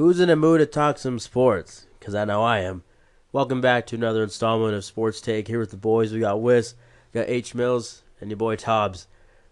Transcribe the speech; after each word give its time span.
Who's 0.00 0.18
in 0.18 0.28
the 0.28 0.34
mood 0.36 0.60
to 0.60 0.64
talk 0.64 0.96
some 0.96 1.18
sports? 1.18 1.86
Because 1.98 2.14
I 2.14 2.24
know 2.24 2.42
I 2.42 2.60
am. 2.60 2.84
Welcome 3.32 3.60
back 3.60 3.86
to 3.88 3.96
another 3.96 4.22
installment 4.22 4.74
of 4.74 4.82
Sports 4.82 5.20
Take. 5.20 5.46
Here 5.46 5.58
with 5.58 5.72
the 5.72 5.76
boys, 5.76 6.10
we 6.10 6.20
got 6.20 6.40
Wiz, 6.40 6.72
got 7.12 7.28
H 7.28 7.54
Mills, 7.54 8.02
and 8.18 8.30
your 8.30 8.38
boy 8.38 8.56
Tobbs. 8.56 9.08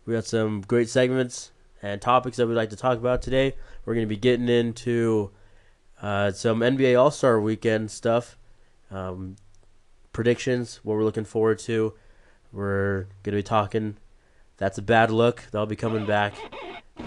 We 0.06 0.14
got 0.14 0.24
some 0.24 0.62
great 0.62 0.88
segments 0.88 1.50
and 1.82 2.00
topics 2.00 2.38
that 2.38 2.46
we'd 2.46 2.54
like 2.54 2.70
to 2.70 2.76
talk 2.76 2.96
about 2.96 3.20
today. 3.20 3.56
We're 3.84 3.92
going 3.92 4.06
to 4.06 4.08
be 4.08 4.16
getting 4.16 4.48
into 4.48 5.32
uh, 6.00 6.30
some 6.32 6.60
NBA 6.60 6.98
All 6.98 7.10
Star 7.10 7.38
Weekend 7.38 7.90
stuff, 7.90 8.38
um, 8.90 9.36
predictions, 10.14 10.80
what 10.82 10.94
we're 10.94 11.04
looking 11.04 11.26
forward 11.26 11.58
to. 11.58 11.92
We're 12.54 13.00
going 13.22 13.32
to 13.36 13.40
be 13.40 13.42
talking. 13.42 13.98
That's 14.56 14.78
a 14.78 14.82
bad 14.82 15.10
look. 15.10 15.42
They'll 15.52 15.66
be 15.66 15.76
coming 15.76 16.06
back. 16.06 16.32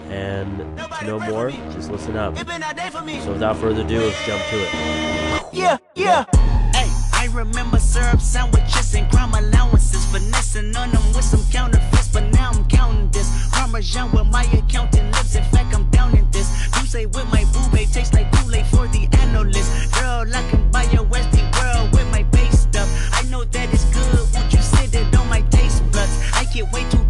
And 0.08 0.58
to 0.78 1.04
know 1.06 1.20
more, 1.20 1.50
just 1.72 1.90
listen 1.90 2.16
up. 2.16 2.36
So 2.36 3.32
without 3.32 3.56
further 3.56 3.82
ado, 3.82 4.00
let's 4.00 4.26
jump 4.26 4.42
to 4.50 4.56
it. 4.62 5.42
Yeah, 5.52 5.78
yeah. 5.94 6.24
Hey, 6.72 6.88
I 7.12 7.28
remember 7.32 7.78
syrup 7.78 8.20
sandwiches 8.20 8.94
and 8.94 9.10
crime 9.10 9.32
allowances. 9.34 10.04
Finessing 10.12 10.76
on 10.76 10.90
them 10.90 11.02
with 11.14 11.24
some 11.24 11.42
counterfeits, 11.50 12.08
but 12.08 12.24
now 12.34 12.50
I'm 12.52 12.68
counting 12.68 13.10
this. 13.10 13.30
Parmesan 13.52 14.12
with 14.12 14.26
my 14.26 14.44
accountant 14.44 15.10
lips. 15.12 15.34
In 15.34 15.44
fact, 15.44 15.74
I'm 15.74 15.88
down 15.90 16.14
in 16.16 16.30
this. 16.30 16.50
You 16.80 16.86
say 16.86 17.06
with 17.06 17.26
my 17.30 17.44
boo 17.52 17.66
babe 17.74 17.88
tastes 17.90 18.12
like 18.12 18.30
Kool-Aid 18.32 18.66
for 18.66 18.86
the 18.88 19.08
analyst. 19.12 19.92
Girl, 19.94 20.26
I 20.34 20.42
can 20.50 20.70
buy 20.70 20.82
your 20.84 21.04
Westie 21.04 21.48
world 21.58 21.92
with 21.92 22.10
my 22.10 22.24
base 22.24 22.60
stuff. 22.60 22.88
I 23.14 23.22
know 23.30 23.44
that 23.44 23.72
it's 23.72 23.84
good. 23.86 24.34
Won't 24.34 24.52
you 24.52 24.60
sit 24.60 24.94
it 24.94 25.16
on 25.16 25.28
my 25.28 25.40
taste 25.48 25.82
buds? 25.92 26.12
I 26.34 26.44
get 26.52 26.70
way 26.72 26.84
too 26.90 27.01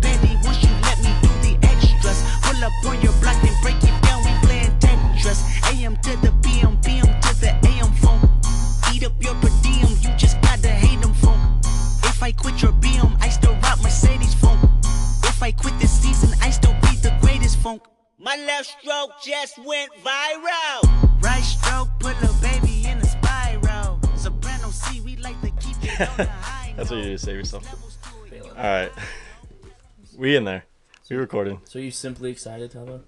Pull 2.63 2.71
up 2.71 2.95
on 2.95 3.03
your 3.03 3.13
block 3.15 3.43
and 3.43 3.61
break 3.61 3.83
it 3.83 4.03
down. 4.05 4.23
We 4.23 4.47
playing 4.47 4.71
Tetris. 4.79 5.43
AM 5.75 5.97
to 5.97 6.17
the 6.19 6.33
PM, 6.45 6.81
PM 6.83 7.07
to 7.07 7.41
the 7.41 7.51
AM 7.67 7.93
phone. 7.95 8.23
Eat 8.95 9.03
up 9.05 9.21
your 9.21 9.35
per 9.43 9.51
diem, 9.63 9.89
you 10.01 10.17
just 10.17 10.41
gotta 10.43 10.69
hate 10.69 11.01
them 11.01 11.13
funk. 11.15 11.41
If 12.05 12.23
I 12.23 12.31
quit 12.31 12.63
your 12.63 12.71
BM, 12.71 13.21
I 13.21 13.31
still 13.31 13.57
rock 13.57 13.83
Mercedes 13.83 14.35
funk. 14.35 14.61
If 15.25 15.43
I 15.43 15.51
quit 15.51 15.77
this 15.81 15.91
season, 15.91 16.39
I 16.41 16.51
still 16.51 16.75
be 16.83 16.95
the 17.03 17.13
greatest 17.21 17.57
funk. 17.57 17.83
My 18.17 18.37
left 18.37 18.77
stroke 18.79 19.11
just 19.21 19.59
went 19.59 19.91
viral. 20.05 21.21
Right 21.21 21.43
stroke 21.43 21.89
put 21.99 22.15
a 22.23 22.33
baby 22.41 22.87
in 22.87 22.99
a 22.99 23.07
spiral. 23.07 23.99
Soprano 24.15 24.71
C, 24.71 25.01
we 25.01 25.17
like 25.17 25.41
to 25.41 25.51
keep 25.51 25.83
it 25.83 26.01
on 26.01 26.17
the 26.17 26.27
high 26.27 26.75
That's 26.77 26.91
what 26.91 26.99
you 26.99 27.05
do 27.07 27.11
to 27.11 27.19
save 27.19 27.37
yourself. 27.39 27.65
Levels 27.65 27.99
to 28.29 28.37
it. 28.37 28.43
All 28.51 28.55
right. 28.57 28.93
We 30.19 30.37
in 30.37 30.45
there. 30.45 30.65
We 31.13 31.19
recording. 31.19 31.61
So 31.65 31.79
are 31.79 31.83
you 31.83 31.91
simply 31.91 32.31
excited, 32.31 32.73
Tabo? 32.73 33.03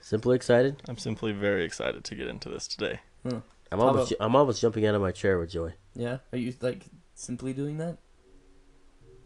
Simply 0.00 0.34
excited. 0.34 0.82
I'm 0.88 0.98
simply 0.98 1.30
very 1.30 1.64
excited 1.64 2.02
to 2.02 2.14
get 2.16 2.26
into 2.26 2.48
this 2.48 2.66
today. 2.66 2.98
I'm 3.24 3.42
How 3.70 3.78
almost, 3.78 4.10
about- 4.10 4.24
I'm 4.26 4.34
almost 4.34 4.60
jumping 4.60 4.84
out 4.86 4.96
of 4.96 5.00
my 5.02 5.12
chair 5.12 5.38
with 5.38 5.48
joy. 5.52 5.74
Yeah. 5.94 6.18
Are 6.32 6.38
you 6.38 6.52
like 6.60 6.86
simply 7.14 7.52
doing 7.52 7.78
that? 7.78 7.98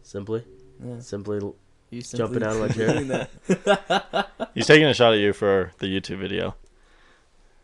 Simply, 0.03 0.45
Yeah. 0.85 0.99
simply. 0.99 1.39
Are 1.39 1.53
you 1.89 2.03
Jumping 2.03 2.43
out 2.43 2.51
of 2.55 2.59
my 2.59 2.67
chair? 2.75 2.93
doing 2.93 3.07
that? 3.07 4.29
He's 4.53 4.67
taking 4.67 4.85
a 4.85 4.93
shot 4.93 5.13
at 5.13 5.19
you 5.19 5.33
for 5.33 5.71
the 5.79 5.87
YouTube 5.87 6.19
video. 6.19 6.53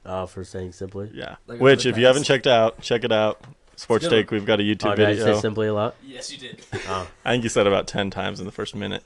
Uh, 0.04 0.26
for 0.26 0.44
saying 0.44 0.72
simply. 0.72 1.12
Yeah. 1.14 1.36
Like 1.46 1.60
Which, 1.62 1.86
if 1.86 1.96
you 1.96 2.08
haven't 2.08 2.24
checked 2.24 2.48
out, 2.48 2.82
check 2.82 3.04
it 3.04 3.12
out. 3.12 3.40
Sports 3.76 4.06
good 4.06 4.10
Take, 4.16 4.32
we've 4.32 4.46
got 4.48 4.60
a 4.60 4.64
YouTube 4.64 4.94
Oh, 4.94 4.96
did 4.96 5.10
I 5.10 5.14
video. 5.14 5.36
say 5.36 5.42
simply 5.42 5.68
a 5.68 5.74
lot? 5.76 5.94
yes, 6.04 6.32
you 6.32 6.40
did. 6.40 6.66
Oh, 6.88 7.08
I 7.24 7.34
think 7.34 7.44
you 7.44 7.50
said 7.50 7.68
about 7.68 7.86
10 7.86 8.10
times 8.10 8.40
in 8.40 8.48
the 8.48 8.52
first 8.52 8.74
minute. 8.76 9.04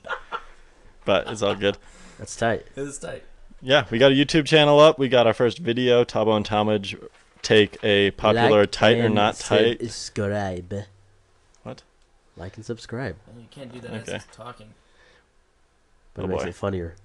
But 1.04 1.28
it's 1.28 1.42
all 1.42 1.54
good. 1.54 1.78
that's 2.18 2.36
tight. 2.36 2.66
It 2.76 2.80
was 2.80 2.98
tight. 2.98 3.24
Yeah, 3.60 3.84
we 3.90 3.98
got 3.98 4.12
a 4.12 4.14
YouTube 4.14 4.46
channel 4.46 4.78
up. 4.80 4.98
We 4.98 5.08
got 5.08 5.26
our 5.26 5.32
first 5.34 5.58
video. 5.58 6.04
Tabo 6.04 6.36
and 6.36 6.44
Talmadge 6.44 6.96
take 7.42 7.78
a 7.82 8.10
popular 8.12 8.60
Like 8.62 8.70
tight 8.70 8.98
or 8.98 9.08
not 9.08 9.36
tight. 9.36 9.80
Subscribe. 9.80 10.74
What? 11.62 11.82
Like 12.36 12.56
and 12.56 12.64
subscribe. 12.64 13.16
And 13.30 13.40
you 13.40 13.46
can't 13.50 13.72
do 13.72 13.80
that 13.80 13.90
Okay. 13.90 14.14
as 14.16 14.24
he's 14.24 14.36
talking. 14.36 14.74
But 16.14 16.22
Oh, 16.22 16.24
it 16.26 16.28
makes 16.28 16.42
boy. 16.44 16.48
it 16.50 16.54
funnier. 16.54 16.96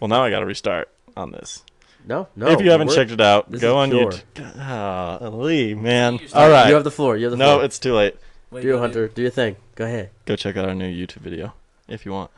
Well, 0.00 0.08
now 0.08 0.22
I 0.22 0.30
got 0.30 0.40
to 0.40 0.46
restart 0.46 0.88
on 1.16 1.32
this. 1.32 1.62
No, 2.06 2.28
no. 2.36 2.48
if 2.48 2.60
you 2.60 2.70
haven't 2.70 2.90
checked 2.90 3.12
it 3.12 3.20
out, 3.20 3.50
go 3.50 3.78
on 3.78 3.90
pure. 3.90 4.10
YouTube. 4.12 4.54
Ah, 4.58 5.18
Lee, 5.32 5.74
man. 5.74 6.18
All 6.34 6.50
right. 6.50 6.68
You 6.68 6.74
have 6.74 6.84
the 6.84 6.90
floor. 6.90 7.16
You 7.16 7.24
have 7.24 7.30
the 7.30 7.38
floor. 7.38 7.58
no, 7.58 7.64
it's 7.64 7.78
too 7.78 7.94
late. 7.94 8.16
Wait, 8.50 8.60
Do 8.62 8.68
it, 8.68 8.72
go 8.72 8.78
Hunter. 8.78 9.08
Do 9.08 9.22
your 9.22 9.30
thing. 9.30 9.56
Go 9.74 9.86
ahead. 9.86 10.10
Go 10.26 10.36
check 10.36 10.56
out 10.56 10.68
our 10.68 10.74
new 10.74 10.86
YouTube 10.86 11.22
video 11.22 11.54
if 11.88 12.04
you 12.04 12.12
want. 12.12 12.30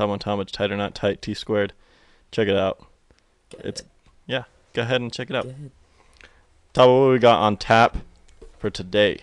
Tom 0.00 0.08
on 0.08 0.18
Talmadge, 0.18 0.50
tight 0.50 0.72
or 0.72 0.78
not 0.78 0.94
tight, 0.94 1.20
T 1.20 1.34
squared. 1.34 1.74
Check 2.32 2.48
it 2.48 2.56
out. 2.56 2.86
It's 3.58 3.82
yeah. 4.26 4.44
Go 4.72 4.80
ahead 4.80 5.02
and 5.02 5.12
check 5.12 5.28
it 5.28 5.36
out. 5.36 5.46
Tabo, 6.72 7.02
what 7.02 7.12
we 7.12 7.18
got 7.18 7.38
on 7.40 7.58
tap 7.58 7.98
for 8.56 8.70
today? 8.70 9.18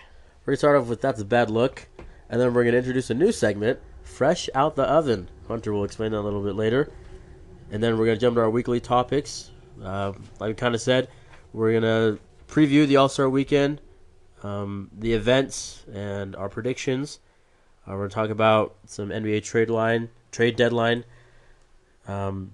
We're 0.45 0.51
gonna 0.51 0.57
start 0.57 0.77
off 0.77 0.85
with 0.85 1.01
that's 1.01 1.19
a 1.19 1.25
bad 1.25 1.49
look, 1.49 1.87
and 2.29 2.39
then 2.39 2.53
we're 2.53 2.63
gonna 2.63 2.77
introduce 2.77 3.09
a 3.09 3.15
new 3.15 3.31
segment, 3.31 3.79
fresh 4.03 4.51
out 4.53 4.75
the 4.75 4.83
oven. 4.83 5.29
Hunter 5.47 5.73
will 5.73 5.83
explain 5.83 6.11
that 6.11 6.19
a 6.19 6.21
little 6.21 6.43
bit 6.43 6.53
later, 6.53 6.91
and 7.71 7.81
then 7.81 7.97
we're 7.97 8.05
gonna 8.05 8.19
jump 8.19 8.35
to 8.35 8.41
our 8.41 8.49
weekly 8.51 8.79
topics. 8.79 9.49
Uh, 9.83 10.13
like 10.39 10.49
we 10.49 10.53
kind 10.53 10.75
of 10.75 10.81
said, 10.81 11.07
we're 11.53 11.73
gonna 11.73 12.19
preview 12.47 12.85
the 12.85 12.97
All 12.97 13.09
Star 13.09 13.27
Weekend, 13.27 13.81
um, 14.43 14.91
the 14.95 15.13
events, 15.13 15.85
and 15.91 16.35
our 16.35 16.49
predictions. 16.49 17.19
Uh, 17.87 17.93
we're 17.93 18.07
gonna 18.07 18.09
talk 18.09 18.29
about 18.29 18.75
some 18.85 19.09
NBA 19.09 19.43
trade 19.43 19.71
line, 19.71 20.09
trade 20.37 20.55
deadline 20.55 21.03
um, 22.07 22.51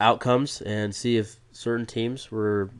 outcomes, 0.00 0.60
and 0.62 0.92
see 0.92 1.16
if 1.16 1.36
certain 1.52 1.86
teams 1.86 2.32
were 2.32 2.70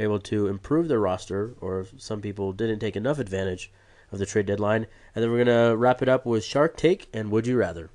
able 0.00 0.18
to 0.18 0.48
improve 0.48 0.88
their 0.88 0.98
roster, 0.98 1.54
or 1.60 1.82
if 1.82 1.92
some 1.96 2.20
people 2.20 2.52
didn't 2.52 2.80
take 2.80 2.96
enough 2.96 3.20
advantage 3.20 3.70
of 4.10 4.18
the 4.18 4.26
trade 4.26 4.46
deadline. 4.46 4.88
And 5.14 5.22
then 5.22 5.30
we're 5.30 5.44
gonna 5.44 5.76
wrap 5.76 6.02
it 6.02 6.08
up 6.08 6.26
with 6.26 6.42
Shark 6.42 6.76
Take 6.76 7.08
and 7.14 7.30
Would 7.30 7.46
You 7.46 7.56
Rather. 7.56 7.90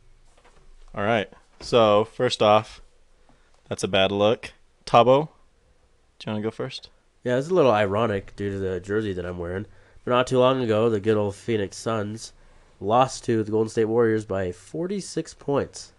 All 0.96 1.04
right. 1.04 1.30
So, 1.60 2.06
first 2.06 2.42
off, 2.42 2.82
that's 3.68 3.84
a 3.84 3.90
bad 3.90 4.10
look. 4.10 4.54
Tabo, 4.86 5.28
do 6.18 6.30
you 6.30 6.32
want 6.32 6.44
to 6.44 6.48
go 6.48 6.52
first? 6.52 6.92
Yeah, 7.26 7.38
it's 7.38 7.50
a 7.50 7.54
little 7.54 7.74
ironic 7.74 8.34
due 8.38 8.52
to 8.52 8.58
the 8.58 8.80
jersey 8.80 9.12
that 9.12 9.26
I'm 9.26 9.38
wearing. 9.38 9.66
But 10.06 10.12
not 10.12 10.28
too 10.28 10.40
long 10.40 10.64
ago, 10.64 10.90
the 10.90 11.02
good 11.02 11.18
old 11.18 11.36
Phoenix 11.36 11.76
Suns 11.76 12.32
lost 12.80 13.24
to 13.26 13.44
the 13.44 13.52
Golden 13.52 13.70
State 13.70 13.86
Warriors 13.86 14.26
by 14.26 14.52
46 14.52 15.34
points. 15.36 15.94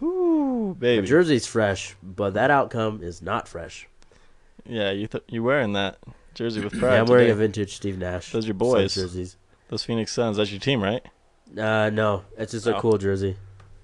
Whoo, 0.00 0.74
The 0.74 0.78
baby. 0.80 1.06
jersey's 1.06 1.46
fresh, 1.46 1.96
but 2.02 2.34
that 2.34 2.50
outcome 2.50 3.02
is 3.02 3.20
not 3.22 3.48
fresh. 3.48 3.88
yeah, 4.64 4.90
you 4.90 5.06
th- 5.06 5.24
you 5.28 5.42
wearing 5.42 5.72
that 5.72 5.98
jersey 6.34 6.60
with 6.62 6.78
pride? 6.78 6.94
Yeah. 6.94 7.00
I'm 7.00 7.06
wearing 7.06 7.30
a 7.30 7.34
vintage 7.34 7.74
Steve 7.76 7.98
Nash. 7.98 8.30
Those 8.32 8.44
are 8.44 8.48
your 8.48 8.54
Suns 8.58 8.72
boys. 8.72 8.94
jerseys. 8.94 9.36
Those 9.68 9.82
Phoenix 9.84 10.12
Suns. 10.12 10.36
That's 10.36 10.50
your 10.52 10.60
team, 10.60 10.82
right? 10.82 11.02
Uh, 11.56 11.90
no, 11.90 12.22
it's 12.36 12.52
just 12.52 12.66
a 12.66 12.76
Oh. 12.76 12.80
cool 12.80 12.98
jersey, 12.98 13.36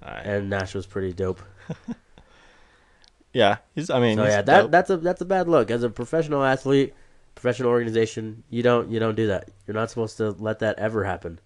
right. 0.02 0.24
and 0.24 0.50
Nash 0.50 0.74
was 0.74 0.86
pretty 0.86 1.12
dope. 1.12 1.40
yeah, 3.32 3.56
he's. 3.74 3.90
I 3.90 3.98
mean, 4.00 4.16
So 4.16 4.24
yeah, 4.24 4.42
that 4.42 4.60
dope. 4.62 4.70
that's 4.70 4.90
a 4.90 4.96
that's 4.98 5.20
a 5.20 5.24
bad 5.24 5.48
look. 5.48 5.70
As 5.70 5.82
a 5.82 5.90
professional 5.90 6.44
athlete, 6.44 6.94
professional 7.34 7.70
organization, 7.70 8.44
you 8.50 8.62
don't 8.62 8.90
you 8.90 9.00
don't 9.00 9.14
do 9.16 9.26
that. 9.28 9.48
You're 9.66 9.74
not 9.74 9.90
supposed 9.90 10.16
to 10.18 10.30
let 10.32 10.60
that 10.60 10.78
ever 10.78 11.04
happen. 11.04 11.40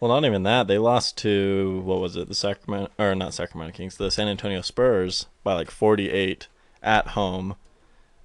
Well, 0.00 0.10
not 0.10 0.26
even 0.26 0.42
that. 0.42 0.66
They 0.66 0.78
lost 0.78 1.16
to 1.18 1.80
what 1.84 2.00
was 2.00 2.16
it? 2.16 2.28
The 2.28 2.34
Sacramento 2.34 2.90
or 2.98 3.14
not 3.14 3.34
Sacramento 3.34 3.74
Kings, 3.74 3.96
the 3.96 4.10
San 4.10 4.28
Antonio 4.28 4.60
Spurs 4.60 5.26
by 5.42 5.54
like 5.54 5.70
48 5.70 6.48
at 6.82 7.08
home, 7.08 7.56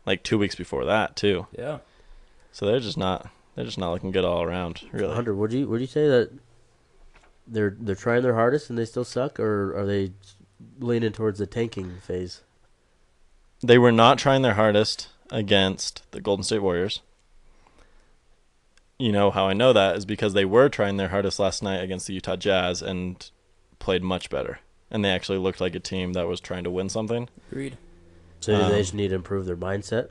like 0.06 0.24
two 0.24 0.38
weeks 0.38 0.56
before 0.56 0.84
that 0.86 1.16
too. 1.16 1.48
Yeah. 1.58 1.80
So 2.52 2.66
they're 2.66 2.80
just 2.80 2.98
not. 2.98 3.30
They're 3.56 3.66
just 3.66 3.78
not 3.78 3.92
looking 3.92 4.12
good 4.12 4.26
all 4.26 4.42
around, 4.42 4.84
really. 4.92 5.14
Hunter, 5.14 5.36
would 5.36 5.52
you 5.52 5.68
would 5.68 5.82
you 5.82 5.88
say 5.88 6.08
that 6.08 6.32
they're 7.48 7.76
they're 7.80 7.96
trying 7.96 8.24
their 8.24 8.36
hardest 8.36 8.70
and 8.70 8.78
they 8.78 8.86
still 8.86 9.04
suck, 9.04 9.40
or 9.40 9.78
are 9.78 9.86
they 9.86 10.12
leaning 10.80 11.12
towards 11.12 11.40
the 11.40 11.48
tanking 11.48 11.98
phase? 12.02 12.42
They 13.62 13.78
were 13.78 13.92
not 13.92 14.18
trying 14.18 14.42
their 14.42 14.54
hardest 14.54 15.10
against 15.32 16.10
the 16.12 16.22
Golden 16.22 16.44
State 16.44 16.62
Warriors. 16.62 17.02
You 19.02 19.14
know 19.14 19.32
how 19.32 19.48
I 19.48 19.54
know 19.54 19.72
that 19.72 19.96
is 19.96 20.06
because 20.06 20.34
they 20.34 20.44
were 20.44 20.68
trying 20.68 20.98
their 20.98 21.08
hardest 21.08 21.40
last 21.40 21.64
night 21.64 21.82
against 21.82 22.08
the 22.08 22.14
Utah 22.14 22.36
Jazz 22.36 22.82
and 22.82 23.32
played 23.80 24.04
much 24.04 24.30
better. 24.30 24.60
And 24.92 25.06
they 25.06 25.10
actually 25.10 25.38
looked 25.38 25.62
like 25.62 25.74
a 25.74 25.80
team 25.80 26.12
that 26.14 26.28
was 26.28 26.42
trying 26.42 26.66
to 26.66 26.70
win 26.70 26.90
something. 26.90 27.30
Agreed. 27.50 27.78
So 28.42 28.54
Um, 28.54 28.72
they 28.72 28.82
just 28.82 28.94
need 28.94 29.08
to 29.10 29.16
improve 29.16 29.46
their 29.46 29.56
mindset. 29.56 30.10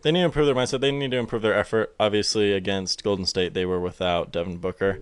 They 0.00 0.12
need 0.12 0.20
to 0.20 0.24
improve 0.24 0.46
their 0.46 0.54
mindset. 0.54 0.80
They 0.80 0.92
need 0.92 1.10
to 1.10 1.18
improve 1.18 1.42
their 1.42 1.54
effort. 1.54 1.94
Obviously, 2.00 2.54
against 2.54 3.04
Golden 3.04 3.26
State, 3.26 3.52
they 3.52 3.66
were 3.66 3.80
without 3.80 4.32
Devin 4.32 4.56
Booker. 4.56 4.98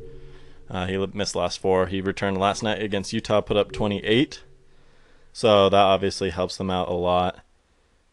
Uh, 0.68 0.86
he 0.86 0.96
missed 1.14 1.36
last 1.36 1.60
four. 1.60 1.86
He 1.86 2.00
returned 2.00 2.38
last 2.38 2.64
night 2.64 2.82
against 2.82 3.12
Utah, 3.12 3.40
put 3.40 3.56
up 3.56 3.70
28. 3.70 4.42
So 5.32 5.68
that 5.68 5.76
obviously 5.76 6.30
helps 6.30 6.56
them 6.56 6.68
out 6.68 6.88
a 6.88 6.94
lot. 6.94 7.44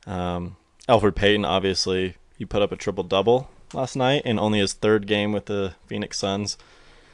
Um, 0.06 0.58
Elfrid 0.88 1.16
Payton, 1.16 1.44
obviously, 1.44 2.18
he 2.38 2.46
put 2.46 2.62
up 2.62 2.72
a 2.72 2.76
triple 2.76 3.04
double 3.04 3.50
last 3.76 3.96
night 3.96 4.24
in 4.26 4.40
only 4.40 4.60
his 4.60 4.74
third 4.74 5.06
game 5.08 5.32
with 5.32 5.46
the 5.46 5.74
Phoenix 5.86 6.18
Suns. 6.18 6.58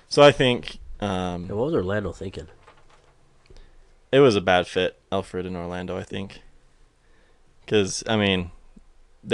So 0.07 0.21
I 0.21 0.31
think 0.31 0.77
um, 0.99 1.45
Yeah, 1.47 1.55
what 1.55 1.65
was 1.65 1.73
Orlando 1.73 2.11
thinking? 2.11 2.47
it 4.11 4.19
was 4.19 4.35
a 4.35 4.41
bad 4.41 4.67
fit, 4.67 4.99
Elfrid 5.11 5.45
in 5.45 5.55
Orlando, 5.55 5.97
I 5.97 6.03
think. 6.03 6.41
Because, 7.61 8.03
I 8.07 8.17
mean, 8.17 8.51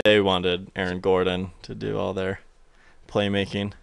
they 0.05 0.19
wanted 0.21 0.69
Aaron 0.75 0.99
Gordon 0.99 1.51
to 1.63 1.73
do 1.73 1.97
all 1.97 2.13
their 2.13 2.41
playmaking. 3.07 3.73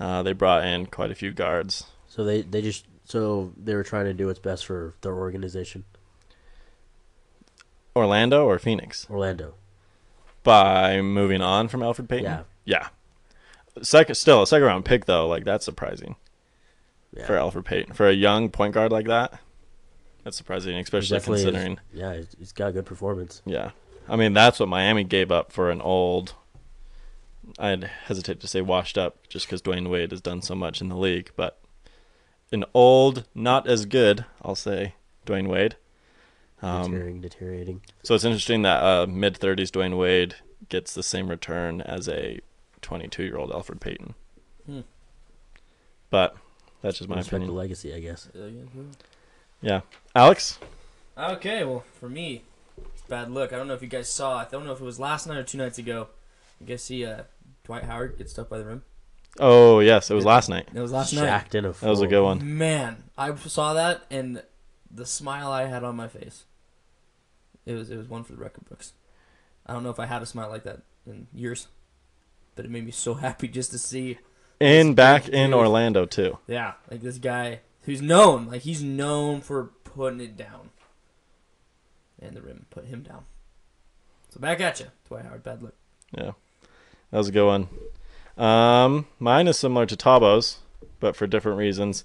Uh, 0.00 0.22
they 0.22 0.32
brought 0.32 0.64
in 0.64 0.86
quite 0.86 1.10
a 1.10 1.14
few 1.14 1.32
guards. 1.32 1.84
So 2.08 2.24
they 2.24 2.40
they 2.42 2.62
just 2.62 2.86
so 3.04 3.52
they 3.62 3.74
were 3.74 3.82
trying 3.82 4.06
to 4.06 4.14
do 4.14 4.26
what's 4.28 4.38
best 4.38 4.64
for 4.64 4.94
their 5.02 5.14
organization, 5.14 5.84
Orlando 7.94 8.46
or 8.46 8.58
Phoenix 8.58 9.06
Orlando. 9.10 9.54
by 10.42 11.00
moving 11.00 11.40
on 11.42 11.68
from 11.68 11.80
Elfrid 11.80 12.08
Payton. 12.08 12.24
Yeah. 12.24 12.42
Yeah. 12.66 12.88
Second, 13.82 14.14
still 14.16 14.42
a 14.42 14.46
second 14.46 14.66
round 14.66 14.84
pick 14.84 15.06
though. 15.06 15.26
Like 15.26 15.44
that's 15.44 15.64
surprising 15.64 16.16
Yeah. 17.16 17.26
for 17.26 17.34
Elfrid 17.34 17.64
Payton 17.64 17.94
for 17.94 18.06
a 18.08 18.12
young 18.12 18.50
point 18.50 18.74
guard 18.74 18.92
like 18.92 19.06
that. 19.06 19.40
That's 20.24 20.36
surprising, 20.36 20.76
especially 20.76 21.16
Definitely 21.18 21.40
is- 21.40 21.44
considering. 21.46 21.78
yeah, 21.94 22.14
he's- 22.14 22.36
he's 22.38 22.52
got 22.52 22.68
a 22.68 22.72
good 22.72 22.84
performance. 22.86 23.40
Yeah. 23.46 23.70
I 24.08 24.16
mean, 24.16 24.32
that's 24.34 24.58
what 24.60 24.68
Miami 24.68 25.04
gave 25.04 25.30
up 25.32 25.52
for 25.52 25.70
an 25.70 25.80
old. 25.80 26.34
I'd 27.58 27.84
hesitate 27.84 28.40
to 28.40 28.48
say 28.48 28.60
washed 28.60 28.98
up 28.98 29.28
just 29.28 29.46
because 29.46 29.62
Dwyane 29.62 29.88
Wade 29.88 30.10
has 30.10 30.20
done 30.20 30.42
so 30.42 30.54
much 30.56 30.80
in 30.80 30.88
the 30.88 30.96
league, 30.96 31.30
but 31.36 31.58
an 32.50 32.64
old, 32.74 33.24
not 33.34 33.68
as 33.68 33.86
good, 33.86 34.24
I'll 34.42 34.56
say, 34.56 34.94
Dwyane 35.26 35.46
Wade. 35.48 35.76
Um, 36.62 36.84
Deteriorating, 36.90 37.20
deteriorating. 37.20 37.82
so 38.02 38.14
it's 38.14 38.24
interesting 38.24 38.62
that 38.62 38.82
uh, 38.82 39.06
mid 39.06 39.38
30s 39.38 39.70
Dwyane 39.70 39.96
Wade 39.98 40.36
gets 40.68 40.92
the 40.94 41.02
same 41.02 41.28
return 41.28 41.80
as 41.82 42.08
a 42.08 42.40
22 42.86 43.24
year 43.24 43.36
old 43.36 43.50
Elfrid 43.50 43.80
Payton. 43.80 44.14
Hmm. 44.64 44.80
But 46.08 46.36
that's 46.82 46.98
just 46.98 47.10
my 47.10 47.16
Respect 47.16 47.44
the 47.44 47.52
legacy, 47.52 47.92
I 47.92 47.98
guess. 47.98 48.28
Yeah. 49.60 49.80
Alex? 50.14 50.58
Okay, 51.18 51.64
well, 51.64 51.84
for 51.98 52.08
me, 52.08 52.44
it's 52.78 53.02
a 53.02 53.08
bad 53.08 53.30
look. 53.30 53.52
I 53.52 53.56
don't 53.56 53.66
know 53.66 53.74
if 53.74 53.82
you 53.82 53.88
guys 53.88 54.08
saw. 54.08 54.38
I 54.38 54.44
don't 54.44 54.64
know 54.64 54.72
if 54.72 54.80
it 54.80 54.84
was 54.84 55.00
last 55.00 55.26
night 55.26 55.36
or 55.36 55.42
two 55.42 55.58
nights 55.58 55.78
ago. 55.78 56.08
I 56.60 56.64
guess 56.64 56.86
he, 56.86 57.04
uh, 57.04 57.22
Dwight 57.64 57.84
Howard 57.84 58.18
get 58.18 58.30
stuck 58.30 58.48
by 58.48 58.58
the 58.58 58.64
rim? 58.64 58.82
Oh, 59.40 59.80
yes. 59.80 60.10
It 60.10 60.14
was 60.14 60.24
last 60.24 60.48
night. 60.48 60.68
It 60.72 60.80
was 60.80 60.92
last 60.92 61.12
night. 61.12 61.22
Shacked 61.22 61.54
in 61.56 61.64
a 61.64 61.72
That 61.72 61.90
was 61.90 62.02
a 62.02 62.06
good 62.06 62.22
one. 62.22 62.56
Man, 62.56 63.02
I 63.18 63.34
saw 63.34 63.74
that 63.74 64.04
and 64.10 64.42
the 64.90 65.06
smile 65.06 65.50
I 65.50 65.66
had 65.66 65.82
on 65.82 65.96
my 65.96 66.06
face. 66.08 66.44
It 67.64 67.74
was 67.74 67.90
it 67.90 67.96
was 67.96 68.08
one 68.08 68.22
for 68.22 68.32
the 68.32 68.38
record 68.38 68.68
books. 68.68 68.92
I 69.66 69.72
don't 69.72 69.82
know 69.82 69.90
if 69.90 69.98
I 69.98 70.06
had 70.06 70.22
a 70.22 70.26
smile 70.26 70.48
like 70.48 70.62
that 70.62 70.82
in 71.04 71.26
years, 71.34 71.66
but 72.56 72.64
it 72.64 72.70
made 72.70 72.84
me 72.84 72.90
so 72.90 73.14
happy 73.14 73.46
just 73.46 73.70
to 73.70 73.78
see. 73.78 74.18
In 74.58 74.94
back 74.94 75.28
in 75.28 75.50
dude. 75.50 75.58
Orlando, 75.58 76.06
too. 76.06 76.38
Yeah, 76.48 76.72
like 76.90 77.02
this 77.02 77.18
guy 77.18 77.60
who's 77.82 78.02
known, 78.02 78.48
like 78.48 78.62
he's 78.62 78.82
known 78.82 79.40
for 79.42 79.70
putting 79.84 80.20
it 80.20 80.36
down, 80.36 80.70
and 82.20 82.34
the 82.34 82.42
rim 82.42 82.66
put 82.70 82.86
him 82.86 83.02
down. 83.02 83.26
So 84.30 84.40
back 84.40 84.60
at 84.60 84.80
you, 84.80 84.86
Dwight 85.06 85.24
Howard. 85.24 85.42
Bad 85.42 85.62
look. 85.62 85.74
Yeah, 86.16 86.32
that 87.10 87.18
was 87.18 87.28
a 87.28 87.32
good 87.32 87.46
one. 87.46 87.68
Um, 88.36 89.06
mine 89.18 89.46
is 89.46 89.58
similar 89.58 89.86
to 89.86 89.96
Tabo's, 89.96 90.58
but 91.00 91.16
for 91.16 91.26
different 91.26 91.58
reasons. 91.58 92.04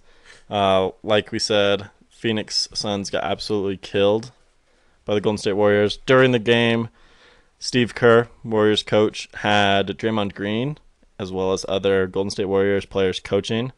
Uh, 0.50 0.92
like 1.04 1.32
we 1.32 1.40
said, 1.40 1.90
Phoenix 2.10 2.68
Suns 2.74 3.10
got 3.10 3.24
absolutely 3.24 3.78
killed 3.78 4.32
by 5.06 5.14
the 5.14 5.22
Golden 5.22 5.38
State 5.38 5.54
Warriors 5.54 5.98
during 6.06 6.32
the 6.32 6.40
game. 6.40 6.90
Steve 7.62 7.94
Kerr, 7.94 8.28
Warriors 8.44 8.82
coach, 8.82 9.30
had 9.36 9.88
Draymond 9.90 10.34
Green 10.34 10.80
as 11.20 11.32
well 11.32 11.54
as 11.54 11.64
other 11.70 12.08
Golden 12.08 12.32
State 12.32 12.46
Warriors 12.46 12.86
players 12.86 13.20
coaching. 13.20 13.72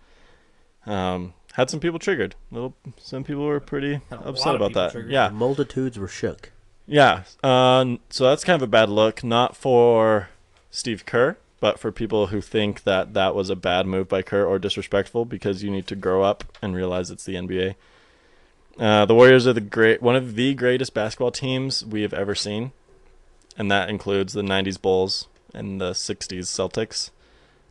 Um, 0.86 1.34
had 1.56 1.70
some 1.70 1.82
people 1.82 2.00
triggered. 2.00 2.36
Little, 2.50 2.74
some 2.98 3.26
people 3.26 3.46
were 3.46 3.60
pretty 3.60 4.00
upset 4.10 4.56
about 4.56 4.72
that. 4.74 4.94
triggered. 4.94 5.12
Yeah, 5.12 5.28
Multitudes 5.30 6.00
were 6.00 6.08
shook. 6.08 6.52
yeah. 6.88 7.24
Uh, 7.44 7.98
so 8.10 8.24
that's 8.24 8.46
kind 8.46 8.56
of 8.56 8.62
a 8.62 8.72
bad 8.72 8.88
look, 8.90 9.22
not 9.22 9.58
for 9.58 10.30
Steve 10.72 11.06
Kerr, 11.06 11.36
but 11.60 11.78
for 11.78 11.92
people 11.92 12.28
who 12.28 12.40
think 12.40 12.84
that 12.84 13.14
that 13.14 13.36
was 13.36 13.50
a 13.50 13.56
bad 13.58 13.86
move 13.86 14.08
by 14.08 14.22
Kerr 14.22 14.46
or 14.46 14.58
disrespectful 14.60 15.26
because 15.26 15.62
you 15.62 15.70
need 15.70 15.88
to 15.88 15.96
grow 15.98 16.24
up 16.24 16.46
and 16.62 16.74
realize 16.74 17.12
it's 17.12 17.26
the 17.26 17.36
NBA. 17.36 17.76
Uh, 18.80 19.06
the 19.06 19.14
Warriors 19.14 19.46
are 19.46 19.54
the 19.54 19.60
great, 19.62 20.02
one 20.02 20.16
of 20.16 20.36
the 20.36 20.54
greatest 20.54 20.94
basketball 20.94 21.32
teams 21.32 21.86
we 21.86 22.02
have 22.04 22.14
ever 22.14 22.34
seen, 22.34 22.72
and 23.58 23.72
that 23.72 23.90
includes 23.90 24.34
the 24.34 24.42
'90s 24.42 24.82
Bulls 24.82 25.28
and 25.54 25.80
the 25.80 25.92
'60s 25.92 26.46
Celtics, 26.46 27.10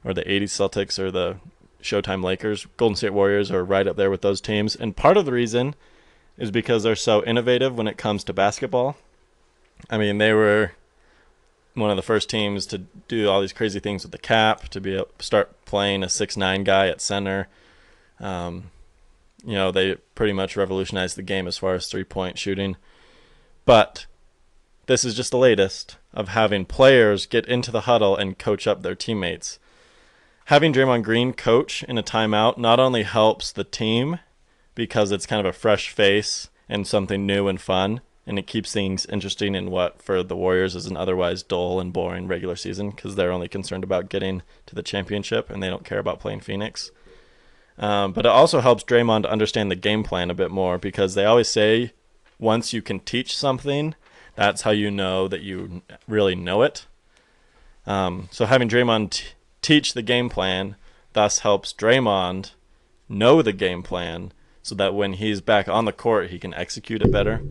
or 0.05 0.15
the 0.15 0.25
'80s 0.25 0.45
Celtics, 0.45 0.99
or 0.99 1.11
the 1.11 1.37
Showtime 1.83 2.23
Lakers. 2.23 2.67
Golden 2.77 2.97
State 2.97 3.13
Warriors 3.13 3.51
are 3.51 3.65
right 3.65 3.87
up 3.87 3.97
there 3.97 4.11
with 4.11 4.23
those 4.23 4.41
teams, 4.41 4.77
and 4.77 4.97
part 4.97 5.17
of 5.17 5.27
the 5.27 5.33
reason 5.33 5.75
is 6.39 6.51
because 6.51 6.83
they're 6.83 6.97
so 6.97 7.23
innovative 7.25 7.77
when 7.77 7.87
it 7.87 7.99
comes 7.99 8.25
to 8.25 8.33
basketball. 8.33 8.97
I 9.91 9.99
mean, 9.99 10.19
they 10.19 10.33
were 10.33 10.73
one 11.75 11.91
of 11.91 11.97
the 11.97 12.03
first 12.03 12.29
teams 12.29 12.67
to 12.67 12.79
do 13.09 13.29
all 13.29 13.41
these 13.41 13.53
crazy 13.53 13.81
things 13.81 14.03
with 14.03 14.13
the 14.13 14.19
cap, 14.19 14.69
to 14.69 14.81
be 14.81 14.95
able 14.95 15.09
start 15.19 15.65
playing 15.65 16.03
a 16.03 16.09
six 16.09 16.37
nine 16.37 16.65
guy 16.65 16.89
at 16.89 17.01
center. 17.01 17.49
Um, 18.21 18.71
you 19.45 19.55
know, 19.55 19.71
they 19.71 19.97
pretty 20.15 20.33
much 20.33 20.57
revolutionized 20.57 21.17
the 21.17 21.23
game 21.23 21.47
as 21.47 21.59
far 21.59 21.75
as 21.75 21.87
three 21.87 22.05
point 22.05 22.39
shooting. 22.39 22.77
But 23.65 24.07
this 24.87 25.05
is 25.05 25.15
just 25.15 25.31
the 25.31 25.39
latest 25.39 25.97
of 26.13 26.29
having 26.29 26.65
players 26.65 27.27
get 27.27 27.47
into 27.47 27.71
the 27.71 27.83
huddle 27.83 28.17
and 28.17 28.39
coach 28.39 28.67
up 28.67 28.83
their 28.83 28.95
teammates. 28.95 29.59
Having 30.47 30.75
Draymond 30.75 31.05
Green 31.05 31.33
coach 31.33 31.83
in 31.85 31.99
a 31.99 32.03
timeout 32.03 32.59
not 32.59 32.81
only 32.81 33.05
helps 33.05 33.53
the 33.53 33.65
team 33.65 34.19
because 34.75 35.13
it's 35.13 35.27
kind 35.27 35.41
of 35.41 35.47
a 35.47 35.57
fresh 35.57 35.91
face 35.91 36.51
and 36.69 36.87
something 36.87 37.27
new 37.27 37.49
and 37.49 37.61
fun, 37.61 38.01
and 38.27 38.39
it 38.39 38.47
keeps 38.47 38.73
things 38.73 39.07
interesting 39.07 39.55
in 39.55 39.71
what 39.71 40.01
for 40.01 40.23
the 40.23 40.37
Warriors 40.37 40.75
is 40.77 40.87
an 40.87 40.97
otherwise 40.97 41.43
dull 41.43 41.81
and 41.81 41.93
boring 41.93 42.27
regular 42.27 42.57
season 42.57 42.91
because 42.91 43.17
they're 43.17 43.33
only 43.33 43.49
concerned 43.49 43.85
about 43.85 44.09
getting 44.09 44.43
to 44.67 44.75
the 44.75 44.83
championship 44.83 45.51
and 45.51 45.63
they 45.63 45.69
don't 45.69 45.85
care 45.85 45.99
about 45.99 46.21
playing 46.21 46.41
Phoenix. 46.41 46.91
Um, 47.79 48.13
but 48.13 48.27
it 48.27 48.31
also 48.31 48.61
helps 48.61 48.85
Draymond 48.85 49.29
understand 49.29 49.71
the 49.71 49.77
game 49.77 50.05
plan 50.05 50.31
a 50.31 50.35
bit 50.35 50.51
more 50.51 50.79
because 50.79 51.15
they 51.15 51.25
always 51.25 51.49
say 51.49 51.93
once 52.39 52.73
you 52.73 52.83
can 52.83 53.01
teach 53.01 53.37
something, 53.37 53.95
that's 54.35 54.63
how 54.63 54.71
you 54.71 54.91
know 54.91 55.29
that 55.29 55.43
you 55.43 55.83
really 56.09 56.35
know 56.35 56.63
it. 56.63 56.87
Um, 57.87 58.29
so 58.31 58.47
having 58.47 58.69
Draymond 58.69 59.11
t- 59.11 59.25
teach 59.61 59.95
the 59.95 60.03
game 60.03 60.29
plan 60.29 60.77
thus 61.13 61.41
helps 61.41 61.73
Draymond 61.73 62.53
know 63.09 63.43
the 63.43 63.53
game 63.53 63.83
plan 63.83 64.33
so 64.63 64.75
that 64.77 64.95
when 64.95 65.15
he's 65.15 65.41
back 65.41 65.69
on 65.69 65.85
the 65.85 65.93
court, 65.93 66.31
he 66.31 66.39
can 66.39 66.55
execute 66.55 67.03
it 67.03 67.13
better. 67.13 67.43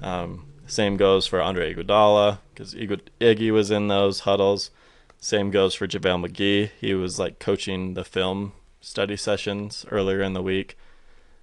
Um, 0.00 0.46
same 0.66 0.96
goes 0.96 1.26
for 1.26 1.42
Andre 1.42 1.74
Iguodala 1.74 2.38
because 2.52 2.74
Iggy 2.74 3.52
was 3.52 3.70
in 3.70 3.88
those 3.88 4.20
huddles. 4.20 4.70
Same 5.18 5.50
goes 5.50 5.74
for 5.74 5.86
JaVale 5.86 6.28
McGee. 6.28 6.70
He 6.80 6.94
was 6.94 7.18
like 7.18 7.38
coaching 7.38 7.94
the 7.94 8.04
film 8.04 8.52
study 8.80 9.16
sessions 9.16 9.84
earlier 9.90 10.22
in 10.22 10.34
the 10.34 10.42
week. 10.42 10.76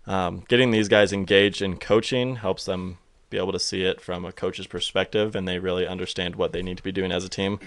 Um, 0.07 0.43
getting 0.47 0.71
these 0.71 0.87
guys 0.87 1.13
engaged 1.13 1.61
in 1.61 1.77
coaching 1.77 2.37
helps 2.37 2.65
them 2.65 2.97
be 3.31 3.37
able 3.37 3.51
to 3.51 3.59
see 3.59 3.83
it 3.83 3.99
from 3.99 4.23
a 4.25 4.31
coach's 4.31 4.67
perspective 4.67 5.35
and 5.35 5.47
they 5.47 5.57
really 5.57 5.87
understand 5.87 6.35
what 6.35 6.51
they 6.51 6.61
need 6.61 6.77
to 6.77 6.83
be 6.83 6.91
doing 6.91 7.11
as 7.11 7.25
a 7.25 7.29
team. 7.29 7.59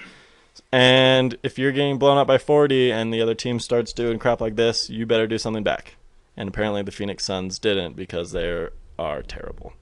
And 0.71 1.37
if 1.42 1.59
you're 1.59 1.73
getting 1.73 1.99
blown 1.99 2.16
up 2.16 2.28
by 2.28 2.38
40 2.38 2.92
and 2.92 3.12
the 3.12 3.21
other 3.21 3.35
team 3.35 3.59
starts 3.59 3.92
doing 3.92 4.21
crap 4.21 4.40
like 4.40 4.54
this, 4.54 4.88
you 4.88 5.04
better 5.06 5.26
do 5.26 5.38
something 5.38 5.64
back. 5.64 5.97
And 6.37 6.49
apparently 6.49 6.83
the 6.83 6.92
Phoenix 6.92 7.25
Suns 7.25 7.59
didn't 7.59 7.97
because 7.97 8.30
they 8.30 8.68
are 8.99 9.23
terrible. 9.23 9.73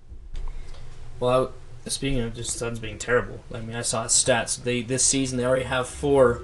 Well, 1.21 1.53
speaking 1.87 2.21
of 2.21 2.35
just 2.35 2.57
Suns 2.57 2.79
being 2.79 2.99
terrible, 2.99 3.41
I 3.55 3.61
mean, 3.61 3.77
I 3.77 3.83
saw 3.83 4.07
stats. 4.07 4.62
They 4.62 4.83
this 4.83 5.05
season 5.05 5.39
they 5.39 5.45
already 5.45 5.65
have 5.65 5.89
four 5.89 6.43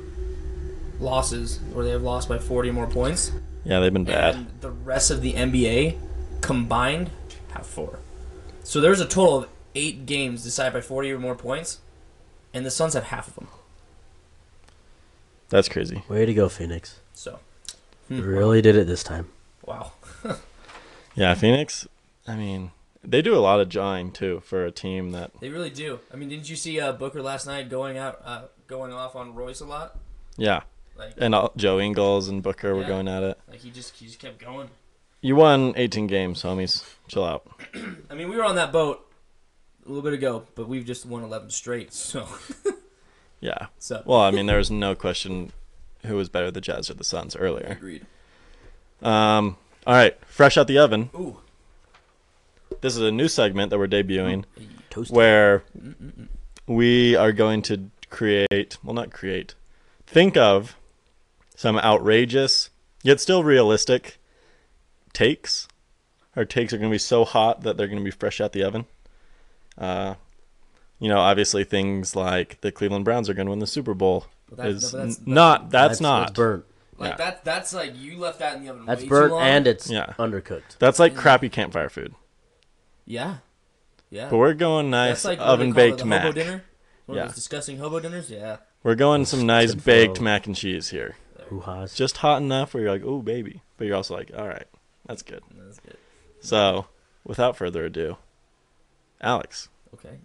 losses, 1.00 1.60
where 1.72 1.84
they 1.84 1.90
have 1.90 2.02
lost 2.02 2.28
by 2.28 2.38
forty 2.38 2.70
more 2.70 2.86
points. 2.86 3.32
Yeah, 3.64 3.80
they've 3.80 3.92
been 3.92 4.04
bad. 4.04 4.34
And 4.34 4.46
the 4.60 4.70
rest 4.70 5.10
of 5.10 5.20
the 5.20 5.34
NBA 5.34 5.98
combined 6.40 7.10
have 7.50 7.66
four. 7.66 7.98
So 8.68 8.82
there's 8.82 9.00
a 9.00 9.06
total 9.06 9.34
of 9.38 9.48
eight 9.74 10.04
games 10.04 10.44
decided 10.44 10.74
by 10.74 10.82
40 10.82 11.12
or 11.12 11.18
more 11.18 11.34
points, 11.34 11.80
and 12.52 12.66
the 12.66 12.70
Suns 12.70 12.92
have 12.92 13.04
half 13.04 13.26
of 13.26 13.34
them. 13.34 13.48
That's 15.48 15.70
crazy. 15.70 16.02
Way 16.06 16.26
to 16.26 16.34
go, 16.34 16.50
Phoenix. 16.50 17.00
So, 17.14 17.38
You 18.10 18.22
really 18.22 18.60
did 18.60 18.76
it 18.76 18.86
this 18.86 19.02
time. 19.02 19.30
wow. 19.64 19.92
Yeah, 21.14 21.32
Phoenix, 21.32 21.88
I 22.26 22.36
mean, 22.36 22.72
they 23.02 23.22
do 23.22 23.34
a 23.34 23.40
lot 23.40 23.58
of 23.58 23.70
jawing 23.70 24.12
too 24.12 24.40
for 24.44 24.66
a 24.66 24.70
team 24.70 25.12
that 25.12 25.30
They 25.40 25.48
really 25.48 25.70
do. 25.70 26.00
I 26.12 26.16
mean, 26.16 26.28
didn't 26.28 26.50
you 26.50 26.54
see 26.54 26.78
uh, 26.78 26.92
Booker 26.92 27.22
last 27.22 27.46
night 27.46 27.70
going 27.70 27.96
out, 27.96 28.20
uh, 28.22 28.42
going 28.66 28.92
off 28.92 29.16
on 29.16 29.34
Royce 29.34 29.60
a 29.60 29.64
lot? 29.64 29.96
yeah, 30.36 30.60
Like, 30.94 31.14
and 31.16 31.34
all, 31.34 31.52
Joe 31.56 31.80
Ingles 31.80 32.28
and 32.28 32.42
Booker 32.42 32.74
were 32.74 32.84
going 32.84 33.08
at 33.08 33.22
it. 33.22 33.38
like 33.48 33.60
he 33.60 33.70
just 33.70 33.96
he 33.96 34.04
just 34.04 34.18
kept 34.18 34.38
going. 34.38 34.68
You 35.20 35.34
won 35.36 35.74
18 35.76 36.06
games, 36.06 36.42
homies. 36.42 36.84
Chill 37.08 37.24
out. 37.24 37.46
I 38.10 38.14
mean, 38.14 38.28
we 38.28 38.36
were 38.36 38.44
on 38.44 38.56
that 38.56 38.72
boat 38.72 39.04
a 39.84 39.88
little 39.88 40.02
bit 40.02 40.12
ago, 40.12 40.44
but 40.54 40.68
we've 40.68 40.84
just 40.84 41.06
won 41.06 41.22
11 41.24 41.50
straight. 41.50 41.92
So, 41.92 42.26
Yeah. 43.40 43.66
so 43.78 44.02
Well, 44.04 44.20
I 44.20 44.30
mean, 44.30 44.46
there 44.46 44.58
was 44.58 44.70
no 44.70 44.94
question 44.94 45.52
who 46.06 46.16
was 46.16 46.28
better, 46.28 46.50
the 46.50 46.60
Jazz 46.60 46.90
or 46.90 46.94
the 46.94 47.04
Suns 47.04 47.34
earlier. 47.36 47.76
agreed. 47.78 48.06
Um, 49.02 49.56
all 49.86 49.94
right, 49.94 50.16
fresh 50.26 50.56
out 50.56 50.66
the 50.66 50.78
oven. 50.78 51.10
Ooh, 51.14 51.38
This 52.80 52.94
is 52.96 53.02
a 53.02 53.12
new 53.12 53.28
segment 53.28 53.70
that 53.70 53.78
we're 53.78 53.86
debuting 53.88 54.44
Toasty. 54.90 55.10
where 55.12 55.64
we 56.66 57.14
are 57.16 57.32
going 57.32 57.62
to 57.62 57.90
create, 58.10 58.76
well, 58.84 58.94
not 58.94 59.12
create, 59.12 59.54
think 60.06 60.36
of 60.36 60.76
some 61.56 61.78
outrageous, 61.78 62.70
yet 63.02 63.20
still 63.20 63.42
realistic 63.44 64.18
takes. 65.18 65.68
Our 66.36 66.44
takes 66.44 66.72
are 66.72 66.78
going 66.78 66.90
to 66.90 66.94
be 66.94 66.98
so 66.98 67.24
hot 67.24 67.62
that 67.62 67.76
they're 67.76 67.88
going 67.88 67.98
to 67.98 68.04
be 68.04 68.10
fresh 68.10 68.40
out 68.40 68.52
the 68.52 68.62
oven. 68.62 68.86
Uh, 69.76 70.14
you 71.00 71.08
know, 71.08 71.18
obviously 71.18 71.64
things 71.64 72.14
like 72.16 72.60
the 72.60 72.70
Cleveland 72.72 73.04
Browns 73.04 73.28
are 73.28 73.34
going 73.34 73.46
to 73.46 73.50
win 73.50 73.58
the 73.58 73.66
Super 73.66 73.94
Bowl 73.94 74.26
But 74.48 74.56
that- 74.58 74.66
is 74.68 74.92
no, 74.92 74.98
but 74.98 75.02
that's- 75.02 75.20
not. 75.26 75.70
That's, 75.70 75.88
That's 75.88 76.00
not. 76.00 76.34
burnt. 76.34 76.64
Like 76.98 77.10
Yeah. 77.12 77.16
that. 77.16 77.44
That's 77.44 77.72
like 77.74 77.92
you 77.96 78.18
left 78.18 78.38
that 78.40 78.56
in 78.56 78.64
the 78.64 78.70
oven. 78.70 78.84
That's 78.86 79.02
way 79.02 79.08
burnt 79.08 79.30
too 79.30 79.34
long. 79.34 79.42
and 79.42 79.66
it's 79.68 79.88
Yeah. 79.90 80.14
undercooked. 80.18 80.78
That's 80.78 80.98
like 80.98 81.14
crappy 81.14 81.48
campfire 81.48 81.88
food. 81.88 82.14
yeah, 83.06 83.36
yeah. 84.10 84.28
But 84.28 84.36
we're 84.38 84.54
going 84.54 84.90
nice 84.90 85.22
That's 85.22 85.24
like 85.24 85.38
oven 85.40 85.72
call 85.72 85.82
it, 85.82 85.90
baked 85.90 86.04
mac. 86.04 86.22
Hobo 86.22 86.32
dinner. 86.32 86.64
One 87.06 87.16
Yeah. 87.16 87.22
of 87.24 87.28
those 87.30 87.36
disgusting 87.36 87.78
hobo 87.78 88.00
dinners. 88.00 88.30
Yeah. 88.30 88.56
We're 88.82 88.94
going 88.96 89.24
some 89.26 89.46
nice 89.46 89.74
baked 89.74 90.20
mac 90.20 90.46
and 90.46 90.54
cheese 90.56 90.90
here. 90.90 91.16
Hoo-ha's. 91.48 91.94
Just 91.94 92.18
hot 92.18 92.42
enough 92.42 92.74
where 92.74 92.82
you're 92.82 92.92
like, 92.92 93.02
oh 93.04 93.20
baby, 93.22 93.62
but 93.76 93.86
you're 93.86 93.96
also 93.96 94.14
like, 94.16 94.30
all 94.36 94.46
right, 94.48 94.66
that's 95.08 95.22
good. 95.22 95.42
That's 95.56 95.80
good. 95.80 95.96
So, 96.40 96.86
without 97.24 97.56
further 97.56 97.84
ado, 97.84 98.16
Alex, 99.20 99.68
Okay. 99.94 100.18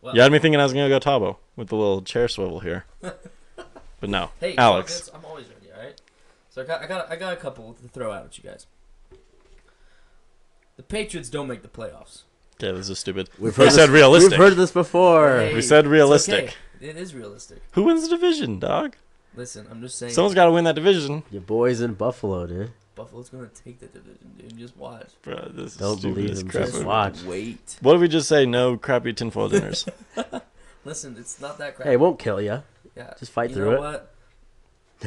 Well, 0.00 0.14
you 0.16 0.22
had 0.22 0.32
me 0.32 0.38
thinking 0.38 0.58
I 0.58 0.64
was 0.64 0.72
gonna 0.72 0.88
go 0.88 0.98
Tabo 0.98 1.36
with 1.56 1.68
the 1.68 1.76
little 1.76 2.00
chair 2.02 2.26
swivel 2.28 2.60
here, 2.60 2.86
but 3.00 4.08
no, 4.08 4.30
Hey, 4.40 4.56
Alex. 4.56 4.92
Alex. 4.92 5.10
I'm 5.14 5.24
always 5.24 5.46
ready. 5.48 5.70
All 5.76 5.84
right. 5.84 6.00
So 6.50 6.62
I 6.62 6.64
got, 6.64 6.82
I 6.82 6.86
got, 6.86 7.10
I 7.12 7.16
got 7.16 7.32
a 7.32 7.36
couple 7.36 7.74
to 7.74 7.88
throw 7.88 8.10
out 8.12 8.24
at 8.24 8.38
you 8.38 8.48
guys. 8.48 8.66
The 10.76 10.82
Patriots 10.82 11.28
don't 11.28 11.46
make 11.48 11.62
the 11.62 11.68
playoffs. 11.68 12.22
Okay, 12.62 12.76
this 12.76 12.88
is 12.88 12.98
stupid. 12.98 13.28
We've 13.38 13.56
we 13.56 13.64
heard 13.64 13.72
said 13.72 13.86
this, 13.88 13.90
realistic. 13.90 14.30
We've 14.32 14.38
heard 14.38 14.54
this 14.56 14.70
before. 14.72 15.38
Hey, 15.38 15.54
We 15.54 15.62
said 15.62 15.86
realistic. 15.86 16.44
okay. 16.44 16.54
It 16.80 16.96
is 16.96 17.14
realistic. 17.14 17.62
Who 17.72 17.84
wins 17.84 18.02
the 18.02 18.08
division, 18.16 18.58
dog? 18.58 18.96
Listen, 19.36 19.66
I'm 19.70 19.80
just 19.80 19.98
saying. 19.98 20.12
Someone's 20.12 20.34
got 20.34 20.46
to 20.46 20.50
win 20.52 20.64
that 20.64 20.74
division. 20.74 21.22
Your 21.30 21.42
boys 21.42 21.80
in 21.80 21.94
Buffalo, 21.94 22.46
dude. 22.46 22.72
Buffalo's 22.94 23.28
gonna 23.30 23.48
take 23.48 23.80
the 23.80 23.86
division, 23.86 24.32
dude. 24.38 24.56
Just 24.58 24.76
watch. 24.76 25.08
Bro, 25.22 25.52
this 25.54 25.72
is 25.72 25.76
Don't 25.78 25.98
stupid 25.98 26.14
believe 26.16 26.30
as 26.30 26.40
him, 26.40 26.48
crap. 26.48 26.64
just 26.66 26.84
watch. 26.84 27.22
Wait. 27.22 27.76
What 27.80 27.92
did 27.92 28.00
we 28.02 28.08
just 28.08 28.28
say? 28.28 28.44
No 28.44 28.76
crappy 28.76 29.12
tinfoil 29.12 29.48
dinners. 29.48 29.86
Listen, 30.84 31.16
it's 31.18 31.40
not 31.40 31.58
that 31.58 31.76
crap. 31.76 31.86
Hey, 31.86 31.94
it 31.94 32.00
won't 32.00 32.18
kill 32.18 32.40
you. 32.40 32.62
yeah. 32.96 33.14
just 33.18 33.32
fight 33.32 33.50
you 33.50 33.56
through 33.56 33.70
know 33.70 33.76
it. 33.76 33.80
What? 33.80 34.08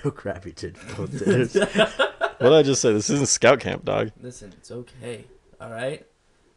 No 0.03 0.11
crappy 0.11 0.51
tinfoil 0.51 1.07
dinners. 1.07 1.53
what 1.55 2.39
did 2.41 2.53
I 2.53 2.63
just 2.63 2.81
say? 2.81 2.91
This 2.91 3.09
isn't 3.09 3.27
scout 3.27 3.61
camp, 3.61 3.85
dog. 3.85 4.11
Listen, 4.21 4.51
it's 4.57 4.69
okay. 4.69 5.23
All 5.61 5.69
right. 5.71 6.05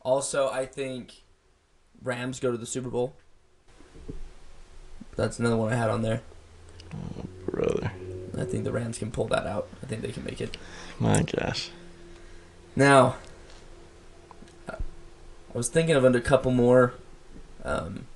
Also, 0.01 0.49
I 0.49 0.67
think 0.67 1.23
Rams 2.03 2.41
go 2.41 2.51
to 2.51 2.59
the 2.59 2.67
Super 2.67 2.89
Bowl. 2.89 3.15
That's 5.15 5.39
another 5.39 5.57
one 5.57 5.73
I 5.73 5.77
had 5.77 5.89
on 5.91 6.03
there. 6.03 6.23
Oh, 6.95 7.25
brother, 7.47 7.93
I 8.41 8.45
think 8.45 8.65
the 8.65 8.73
Rams 8.73 8.99
can 8.99 9.11
pull 9.11 9.27
that 9.29 9.47
out. 9.47 9.69
I 9.83 9.87
think 9.87 10.03
they 10.03 10.13
can 10.13 10.25
make 10.25 10.41
it. 10.41 10.57
my 10.99 11.23
gosh. 11.23 11.71
Now, 12.77 13.17
I 14.69 14.77
was 15.53 15.69
thinking 15.69 15.97
of 15.97 16.05
a 16.05 16.21
couple 16.21 16.53
more, 16.53 16.95
um, 17.65 18.07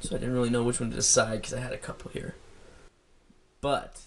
so 0.00 0.16
I 0.16 0.18
didn't 0.18 0.34
really 0.34 0.50
know 0.50 0.62
which 0.64 0.80
one 0.80 0.90
to 0.90 0.96
decide 0.96 1.42
because 1.42 1.54
I 1.54 1.60
had 1.60 1.72
a 1.72 1.78
couple 1.78 2.10
here. 2.12 2.34
But, 3.60 4.00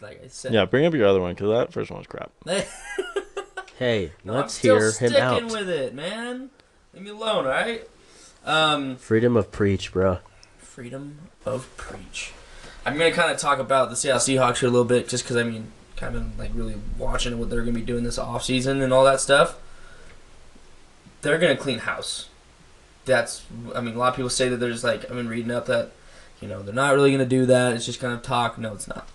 like 0.00 0.22
I 0.22 0.28
said, 0.28 0.52
Yeah, 0.52 0.66
bring 0.66 0.84
up 0.86 0.94
your 0.94 1.06
other 1.08 1.20
one 1.20 1.34
because 1.34 1.50
that 1.50 1.72
first 1.72 1.90
one 1.90 1.98
was 1.98 2.06
crap. 2.06 2.30
hey, 3.78 4.12
No, 4.22 4.34
let's 4.34 4.44
I'm 4.44 4.48
still 4.50 4.76
hear 4.76 4.92
him 4.92 5.10
sticking 5.10 5.48
with 5.48 5.68
it, 5.68 5.94
man. 5.94 6.50
Leave 6.92 7.02
me 7.04 7.10
alone, 7.10 7.46
all 7.46 7.50
right? 7.50 7.88
Um, 8.44 8.96
Freedom 8.96 9.36
of 9.36 9.50
preach, 9.50 9.92
bro. 9.92 10.18
freedom 10.58 11.18
of 11.46 11.74
preach. 11.76 12.32
I'm 12.86 12.98
gonna 12.98 13.12
kind 13.12 13.30
of 13.32 13.38
talk 13.38 13.58
about 13.58 13.90
the 13.90 13.96
Seattle 13.96 14.20
Seahawks 14.20 14.58
here 14.58 14.68
a 14.68 14.72
little 14.72 14.84
bit, 14.84 15.08
just 15.08 15.24
because 15.24 15.36
I 15.36 15.42
mean, 15.42 15.72
kind 15.96 16.14
of 16.14 16.22
been 16.22 16.38
like 16.38 16.50
really 16.54 16.76
watching 16.98 17.38
what 17.38 17.50
they're 17.50 17.60
gonna 17.60 17.72
be 17.72 17.82
doing 17.82 18.04
this 18.04 18.18
off 18.18 18.44
season 18.44 18.82
and 18.82 18.92
all 18.92 19.04
that 19.04 19.20
stuff. 19.20 19.56
They're 21.22 21.38
gonna 21.38 21.56
clean 21.56 21.78
house. 21.78 22.28
That's, 23.06 23.44
I 23.74 23.80
mean, 23.80 23.94
a 23.94 23.98
lot 23.98 24.08
of 24.08 24.16
people 24.16 24.30
say 24.30 24.48
that 24.48 24.56
there's 24.56 24.84
like 24.84 25.04
I've 25.04 25.16
been 25.16 25.28
reading 25.28 25.50
up 25.50 25.66
that, 25.66 25.92
you 26.40 26.48
know, 26.48 26.62
they're 26.62 26.74
not 26.74 26.94
really 26.94 27.10
gonna 27.10 27.24
do 27.24 27.46
that. 27.46 27.72
It's 27.72 27.86
just 27.86 28.00
kind 28.00 28.12
of 28.12 28.22
talk. 28.22 28.58
No, 28.58 28.74
it's 28.74 28.88
not. 28.88 29.08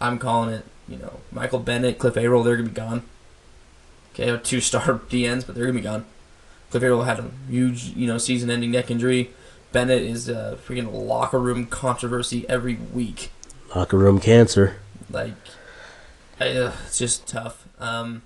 I'm 0.00 0.18
calling 0.18 0.54
it. 0.54 0.64
You 0.88 0.98
know, 0.98 1.20
Michael 1.32 1.58
Bennett, 1.58 1.98
Cliff 1.98 2.16
Avril, 2.16 2.44
they're 2.44 2.56
gonna 2.56 2.68
be 2.68 2.74
gone. 2.74 3.02
Okay, 4.14 4.38
two 4.42 4.60
star 4.60 4.82
DNs, 5.10 5.44
but 5.44 5.56
they're 5.56 5.66
gonna 5.66 5.78
be 5.78 5.82
gone. 5.82 6.04
Cliff 6.70 6.82
Avril 6.82 7.04
had 7.04 7.18
a 7.18 7.30
huge, 7.48 7.88
you 7.96 8.06
know, 8.06 8.18
season-ending 8.18 8.70
neck 8.70 8.90
injury. 8.90 9.30
Bennett 9.72 10.02
is 10.02 10.28
a 10.28 10.58
freaking 10.66 10.92
locker 10.92 11.38
room 11.38 11.66
controversy 11.66 12.48
every 12.48 12.76
week. 12.76 13.30
Locker 13.74 13.98
room 13.98 14.20
cancer. 14.20 14.76
Like, 15.10 15.34
uh, 16.40 16.72
it's 16.86 16.98
just 16.98 17.26
tough. 17.26 17.66
Um, 17.78 18.22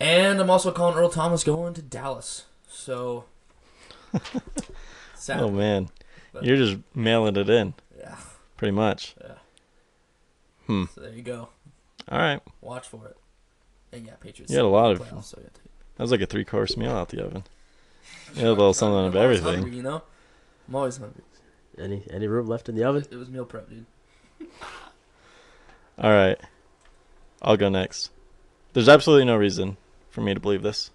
and 0.00 0.40
I'm 0.40 0.50
also 0.50 0.72
calling 0.72 0.96
Earl 0.96 1.10
Thomas 1.10 1.44
going 1.44 1.74
to 1.74 1.82
Dallas. 1.82 2.44
So, 2.68 3.24
sad. 5.14 5.40
Oh 5.40 5.50
man, 5.50 5.90
But- 6.32 6.44
you're 6.44 6.56
just 6.56 6.78
mailing 6.94 7.36
it 7.36 7.48
in, 7.50 7.74
Yeah. 7.98 8.16
pretty 8.56 8.72
much. 8.72 9.14
Yeah. 9.20 9.34
Hmm. 10.66 10.84
So 10.94 11.00
there 11.02 11.12
you 11.12 11.22
go. 11.22 11.48
All 12.08 12.18
right, 12.18 12.40
Watch 12.60 12.88
for 12.88 13.06
it. 13.06 13.16
And 13.92 14.06
yeah, 14.06 14.14
Patriots. 14.18 14.50
You 14.50 14.56
had 14.58 14.64
a 14.64 14.68
lot 14.68 14.90
of- 14.92 15.00
playoffs, 15.00 15.24
so 15.24 15.38
yeah, 15.40 15.48
take- 15.52 15.62
that 15.96 16.02
was 16.02 16.10
like 16.10 16.20
a 16.22 16.26
three-course 16.26 16.76
meal 16.76 16.92
out 16.92 17.10
the 17.10 17.24
oven. 17.24 17.44
You 18.34 18.40
had 18.40 18.46
a 18.48 18.50
little 18.50 18.74
something 18.74 19.06
of 19.06 19.16
everything. 19.16 19.54
hungry, 19.62 19.76
you 19.76 19.82
know, 19.82 20.02
I'm 20.68 20.74
always 20.74 20.96
hungry. 20.96 21.22
Any 21.78 22.02
any 22.10 22.26
room 22.26 22.46
left 22.46 22.68
in 22.68 22.74
the 22.74 22.84
oven? 22.84 23.04
It 23.10 23.16
was 23.16 23.28
meal 23.28 23.44
prep, 23.44 23.68
dude. 23.68 23.86
All 25.98 26.10
right, 26.10 26.38
I'll 27.42 27.56
go 27.56 27.68
next. 27.68 28.10
There's 28.72 28.88
absolutely 28.88 29.26
no 29.26 29.36
reason 29.36 29.76
for 30.10 30.20
me 30.22 30.32
to 30.34 30.40
believe 30.40 30.62
this. 30.62 30.90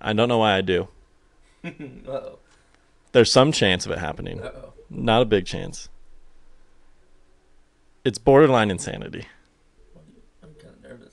I 0.00 0.12
don't 0.12 0.28
know 0.28 0.38
why 0.38 0.56
I 0.56 0.60
do. 0.60 0.88
uh 1.64 1.70
oh. 2.08 2.38
There's 3.12 3.32
some 3.32 3.50
chance 3.52 3.86
of 3.86 3.92
it 3.92 3.98
happening, 3.98 4.40
Uh 4.42 4.50
oh. 4.54 4.72
not 4.88 5.22
a 5.22 5.24
big 5.26 5.46
chance. 5.46 5.88
It's 8.04 8.18
borderline 8.18 8.70
insanity. 8.70 9.26
I'm 10.42 10.54
kind 10.54 10.74
of 10.74 10.82
nervous. 10.82 11.12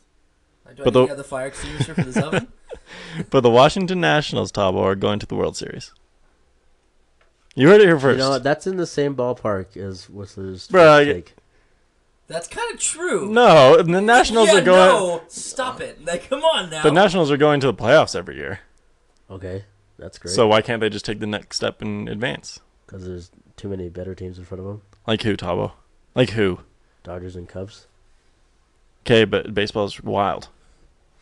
Like, 0.65 0.75
do 0.77 0.83
But 0.83 0.95
I 0.95 0.99
need 0.99 1.01
the- 1.01 1.03
to 1.03 1.07
have 1.09 1.17
the 1.17 1.23
fire 1.23 1.47
extinguisher 1.47 1.95
for 1.95 2.03
this 2.03 2.17
oven? 2.17 2.47
But 3.29 3.41
the 3.41 3.49
Washington 3.49 3.99
Nationals, 4.01 4.51
Tabo, 4.51 4.81
are 4.81 4.95
going 4.95 5.19
to 5.19 5.25
the 5.25 5.35
World 5.35 5.57
Series. 5.57 5.91
You 7.55 7.67
heard 7.69 7.81
it 7.81 7.87
here 7.87 7.99
first. 7.99 8.17
You 8.17 8.23
know 8.23 8.29
what? 8.31 8.43
That's 8.43 8.67
in 8.67 8.77
the 8.77 8.85
same 8.85 9.15
ballpark 9.15 9.75
as 9.75 10.09
Whistler's 10.09 10.67
Bruh, 10.67 11.05
first 11.05 11.11
take. 11.11 11.35
That's 12.27 12.47
kind 12.47 12.73
of 12.73 12.79
true. 12.79 13.31
no, 13.31 13.81
the 13.81 14.01
Nationals 14.01 14.49
yeah, 14.49 14.57
are 14.59 14.61
going. 14.61 14.89
No, 14.89 15.21
stop 15.27 15.81
it. 15.81 16.03
Like, 16.05 16.29
come 16.29 16.43
on 16.43 16.69
now. 16.69 16.83
The 16.83 16.91
Nationals 16.91 17.31
are 17.31 17.37
going 17.37 17.59
to 17.61 17.67
the 17.67 17.73
playoffs 17.73 18.15
every 18.15 18.35
year. 18.35 18.59
Okay, 19.31 19.63
that's 19.97 20.17
great. 20.17 20.33
So 20.33 20.47
why 20.47 20.61
can't 20.61 20.81
they 20.81 20.89
just 20.89 21.05
take 21.05 21.19
the 21.19 21.27
next 21.27 21.55
step 21.57 21.81
and 21.81 22.07
advance? 22.09 22.59
because 22.87 23.05
there's 23.05 23.31
too 23.57 23.67
many 23.67 23.89
better 23.89 24.15
teams 24.15 24.39
in 24.39 24.45
front 24.45 24.59
of 24.61 24.65
them, 24.65 24.81
Like 25.05 25.21
who, 25.23 25.35
Tabo? 25.35 25.73
Like 26.15 26.31
who? 26.31 26.59
Dodgers 27.03 27.35
and 27.35 27.47
Cubs. 27.47 27.85
Okay, 29.05 29.25
but 29.25 29.53
baseball's 29.53 30.01
wild. 30.01 30.47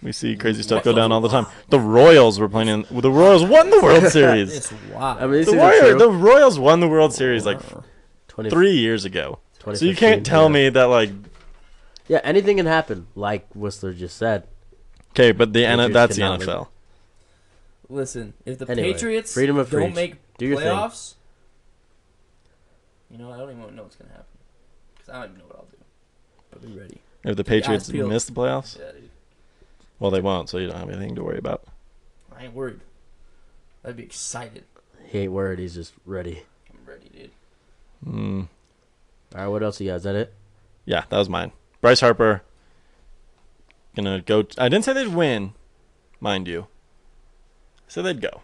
We 0.05 0.12
see 0.12 0.35
crazy 0.35 0.62
stuff 0.62 0.83
go 0.83 0.93
down 0.93 1.12
all 1.12 1.19
the 1.19 1.29
time. 1.29 1.47
The 1.69 1.79
Royals 1.79 2.39
were 2.39 2.47
playing. 2.47 2.67
In, 2.67 2.85
the 3.01 3.09
Royals 3.09 3.43
won 3.43 3.71
the 3.71 3.81
World 3.81 4.03
Series. 4.12 4.55
It's 4.55 4.71
wild. 4.93 5.17
I 5.17 5.21
mean, 5.24 5.31
these 5.38 5.45
the, 5.47 5.51
things 5.53 5.63
Royals, 5.63 5.79
true. 5.89 5.97
the 5.97 6.09
Royals 6.12 6.59
won 6.59 6.79
the 6.79 6.88
World 6.88 7.12
Series 7.12 7.43
like 7.43 7.59
Wow. 7.74 7.83
20, 8.27 8.50
three 8.51 8.74
years 8.77 9.03
ago. 9.03 9.39
So 9.74 9.83
you 9.83 9.95
can't 9.95 10.24
tell 10.24 10.43
yeah. 10.43 10.50
me 10.50 10.69
that 10.69 10.83
like 10.83 11.09
Yeah, 12.07 12.19
anything 12.24 12.57
can 12.57 12.67
happen, 12.67 13.07
like 13.15 13.47
Whistler 13.55 13.93
just 13.93 14.15
said. 14.15 14.43
okay, 15.13 15.31
but 15.31 15.53
the 15.53 15.65
N- 15.65 15.79
Patriots 15.79 15.93
that's 15.95 16.15
the 16.17 16.21
cannot 16.21 16.39
win. 16.39 16.47
NFL. 16.50 16.67
Listen, 17.89 18.33
if 18.45 18.59
the 18.59 18.69
Anyway, 18.69 18.93
Patriots 18.93 19.33
freedom 19.33 19.57
of 19.57 19.71
don't 19.71 19.81
preach. 19.85 19.95
make 19.95 20.15
Do 20.38 20.45
your 20.45 20.57
thing. 20.59 20.67
playoffs, 20.67 21.15
you 23.09 23.17
know, 23.17 23.31
I 23.31 23.38
don't 23.38 23.50
even 23.57 23.75
know 23.75 23.81
what's 23.83 23.95
gonna 23.95 24.12
happen 24.12 24.25
because 24.93 25.09
I 25.09 25.13
don't 25.21 25.29
even 25.31 25.38
know 25.39 25.45
what 25.47 25.55
I'll 25.57 25.65
do. 25.65 25.77
But 26.51 26.62
be 26.62 26.79
ready. 26.79 27.01
If 27.24 27.35
the 27.38 27.43
Keep 27.43 27.47
your 27.50 27.55
eyes 27.57 27.62
Patriots 27.63 27.89
peeled. 27.91 28.09
miss 28.12 28.25
the 28.25 28.33
playoffs, 28.33 28.77
Yeah, 28.77 28.91
dude. 28.91 29.04
Well, 29.99 30.11
they 30.11 30.21
won't, 30.21 30.49
so 30.49 30.57
you 30.57 30.67
don't 30.67 30.77
have 30.77 30.89
anything 30.89 31.15
to 31.15 31.23
worry 31.23 31.37
about. 31.37 31.63
I 32.37 32.45
ain't 32.45 32.53
worried. 32.53 32.79
I'd 33.83 33.95
be 33.97 34.03
excited. 34.03 34.63
He 35.05 35.19
ain't 35.19 35.31
worried. 35.31 35.59
He's 35.59 35.75
just 35.75 35.93
ready. 36.05 36.43
I'm 36.71 36.79
ready, 36.89 37.09
dude. 37.09 37.31
Mm, 38.05 38.47
All 39.35 39.41
right, 39.41 39.47
what 39.47 39.63
else 39.63 39.79
you 39.79 39.87
got? 39.89 39.95
Is 39.95 40.03
that 40.03 40.15
it? 40.15 40.33
yeah, 40.85 41.05
that 41.09 41.17
was 41.17 41.29
mine. 41.29 41.51
Bryce 41.81 41.99
Harper 42.01 42.41
gonna 43.95 44.21
go. 44.21 44.45
I 44.57 44.69
didn't 44.69 44.85
say 44.85 44.93
they'd 44.93 45.07
win, 45.13 45.53
mind 46.19 46.47
you. 46.47 46.61
I 46.63 47.83
said 47.87 48.03
they'd 48.05 48.21
go. 48.21 48.41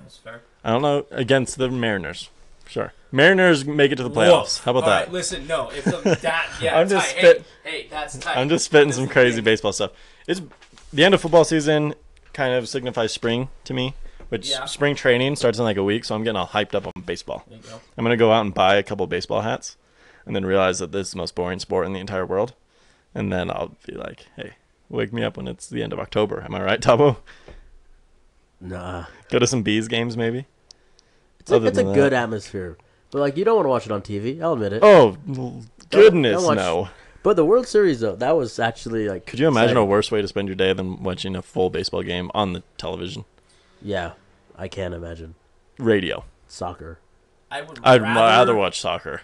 That's 0.00 0.16
fair. 0.16 0.42
I 0.64 0.70
don't 0.70 0.82
know 0.82 1.06
against 1.10 1.58
the 1.58 1.70
Mariners. 1.70 2.30
Sure, 2.66 2.92
Mariners 3.12 3.64
make 3.64 3.92
it 3.92 3.96
to 3.96 4.02
the 4.02 4.10
playoffs. 4.10 4.58
Whoa. 4.58 4.64
How 4.64 4.70
about 4.72 4.82
All 4.84 4.90
that? 4.90 5.04
right, 5.04 5.12
listen, 5.12 5.46
no, 5.46 5.70
if 5.70 5.84
the, 5.84 6.18
that, 6.22 6.50
yeah, 6.62 6.78
I'm 6.78 6.88
just 6.88 7.10
tight. 7.10 7.18
spit- 7.18 7.44
Hey, 7.64 7.70
hey, 7.82 7.86
that's 7.90 8.18
tight. 8.18 8.36
I'm 8.36 8.48
just 8.50 8.64
spitting 8.66 8.88
This 8.88 8.96
some 8.96 9.08
crazy 9.08 9.36
thing. 9.36 9.44
baseball 9.44 9.72
stuff. 9.72 9.92
It's 10.28 10.40
the 10.92 11.04
end 11.04 11.14
of 11.14 11.20
football 11.20 11.42
season. 11.44 11.94
Kind 12.32 12.54
of 12.54 12.68
signifies 12.68 13.10
spring 13.12 13.48
to 13.64 13.74
me, 13.74 13.94
which 14.28 14.50
Yeah. 14.50 14.66
spring 14.66 14.94
training 14.94 15.34
starts 15.34 15.58
in 15.58 15.64
like 15.64 15.76
a 15.76 15.82
week, 15.82 16.04
so 16.04 16.14
I'm 16.14 16.22
getting 16.22 16.36
all 16.36 16.46
hyped 16.46 16.74
up 16.74 16.86
on 16.86 16.92
baseball. 17.04 17.44
Go. 17.50 17.80
I'm 17.96 18.04
gonna 18.04 18.16
go 18.16 18.30
out 18.30 18.42
and 18.42 18.54
buy 18.54 18.76
a 18.76 18.82
couple 18.84 19.04
baseball 19.08 19.40
hats, 19.40 19.76
and 20.24 20.36
then 20.36 20.46
realize 20.46 20.78
that 20.78 20.92
this 20.92 21.08
is 21.08 21.10
the 21.12 21.16
most 21.18 21.34
boring 21.34 21.58
sport 21.58 21.86
in 21.86 21.92
the 21.94 21.98
entire 22.00 22.24
world, 22.24 22.52
and 23.14 23.32
then 23.32 23.50
I'll 23.50 23.74
be 23.86 23.94
like, 23.94 24.26
hey, 24.36 24.52
wake 24.88 25.12
me 25.12 25.24
up 25.24 25.36
when 25.36 25.48
it's 25.48 25.66
the 25.68 25.82
end 25.82 25.92
of 25.92 25.98
October. 25.98 26.42
Am 26.44 26.54
I 26.54 26.62
right, 26.62 26.80
Tabo? 26.80 27.16
Nah, 28.60 29.04
Go 29.30 29.38
to 29.38 29.46
some 29.46 29.62
bees 29.62 29.88
games 29.88 30.16
maybe. 30.16 30.46
it's 31.40 31.50
a, 31.50 31.64
it's 31.64 31.78
a 31.78 31.84
good 31.84 32.12
atmosphere, 32.12 32.76
but 33.10 33.20
like 33.20 33.36
you 33.36 33.44
don't 33.44 33.56
want 33.56 33.64
to 33.66 33.70
watch 33.70 33.86
it 33.86 33.92
on 33.92 34.02
TV. 34.02 34.40
I'll 34.42 34.52
admit 34.54 34.72
it. 34.74 34.80
Oh 34.82 35.16
l- 35.28 35.62
goodness, 35.90 36.36
don't 36.38 36.44
watch- 36.44 36.56
no! 36.56 36.88
But 37.28 37.36
the 37.36 37.44
World 37.44 37.68
Series 37.68 38.00
though, 38.00 38.16
that 38.16 38.38
was 38.38 38.58
actually 38.58 39.06
like. 39.06 39.26
Could 39.26 39.38
you 39.38 39.48
imagine 39.48 39.76
a 39.76 39.84
worse 39.84 40.10
way 40.10 40.22
to 40.22 40.28
spend 40.28 40.48
your 40.48 40.54
day 40.54 40.72
than 40.72 41.02
watching 41.02 41.36
a 41.36 41.42
full 41.42 41.68
baseball 41.68 42.02
game 42.02 42.30
on 42.32 42.54
the 42.54 42.62
television, 42.78 43.26
Yeah, 43.82 44.12
I 44.56 44.66
can't 44.68 44.94
imagine 44.94 45.34
radio? 45.78 46.24
soccer. 46.46 47.00
I 47.50 47.60
would 47.60 47.80
I'd 47.84 48.00
rather, 48.00 48.14
rather 48.14 48.54
watch 48.54 48.80
soccer 48.80 49.20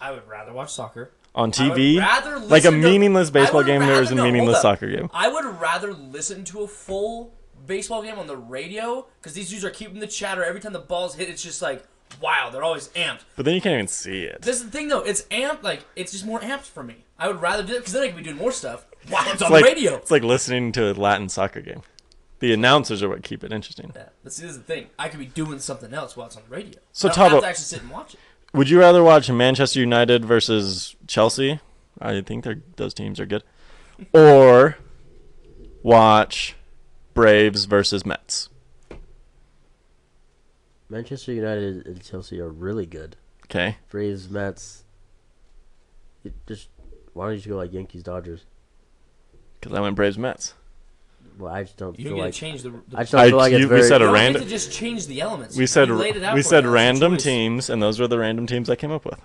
I 0.00 0.10
would 0.10 0.26
rather 0.26 0.52
watch 0.52 0.72
soccer. 0.72 1.12
on 1.32 1.52
I 1.56 1.68
would 1.68 1.78
TV. 1.78 2.00
rather 2.00 2.40
Like 2.40 2.64
a 2.64 2.70
listen 2.70 2.72
to- 2.82 2.88
meaningless 2.90 3.30
baseball 3.30 3.62
game 3.62 3.82
there 3.82 4.02
is 4.02 4.10
a 4.10 4.16
no, 4.16 4.24
meaningless 4.24 4.56
up. 4.56 4.62
soccer 4.62 4.90
game. 4.90 5.08
I 5.14 5.28
would 5.28 5.44
rather 5.60 5.92
listen 5.94 6.42
to 6.46 6.62
a 6.62 6.66
full 6.66 7.32
baseball 7.68 8.02
game 8.02 8.18
on 8.18 8.26
the 8.26 8.36
radio 8.36 9.06
because 9.20 9.34
these 9.34 9.48
dudes 9.48 9.64
are 9.64 9.70
keeping 9.70 10.00
the 10.00 10.08
chatter 10.08 10.42
every 10.42 10.60
time 10.60 10.72
the 10.72 10.80
balls 10.80 11.14
hit. 11.14 11.28
It's 11.28 11.44
just 11.44 11.62
like 11.62 11.84
wow, 12.20 12.50
they're 12.52 12.62
always 12.62 12.88
amped. 12.88 13.20
But 13.36 13.46
then 13.46 13.54
you 13.54 13.60
can't 13.62 13.72
even 13.74 13.88
see 13.88 14.24
it. 14.24 14.42
This 14.42 14.56
is 14.56 14.64
the 14.66 14.70
thing 14.70 14.88
though, 14.88 15.00
it's 15.00 15.22
amped. 15.30 15.62
Like 15.62 15.84
it's 15.96 16.10
just 16.12 16.26
more 16.26 16.40
amped 16.40 16.62
for 16.66 16.82
me. 16.82 17.04
I 17.22 17.28
would 17.28 17.40
rather 17.40 17.62
do 17.62 17.74
it 17.74 17.78
because 17.78 17.92
then 17.92 18.02
I 18.02 18.08
could 18.08 18.16
be 18.16 18.22
doing 18.24 18.36
more 18.36 18.50
stuff 18.50 18.84
while 19.08 19.22
it's, 19.24 19.34
It's 19.34 19.42
on 19.42 19.52
like 19.52 19.64
the 19.64 19.70
radio. 19.70 19.94
it's 19.94 20.10
like 20.10 20.24
listening 20.24 20.72
to 20.72 20.90
a 20.90 20.94
Latin 20.94 21.28
soccer 21.28 21.60
game. 21.60 21.82
The 22.40 22.52
announcers 22.52 23.00
are 23.00 23.08
what 23.08 23.22
keep 23.22 23.44
it 23.44 23.52
interesting. 23.52 23.92
Yeah, 23.94 24.08
but 24.24 24.32
see, 24.32 24.42
this 24.42 24.50
is 24.52 24.58
the 24.58 24.64
thing. 24.64 24.88
I 24.98 25.08
could 25.08 25.20
be 25.20 25.26
doing 25.26 25.60
something 25.60 25.94
else 25.94 26.16
while 26.16 26.26
it's 26.26 26.36
on 26.36 26.42
the 26.42 26.52
radio. 26.52 26.80
So, 26.90 27.08
I 27.08 27.12
don't 27.12 27.18
have 27.18 27.32
Tabo- 27.32 27.40
to 27.42 27.46
actually 27.46 27.62
sit 27.64 27.82
and 27.82 27.90
watch 27.92 28.14
it. 28.14 28.20
Would 28.52 28.68
you 28.68 28.80
rather 28.80 29.04
watch 29.04 29.30
Manchester 29.30 29.78
United 29.78 30.24
versus 30.24 30.96
Chelsea? 31.06 31.60
I 32.00 32.20
think 32.22 32.42
they're, 32.42 32.60
those 32.74 32.92
teams 32.92 33.20
are 33.20 33.26
good. 33.26 33.44
Or 34.12 34.76
watch 35.84 36.56
Braves 37.14 37.66
versus 37.66 38.04
Mets? 38.04 38.48
Manchester 40.88 41.32
United 41.32 41.86
and 41.86 42.02
Chelsea 42.02 42.40
are 42.40 42.50
really 42.50 42.86
good. 42.86 43.16
Okay. 43.46 43.76
Braves, 43.90 44.28
Mets. 44.28 44.82
It 46.24 46.34
just 46.46 46.68
why 47.14 47.24
don't 47.26 47.32
you 47.32 47.38
just 47.38 47.48
go 47.48 47.56
like 47.56 47.72
Yankees, 47.72 48.02
Dodgers? 48.02 48.44
Because 49.60 49.76
I 49.76 49.80
went 49.80 49.96
Braves 49.96 50.18
Mets. 50.18 50.54
Well, 51.38 51.52
I 51.52 51.62
just 51.62 51.76
don't 51.78 51.98
You 51.98 52.04
feel 52.04 52.10
don't 52.12 52.18
get 52.18 52.24
like 52.24 52.34
to 52.34 52.40
change 52.40 52.62
the. 52.62 52.70
the 52.70 52.82
I 52.94 53.00
just 53.02 53.12
don't 53.12 53.20
I- 53.22 53.28
feel 53.28 53.36
like 53.38 53.52
it's 53.52 53.60
you- 53.60 53.66
we 53.66 53.76
very. 53.76 53.82
said 53.88 54.00
a 54.02 54.04
you 54.04 54.06
don't 54.06 54.14
random- 54.14 54.42
get 54.42 54.48
to 54.48 54.50
just 54.50 54.72
change 54.72 55.06
the 55.06 55.20
elements. 55.20 55.56
We 55.56 55.66
said 55.66 55.88
You 55.88 55.94
laid 55.94 56.16
it 56.16 56.22
out 56.22 56.34
we 56.34 56.42
said 56.42 56.64
you. 56.64 56.70
Random 56.70 57.16
teams, 57.16 57.70
and 57.70 57.82
those 57.82 57.98
were 57.98 58.06
the 58.08 58.18
random 58.18 58.46
teams 58.46 58.68
I 58.68 58.76
came 58.76 58.90
up 58.90 59.04
with. 59.04 59.18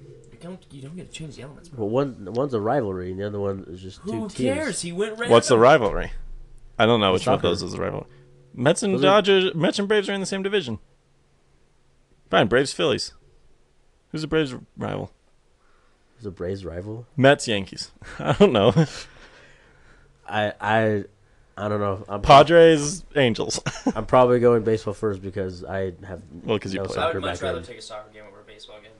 You 0.00 0.38
don't, 0.50 0.60
you 0.72 0.82
don't 0.82 0.96
get 0.96 1.12
to 1.12 1.12
change 1.12 1.36
the 1.36 1.42
elements. 1.42 1.68
Bro. 1.68 1.86
well, 1.86 1.90
one 2.06 2.32
one's 2.34 2.54
a 2.54 2.60
rivalry, 2.60 3.10
and 3.12 3.20
the 3.20 3.26
other 3.26 3.38
one 3.40 3.64
is 3.68 3.80
just 3.80 4.02
two 4.02 4.10
teams. 4.10 4.36
Who 4.36 4.44
cares? 4.44 4.80
He 4.82 4.92
went 4.92 5.12
random. 5.12 5.30
What's 5.30 5.48
the 5.48 5.58
rivalry? 5.58 6.12
I 6.78 6.86
don't 6.86 7.00
know 7.00 7.12
which 7.12 7.26
one 7.26 7.36
of 7.36 7.42
those 7.42 7.62
is 7.62 7.72
the 7.72 7.80
rivalry. 7.80 8.06
Mets 8.52 8.82
and 8.82 8.94
Those 8.94 9.00
are- 9.02 9.22
Dodgers, 9.22 9.54
Mets 9.54 9.78
and 9.78 9.86
Braves 9.88 10.08
are 10.08 10.12
in 10.12 10.20
the 10.20 10.26
same 10.26 10.42
division. 10.42 10.80
Fine, 12.30 12.48
Braves 12.48 12.72
Phillies. 12.72 13.12
Who's 14.10 14.22
the 14.22 14.26
Braves 14.28 14.54
rival? 14.76 15.12
Is 16.18 16.26
a 16.26 16.30
Braves 16.30 16.64
rival? 16.64 17.06
Mets 17.16 17.46
Yankees. 17.48 17.90
I 18.18 18.32
don't 18.32 18.52
know. 18.52 18.72
I 20.28 20.52
I 20.60 21.04
I 21.56 21.68
don't 21.68 21.80
know. 21.80 22.04
I'm 22.08 22.22
Padres 22.22 23.04
Angels. 23.16 23.60
I'm 23.94 24.06
probably 24.06 24.40
going 24.40 24.62
baseball 24.64 24.94
first 24.94 25.22
because 25.22 25.64
I 25.64 25.92
have 26.06 26.22
Well, 26.44 26.58
'cause 26.58 26.72
you 26.74 26.80
no 26.80 26.86
play. 26.86 26.96
I 26.96 27.06
would 27.06 27.12
soccer 27.12 27.20
much 27.20 27.26
rather 27.42 27.58
background. 27.58 27.64
take 27.66 27.78
a 27.78 27.82
soccer 27.82 28.10
game 28.12 28.22
over 28.28 28.40
a 28.40 28.44
baseball 28.44 28.76
game. 28.80 28.90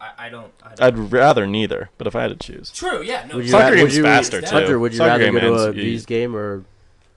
I, 0.00 0.26
I 0.26 0.28
don't. 0.28 0.52
I 0.62 0.74
don't. 0.74 0.82
I'd 0.82 1.12
rather 1.12 1.46
neither, 1.46 1.90
but 1.98 2.06
if 2.06 2.16
I 2.16 2.22
had 2.22 2.38
to 2.40 2.52
choose, 2.52 2.70
True. 2.70 3.02
Yeah. 3.02 3.26
No. 3.28 3.36
Would 3.36 3.44
you 3.44 3.50
Soccer 3.50 3.64
ra- 3.64 3.70
would 3.70 3.76
game's 3.78 3.96
you- 3.96 4.02
faster 4.02 4.40
too. 4.40 4.46
Hunter, 4.48 4.78
would 4.78 4.92
you 4.92 4.98
Soccer 4.98 5.10
rather 5.10 5.32
go 5.32 5.40
to 5.40 5.46
a 5.54 5.66
ends- 5.66 5.76
you- 5.76 5.82
Bees 5.82 6.06
game 6.06 6.36
or 6.36 6.64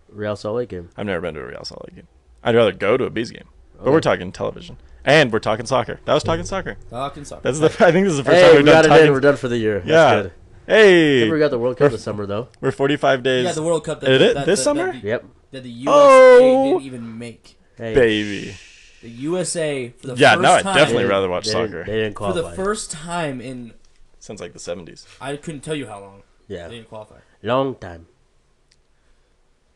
Real 0.10 0.36
Salt 0.36 0.58
Lake 0.58 0.70
game? 0.70 0.90
I've 0.98 1.06
never 1.06 1.22
been 1.22 1.36
to 1.36 1.42
a 1.42 1.46
Real 1.48 1.64
Salt 1.64 1.84
Lake 1.86 1.96
game. 1.96 2.08
I'd 2.44 2.56
rather 2.56 2.72
go 2.72 2.98
to 2.98 3.06
a 3.06 3.10
Bees 3.10 3.32
game, 3.32 3.48
but 3.76 3.84
Okay. 3.84 3.92
we're 3.92 4.02
talking 4.02 4.32
television, 4.32 4.78
and 5.06 5.32
we're 5.32 5.40
talking 5.40 5.66
soccer. 5.66 6.00
That 6.06 6.14
was 6.14 6.24
talking 6.24 6.46
soccer. 6.46 6.78
Talking 6.90 7.24
soccer. 7.24 7.42
That's 7.44 7.60
the. 7.60 7.68
I 7.86 7.92
think 7.92 8.06
this 8.06 8.12
is 8.12 8.18
the 8.18 8.24
first 8.26 8.36
Hey, 8.38 8.42
time 8.42 8.52
we 8.52 8.58
we've 8.58 8.66
got 8.66 8.82
done 8.84 8.92
it 8.92 8.94
in. 8.96 9.00
talking. 9.00 9.14
We're 9.14 9.20
done 9.22 9.38
for 9.38 9.48
the 9.48 9.58
year. 9.58 9.78
Yeah. 9.86 9.94
That's 10.16 10.22
good. 10.28 10.32
Hey, 10.68 11.20
Then 11.22 11.32
we 11.32 11.40
got 11.40 11.52
the 11.52 11.60
World 11.60 11.78
Cup 11.78 11.92
this 11.92 12.04
summer 12.04 12.26
though. 12.26 12.48
we're 12.60 12.72
45 12.72 13.22
days. 13.22 13.46
yeah, 13.46 13.52
the 13.52 13.62
World 13.64 13.84
Cup. 13.86 14.00
That, 14.02 14.08
Did 14.08 14.22
it? 14.22 14.34
that, 14.34 14.46
This 14.48 14.60
that, 14.60 14.64
summer? 14.64 14.92
That 14.94 15.02
the, 15.02 15.08
Yep. 15.08 15.26
that 15.52 15.64
the 15.64 15.70
USA 15.70 15.94
Oh! 15.94 16.64
didn't 16.74 16.82
even 16.88 17.20
make. 17.20 17.58
Hey, 17.78 17.94
baby. 17.94 18.56
The 19.04 19.10
USA 19.10 19.90
for 19.90 20.08
the 20.08 20.16
Yeah, 20.16 20.32
first 20.34 20.42
no, 20.42 20.52
I'd 20.54 20.64
time. 20.64 20.76
definitely 20.76 21.06
rather 21.06 21.30
watch 21.30 21.46
they 21.46 21.52
didn't- 21.54 21.68
soccer. 21.70 21.84
They 21.86 21.92
didn't 21.98 22.14
for 22.14 22.18
qualify. 22.18 22.50
the 22.50 22.56
first 22.56 22.92
time 22.92 23.42
in 23.42 23.74
Sounds 24.18 24.42
like 24.42 24.54
the 24.54 24.60
70s. 24.60 25.06
I 25.22 25.36
couldn't 25.36 25.62
tell 25.62 25.76
you 25.76 25.86
how 25.86 26.00
long 26.00 26.24
yeah, 26.48 26.68
they 26.68 26.76
didn't 26.78 26.90
qualify. 26.90 27.18
long 27.44 27.76
time. 27.76 28.08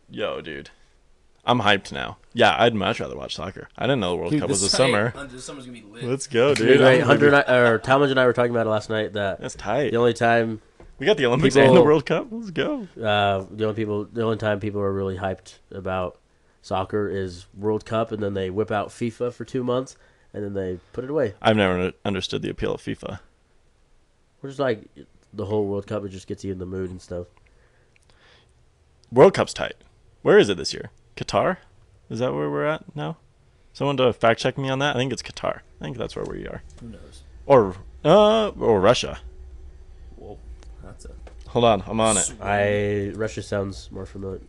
Yo, 0.09 0.41
dude. 0.41 0.71
I'm 1.45 1.59
hyped 1.61 1.91
now. 1.91 2.17
Yeah, 2.33 2.55
I'd 2.57 2.75
much 2.75 2.99
rather 2.99 3.15
watch 3.17 3.35
soccer. 3.35 3.69
I 3.77 3.83
didn't 3.85 4.01
know 4.01 4.11
the 4.11 4.15
World 4.17 4.31
Dude, 4.31 4.41
Cup 4.41 4.49
was 4.49 4.61
this 4.61 4.71
this 4.71 4.77
summer. 4.77 5.09
Hey, 5.09 5.25
this 5.27 5.43
summer's 5.45 5.65
gonna 5.65 5.79
be 5.79 5.85
lit. 5.85 6.03
Let's 6.03 6.27
go, 6.27 6.51
It's 6.51 6.59
gonna 6.59 6.71
be 6.71 6.77
dude. 6.77 6.83
great. 6.85 7.01
Hunter 7.01 7.25
and 7.27 7.33
ready. 7.33 7.47
I, 7.47 7.57
or 7.59 7.77
Talmadge 7.79 8.11
and 8.11 8.19
I 8.19 8.25
were 8.25 8.33
talking 8.33 8.51
about 8.51 8.67
it 8.67 8.69
last 8.69 8.89
night. 8.89 9.13
That 9.13 9.39
That's 9.41 9.55
tight. 9.55 9.91
the 9.91 9.97
only 9.97 10.13
time, 10.13 10.61
We 10.99 11.05
got 11.05 11.17
the 11.17 11.25
Olympics 11.25 11.55
and 11.55 11.75
the 11.75 11.81
World 11.81 12.05
Cup. 12.05 12.27
Let's 12.29 12.51
go. 12.51 12.87
uh, 13.01 13.45
the 13.49 13.63
only 13.65 13.73
people, 13.75 14.05
the 14.05 14.21
only 14.23 14.37
time 14.37 14.59
people 14.59 14.81
are 14.81 14.91
really 14.93 15.17
hyped 15.17 15.55
about 15.71 16.19
soccer 16.61 17.09
is 17.09 17.47
World 17.57 17.85
Cup, 17.85 18.11
and 18.11 18.21
then 18.21 18.33
they 18.33 18.49
whip 18.49 18.69
out 18.69 18.89
FIFA 18.89 19.33
for 19.33 19.45
two 19.45 19.63
months, 19.63 19.95
and 20.33 20.43
then 20.43 20.53
they 20.53 20.79
put 20.93 21.03
it 21.03 21.09
away. 21.09 21.33
I've 21.41 21.55
never 21.57 21.93
understood 22.05 22.41
the 22.41 22.49
appeal 22.49 22.75
of 22.75 22.81
FIFA. 22.81 23.19
We're 24.41 24.49
just 24.49 24.59
like 24.59 24.87
the 25.33 25.45
whole 25.45 25.65
World 25.65 25.87
Cup. 25.87 26.03
It 26.05 26.09
just 26.09 26.27
gets 26.27 26.43
you 26.43 26.51
in 26.51 26.59
the 26.59 26.65
mood 26.65 26.91
and 26.91 27.01
stuff. 27.01 27.27
World 29.11 29.33
Cup's 29.33 29.53
tight. 29.53 29.75
Where 30.21 30.37
is 30.37 30.49
it 30.49 30.57
this 30.57 30.73
year? 30.73 30.91
Qatar? 31.19 31.57
Is 32.09 32.19
that 32.19 32.33
where 32.33 32.49
we're 32.49 32.65
at 32.65 32.95
now? 32.95 33.17
Someone 33.73 33.97
to 33.97 34.13
fact 34.13 34.39
check 34.39 34.57
me 34.57 34.69
on 34.69 34.79
that? 34.79 34.95
I 34.95 34.99
think 34.99 35.11
it's 35.11 35.21
Qatar. 35.21 35.59
I 35.79 35.83
think 35.83 35.97
that's 35.97 36.15
where 36.15 36.25
we 36.25 36.47
are. 36.47 36.63
Who 36.79 36.87
knows? 36.89 37.23
Or 37.45 37.75
uh 38.05 38.49
or 38.49 38.79
Russia. 38.79 39.19
Whoa, 40.15 40.37
that's 40.81 41.05
a. 41.05 41.11
Hold 41.49 41.65
on, 41.65 41.83
I'm 41.87 41.99
on 41.99 42.17
it. 42.17 42.33
I 42.41 43.11
Russia 43.15 43.43
sounds 43.43 43.91
more 43.91 44.05
familiar. 44.05 44.39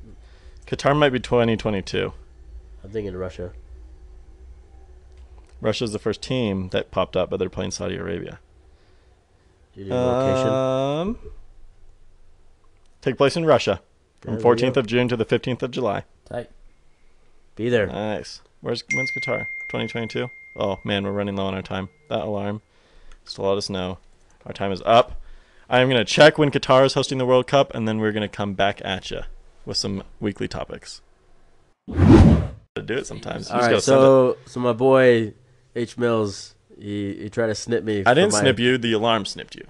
Qatar 0.67 0.97
might 0.97 1.11
be 1.11 1.19
2022. 1.19 2.13
I'm 2.85 2.91
thinking 2.91 3.15
Russia. 3.17 3.53
Russia's 5.61 5.93
the 5.93 5.99
first 5.99 6.23
team 6.23 6.69
that 6.69 6.91
popped 6.91 7.17
up, 7.17 7.31
but 7.31 7.39
they're 7.39 7.51
playing 7.51 7.73
Saudi 7.73 7.97
Arabia. 7.97 8.39
Do 9.75 9.81
you 9.81 9.87
need 9.87 9.93
a 9.93 9.97
location? 9.97 10.49
Um, 10.49 11.19
take 13.03 13.17
place 13.17 13.37
in 13.37 13.45
Russia 13.45 13.83
from 14.21 14.39
There 14.39 14.39
we 14.39 14.61
go. 14.61 14.69
14th 14.69 14.77
of 14.77 14.87
June 14.87 15.09
to 15.09 15.17
the 15.17 15.27
15th 15.27 15.63
of 15.63 15.71
July. 15.71 16.05
Tight. 16.27 16.51
Be 17.57 17.69
there. 17.69 17.87
Nice. 17.87 18.41
Where's 18.61 18.83
when's 18.95 19.11
Qatar? 19.13 19.47
2022. 19.71 20.31
Oh 20.57 20.79
man, 20.85 21.05
we're 21.05 21.13
running 21.13 21.37
low 21.37 21.47
on 21.47 21.55
our 21.55 21.63
time. 21.63 21.89
That 22.09 22.21
alarm. 22.21 22.63
Just 23.25 23.37
to 23.37 23.43
let 23.43 23.57
us 23.59 23.71
know, 23.71 23.99
our 24.47 24.53
time 24.53 24.73
is 24.73 24.83
up. 24.85 25.21
I 25.69 25.81
am 25.81 25.89
gonna 25.89 26.05
check 26.05 26.39
when 26.39 26.51
Qatar 26.51 26.85
is 26.85 26.95
hosting 26.95 27.19
the 27.19 27.27
World 27.27 27.47
Cup, 27.47 27.75
and 27.75 27.87
then 27.87 27.99
we're 27.99 28.13
gonna 28.13 28.29
come 28.29 28.55
back 28.55 28.81
at 28.85 29.11
you 29.11 29.21
with 29.65 29.77
some 29.77 30.03
weekly 30.21 30.49
topics. 30.49 31.01
To 31.89 32.83
do 32.85 32.95
it 32.99 33.07
sometimes. 33.07 33.49
You 33.49 33.55
All 33.55 33.61
just 33.61 33.67
right, 33.67 33.71
gotta 33.71 33.81
send 33.83 33.99
it. 33.99 34.01
so 34.03 34.37
so 34.47 34.61
my 34.61 34.73
boy 34.73 35.33
H 35.77 35.97
Mills, 35.99 36.55
he, 36.79 37.15
he 37.15 37.29
tried 37.31 37.49
to 37.49 37.55
snip 37.55 37.85
me. 37.85 38.05
I 38.07 38.15
didn't 38.15 38.33
my- 38.33 38.41
snip 38.41 38.59
you. 38.59 38.79
The 38.79 38.93
alarm 38.93 39.27
snipped 39.27 39.55
you. 39.55 39.65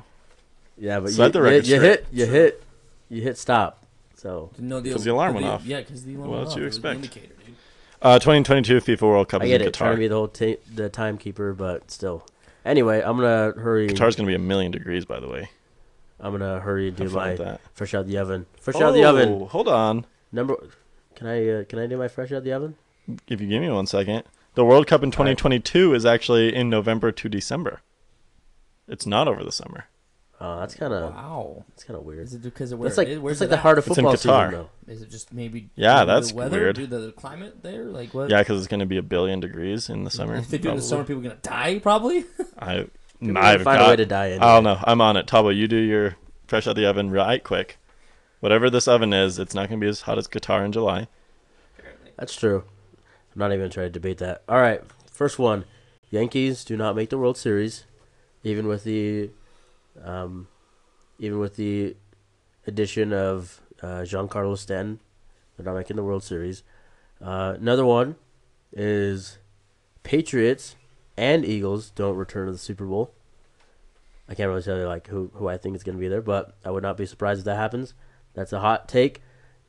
Yeah, 0.79 1.01
but 1.01 1.11
Set 1.11 1.35
you, 1.35 1.41
the 1.43 1.51
you- 1.51 1.75
you, 1.75 1.81
hit 1.81 2.07
you 2.13 2.27
hit 2.27 2.63
you 3.09 3.23
hit 3.23 3.37
stop. 3.39 3.85
So 4.15 4.51
Didn't 4.55 4.69
know 4.69 4.83
'Cause 4.83 5.05
the 5.05 5.13
alarm 5.13 5.35
went 5.35 5.47
the- 5.47 5.53
off. 5.53 5.65
Yeah, 5.65 5.79
because 5.81 6.05
the 6.05 6.15
alarm 6.15 6.31
What 6.31 6.37
went 6.37 6.45
else 6.47 6.53
off. 6.55 6.59
you 6.59 6.63
It 6.63 6.67
was 6.67 6.81
the 6.81 6.91
expect? 6.91 7.19
Uh, 8.03 8.19
2022 8.19 8.81
FIFA 8.81 9.03
World 9.03 9.29
Cup 9.29 9.43
I 9.43 9.47
get 9.49 9.61
in 9.61 9.69
it, 9.69 9.75
trying 9.75 9.93
to 9.93 9.99
be 9.99 10.09
the 10.09 10.15
whole 10.15 10.29
ta- 10.29 10.57
the 10.75 10.89
timekeeper, 10.89 11.53
but 11.53 11.91
still. 11.91 12.27
Anyway, 12.65 13.01
I'm 13.03 13.17
gonna 13.17 13.53
hurry. 13.61 13.89
Qatar's 13.89 14.17
gonna 14.17 14.27
be 14.27 14.35
a 14.35 14.39
million 14.39 14.71
degrees, 14.73 15.05
by 15.05 15.21
the 15.21 15.29
way. 15.29 15.51
I'm 16.19 16.33
gonna 16.33 16.61
hurry 16.61 16.89
and 16.89 16.97
do 16.97 17.05
Have 17.05 17.13
fun 17.13 17.29
my 17.29 17.35
that. 17.37 17.61
fresh 17.75 17.95
out 17.95 18.07
the 18.07 18.19
oven. 18.19 18.47
Fresh 18.61 18.77
out 18.81 18.93
the 18.93 19.05
oven. 19.05 19.29
Oh, 19.43 19.47
Hold 19.47 19.69
on. 19.69 20.07
Number. 20.33 20.57
Can 21.15 21.27
I 21.27 21.49
uh, 21.49 21.65
can 21.65 21.79
I 21.79 21.87
do 21.87 21.99
my 21.99 22.09
fresh 22.09 22.33
out 22.33 22.45
the 22.45 22.53
oven? 22.53 22.77
If 23.29 23.41
you 23.41 23.47
give 23.47 23.61
me 23.61 23.71
one 23.71 23.87
second. 23.87 24.23
The 24.55 24.65
World 24.65 24.87
Cup 24.87 25.03
in 25.03 25.09
All 25.09 25.25
right. 25.25 25.37
2022 25.39 25.95
is 25.95 26.05
actually 26.05 26.55
in 26.55 26.69
November 26.71 27.13
to 27.13 27.29
December. 27.29 27.83
It's 28.89 29.07
not 29.07 29.29
over 29.29 29.45
the 29.45 29.53
summer. 29.53 29.87
Oh, 30.43 30.59
that's 30.61 30.75
kind 30.75 30.93
of 30.95 31.13
Wow. 31.15 31.65
that's 31.69 31.85
kind 31.85 31.99
of 31.99 32.05
weird. 32.07 32.21
Is 32.21 32.33
it 32.35 32.43
because 32.43 32.73
of 32.73 32.79
where 32.79 32.89
That's 32.89 32.97
like 32.97 33.09
it 33.09 33.13
is? 33.13 33.19
Where's 33.19 33.39
that's 33.41 33.51
like 33.51 33.51
the 33.51 33.59
at? 33.59 33.63
heart 33.63 33.79
of 33.79 33.85
football 33.85 34.13
It's 34.15 34.25
in 34.25 34.31
Qatar. 34.31 34.47
season, 34.49 34.69
though. 34.87 34.93
Is 34.93 35.03
it 35.03 35.11
just 35.11 35.33
maybe? 35.35 35.69
Yeah, 35.77 36.01
due 36.01 36.07
that's 36.07 36.31
the 36.31 36.35
weather, 36.37 36.61
weird. 36.61 36.77
Due 36.77 36.87
to 36.87 36.99
the 36.99 37.13
climate 37.13 37.63
there, 37.63 37.85
like 37.85 38.15
what? 38.15 38.31
Yeah, 38.31 38.39
because 38.41 38.59
it's 38.59 38.69
going 38.69 38.81
to 38.81 38.87
be 38.87 38.97
a 38.97 39.03
billion 39.03 39.41
degrees 39.41 39.91
in 39.91 40.05
the 40.05 40.11
summer. 40.11 40.37
If 40.37 40.49
they 40.49 40.57
do 40.59 40.69
it 40.69 40.73
in 40.73 40.77
the 40.79 40.83
summer, 40.83 41.05
people 41.05 41.21
are 41.21 41.25
gonna 41.25 41.37
die 41.43 41.79
probably. 41.79 42.25
I, 42.59 42.87
People 43.21 43.37
I've 43.37 43.63
find 43.63 43.83
a 43.83 43.89
way 43.89 43.97
to 43.97 44.07
die. 44.07 44.31
Anyway. 44.31 44.47
I 44.47 44.55
don't 44.55 44.65
know. 44.65 44.79
I'm 44.85 45.03
on 45.03 45.19
it. 45.19 45.27
Tabo, 45.27 45.55
you 45.55 45.69
do 45.69 45.77
your 45.77 46.17
fresh 46.47 46.67
out 46.67 46.75
the 46.77 46.87
oven 46.87 47.11
right 47.11 47.45
quick. 47.45 47.77
Whatever 48.41 48.71
this 48.71 48.89
oven 48.89 49.13
is, 49.13 49.39
it's 49.39 49.55
not 49.55 49.69
going 49.69 49.79
to 49.79 49.85
be 49.85 49.89
as 49.91 50.01
hot 50.01 50.17
as 50.17 50.27
Qatar 50.27 50.65
in 50.65 50.73
July. 50.73 51.07
That's 52.17 52.35
true. 52.35 52.65
I'm 53.35 53.39
not 53.39 53.49
even 53.49 53.59
going 53.61 53.71
to 53.71 53.75
try 53.75 53.85
to 53.85 53.91
debate 53.91 54.17
that. 54.19 54.43
All 54.49 54.57
right, 54.59 54.81
first 55.11 55.39
one. 55.39 55.67
Yankees 56.11 56.65
do 56.65 56.79
not 56.79 56.97
make 56.97 57.11
the 57.11 57.19
World 57.19 57.37
Series, 57.37 57.85
even 58.43 58.67
with 58.67 58.85
the, 58.85 59.29
um, 60.05 60.49
even 61.19 61.39
with 61.39 61.57
the 61.57 61.97
addition 62.67 63.13
of 63.13 63.61
uh, 63.83 64.03
Giancarlo 64.03 64.57
Stanton. 64.57 65.01
They're 65.57 65.65
not 65.67 65.77
making 65.79 65.97
the 65.97 66.05
World 66.05 66.23
Series. 66.23 66.63
Uh, 67.21 67.55
another 67.59 67.85
one 67.85 68.17
is 68.73 69.39
Patriots 70.03 70.77
and 71.17 71.45
Eagles 71.45 71.91
don't 71.91 72.17
return 72.17 72.47
to 72.47 72.53
the 72.53 72.59
Super 72.59 72.87
Bowl. 72.87 73.13
I 74.29 74.35
can't 74.35 74.49
really 74.49 74.63
tell 74.63 74.79
you 74.79 74.87
like 74.87 75.09
who 75.09 75.31
who 75.35 75.49
I 75.49 75.57
think 75.59 75.75
is 75.77 75.83
going 75.83 75.97
to 75.97 76.01
be 76.01 76.09
there, 76.09 76.23
but 76.23 76.55
I 76.65 76.71
would 76.71 76.83
not 76.83 76.97
be 76.97 77.05
surprised 77.05 77.41
if 77.41 77.45
that 77.47 77.57
happens. 77.57 77.95
That's 78.35 78.53
a 78.53 78.61
hot 78.61 78.89
take. 78.89 79.21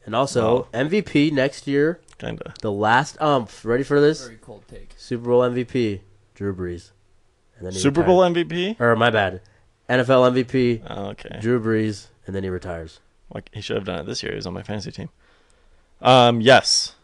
And 0.06 0.15
also 0.15 0.56
Wow. 0.63 0.67
MVP 0.74 1.32
next 1.32 1.67
year, 1.67 2.00
Kinda. 2.17 2.54
the 2.62 2.72
last 2.72 3.17
umph. 3.22 3.65
Ready 3.65 3.84
for 3.84 4.00
this? 4.00 4.24
Very 4.26 4.38
cold 4.38 4.63
take. 4.67 4.91
Super 4.98 5.26
Bowl 5.26 5.41
MVP, 5.41 6.02
Drew 6.36 6.56
Brees. 6.56 6.91
And 7.58 7.65
then 7.65 7.74
Super 7.74 8.02
retired. 8.02 8.08
Bowl 8.08 8.20
MVP? 8.22 8.80
or 8.80 8.96
my 8.96 9.10
bad, 9.10 9.41
NFL 9.91 10.32
MVP, 10.45 10.82
Oh, 10.89 11.06
okay. 11.10 11.38
Drew 11.41 11.60
Brees, 11.62 12.08
and 12.25 12.36
then 12.36 12.43
he 12.43 12.49
retires. 12.49 12.99
Like 13.34 13.49
he 13.54 13.62
should 13.62 13.75
have 13.75 13.86
done 13.86 13.99
it 13.99 14.06
this 14.06 14.23
year. 14.23 14.32
He 14.32 14.36
was 14.38 14.47
on 14.47 14.54
my 14.54 14.63
fantasy 14.63 14.91
team. 14.91 15.10
Um, 16.01 16.41
yes. 16.41 16.95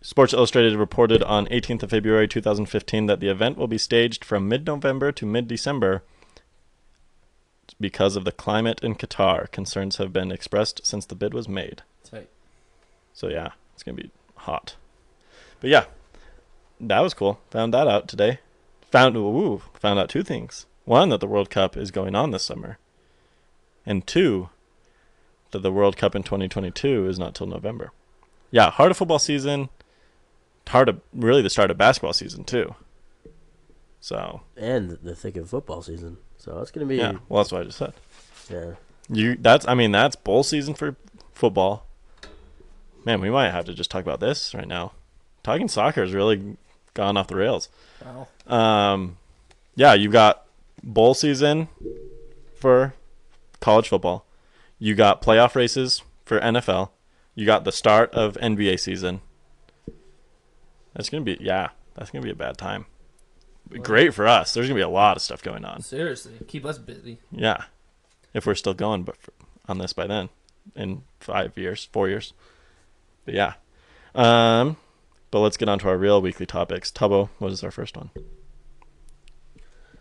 Sports 0.00 0.32
Illustrated 0.32 0.76
reported 0.76 1.22
on 1.24 1.46
18th 1.46 1.82
of 1.82 1.90
February 1.90 2.28
2015 2.28 3.06
that 3.06 3.18
the 3.20 3.28
event 3.28 3.58
will 3.58 3.66
be 3.66 3.78
staged 3.78 4.24
from 4.24 4.48
mid-November 4.48 5.10
to 5.12 5.26
mid-December 5.26 6.02
because 7.80 8.14
of 8.16 8.24
the 8.24 8.30
climate 8.32 8.80
in 8.82 8.94
Qatar. 8.94 9.50
Concerns 9.50 9.96
have 9.96 10.12
been 10.12 10.30
expressed 10.30 10.86
since 10.86 11.04
the 11.06 11.16
bid 11.16 11.34
was 11.34 11.48
made. 11.48 11.82
Tight. 12.08 12.28
So 13.12 13.28
yeah, 13.28 13.50
it's 13.74 13.82
gonna 13.82 13.96
be 13.96 14.10
hot. 14.36 14.76
But 15.60 15.70
yeah, 15.70 15.86
that 16.80 17.00
was 17.00 17.12
cool. 17.14 17.40
Found 17.50 17.74
that 17.74 17.88
out 17.88 18.06
today. 18.08 18.38
Found 18.96 19.14
ooh, 19.14 19.60
found 19.74 19.98
out 19.98 20.08
two 20.08 20.22
things. 20.22 20.64
One 20.86 21.10
that 21.10 21.20
the 21.20 21.26
World 21.26 21.50
Cup 21.50 21.76
is 21.76 21.90
going 21.90 22.14
on 22.14 22.30
this 22.30 22.44
summer, 22.44 22.78
and 23.84 24.06
two 24.06 24.48
that 25.50 25.58
the 25.58 25.70
World 25.70 25.98
Cup 25.98 26.14
in 26.14 26.22
2022 26.22 27.06
is 27.06 27.18
not 27.18 27.34
till 27.34 27.46
November. 27.46 27.92
Yeah, 28.50 28.70
hard 28.70 28.90
of 28.90 28.96
football 28.96 29.18
season. 29.18 29.68
hard 30.66 30.88
of 30.88 31.02
really 31.12 31.42
the 31.42 31.50
start 31.50 31.70
of 31.70 31.76
basketball 31.76 32.14
season 32.14 32.44
too. 32.44 32.74
So 34.00 34.40
And 34.56 34.92
the 35.02 35.14
thick 35.14 35.36
of 35.36 35.50
football 35.50 35.82
season. 35.82 36.16
So 36.38 36.58
it's 36.60 36.70
going 36.70 36.86
to 36.86 36.88
be, 36.88 36.96
yeah. 36.96 37.18
well 37.28 37.42
that's 37.42 37.52
what 37.52 37.60
I 37.60 37.64
just 37.64 37.76
said. 37.76 37.92
Yeah. 38.50 38.76
You 39.10 39.36
that's 39.36 39.68
I 39.68 39.74
mean 39.74 39.92
that's 39.92 40.16
bowl 40.16 40.42
season 40.42 40.72
for 40.72 40.96
football. 41.34 41.84
Man, 43.04 43.20
we 43.20 43.28
might 43.28 43.50
have 43.50 43.66
to 43.66 43.74
just 43.74 43.90
talk 43.90 44.00
about 44.00 44.20
this 44.20 44.54
right 44.54 44.66
now. 44.66 44.92
Talking 45.42 45.68
soccer 45.68 46.02
is 46.02 46.14
really 46.14 46.56
gone 46.96 47.16
off 47.16 47.28
the 47.28 47.36
rails. 47.36 47.68
Wow. 48.04 48.26
Um, 48.46 49.18
yeah, 49.76 49.94
you've 49.94 50.12
got 50.12 50.46
bowl 50.82 51.14
season 51.14 51.68
for 52.56 52.94
college 53.60 53.88
football. 53.88 54.24
You 54.78 54.94
got 54.94 55.22
playoff 55.22 55.54
races 55.54 56.02
for 56.24 56.40
NFL. 56.40 56.90
You 57.34 57.46
got 57.46 57.64
the 57.64 57.72
start 57.72 58.12
of 58.12 58.34
NBA 58.34 58.80
season. 58.80 59.20
That's 60.94 61.10
gonna 61.10 61.24
be 61.24 61.36
yeah, 61.40 61.68
that's 61.94 62.10
gonna 62.10 62.24
be 62.24 62.30
a 62.30 62.34
bad 62.34 62.56
time. 62.56 62.86
Great 63.82 64.14
for 64.14 64.26
us. 64.26 64.54
There's 64.54 64.66
gonna 64.66 64.78
be 64.78 64.82
a 64.82 64.88
lot 64.88 65.16
of 65.16 65.22
stuff 65.22 65.42
going 65.42 65.64
on. 65.64 65.82
Seriously, 65.82 66.32
keep 66.48 66.64
us 66.64 66.78
busy. 66.78 67.18
Yeah, 67.30 67.64
if 68.32 68.46
we're 68.46 68.54
still 68.54 68.74
going, 68.74 69.02
but 69.02 69.16
for, 69.16 69.32
on 69.68 69.78
this 69.78 69.92
by 69.92 70.06
then, 70.06 70.30
in 70.74 71.02
five 71.20 71.56
years, 71.58 71.88
four 71.92 72.08
years. 72.08 72.32
But 73.26 73.34
yeah, 73.34 73.54
um, 74.14 74.76
but 75.30 75.40
let's 75.40 75.56
get 75.56 75.68
on 75.68 75.78
to 75.80 75.88
our 75.88 75.96
real 75.96 76.20
weekly 76.22 76.46
topics. 76.46 76.90
Tubbo, 76.90 77.28
what 77.38 77.52
is 77.52 77.62
our 77.64 77.70
first 77.70 77.96
one? 77.96 78.10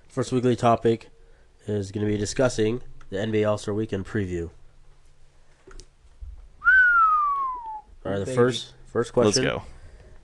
First 0.07 0.31
weekly 0.31 0.55
topic 0.55 1.09
is 1.67 1.91
going 1.91 2.05
to 2.05 2.11
be 2.11 2.17
discussing 2.17 2.81
the 3.09 3.17
NBA 3.17 3.47
All 3.49 3.57
Star 3.57 3.73
Weekend 3.73 4.05
preview. 4.05 4.49
All 8.05 8.11
right, 8.11 8.19
the 8.19 8.25
Baby. 8.25 8.35
first 8.35 8.73
first 8.85 9.13
question 9.13 9.43
Let's 9.43 9.55
go. 9.55 9.63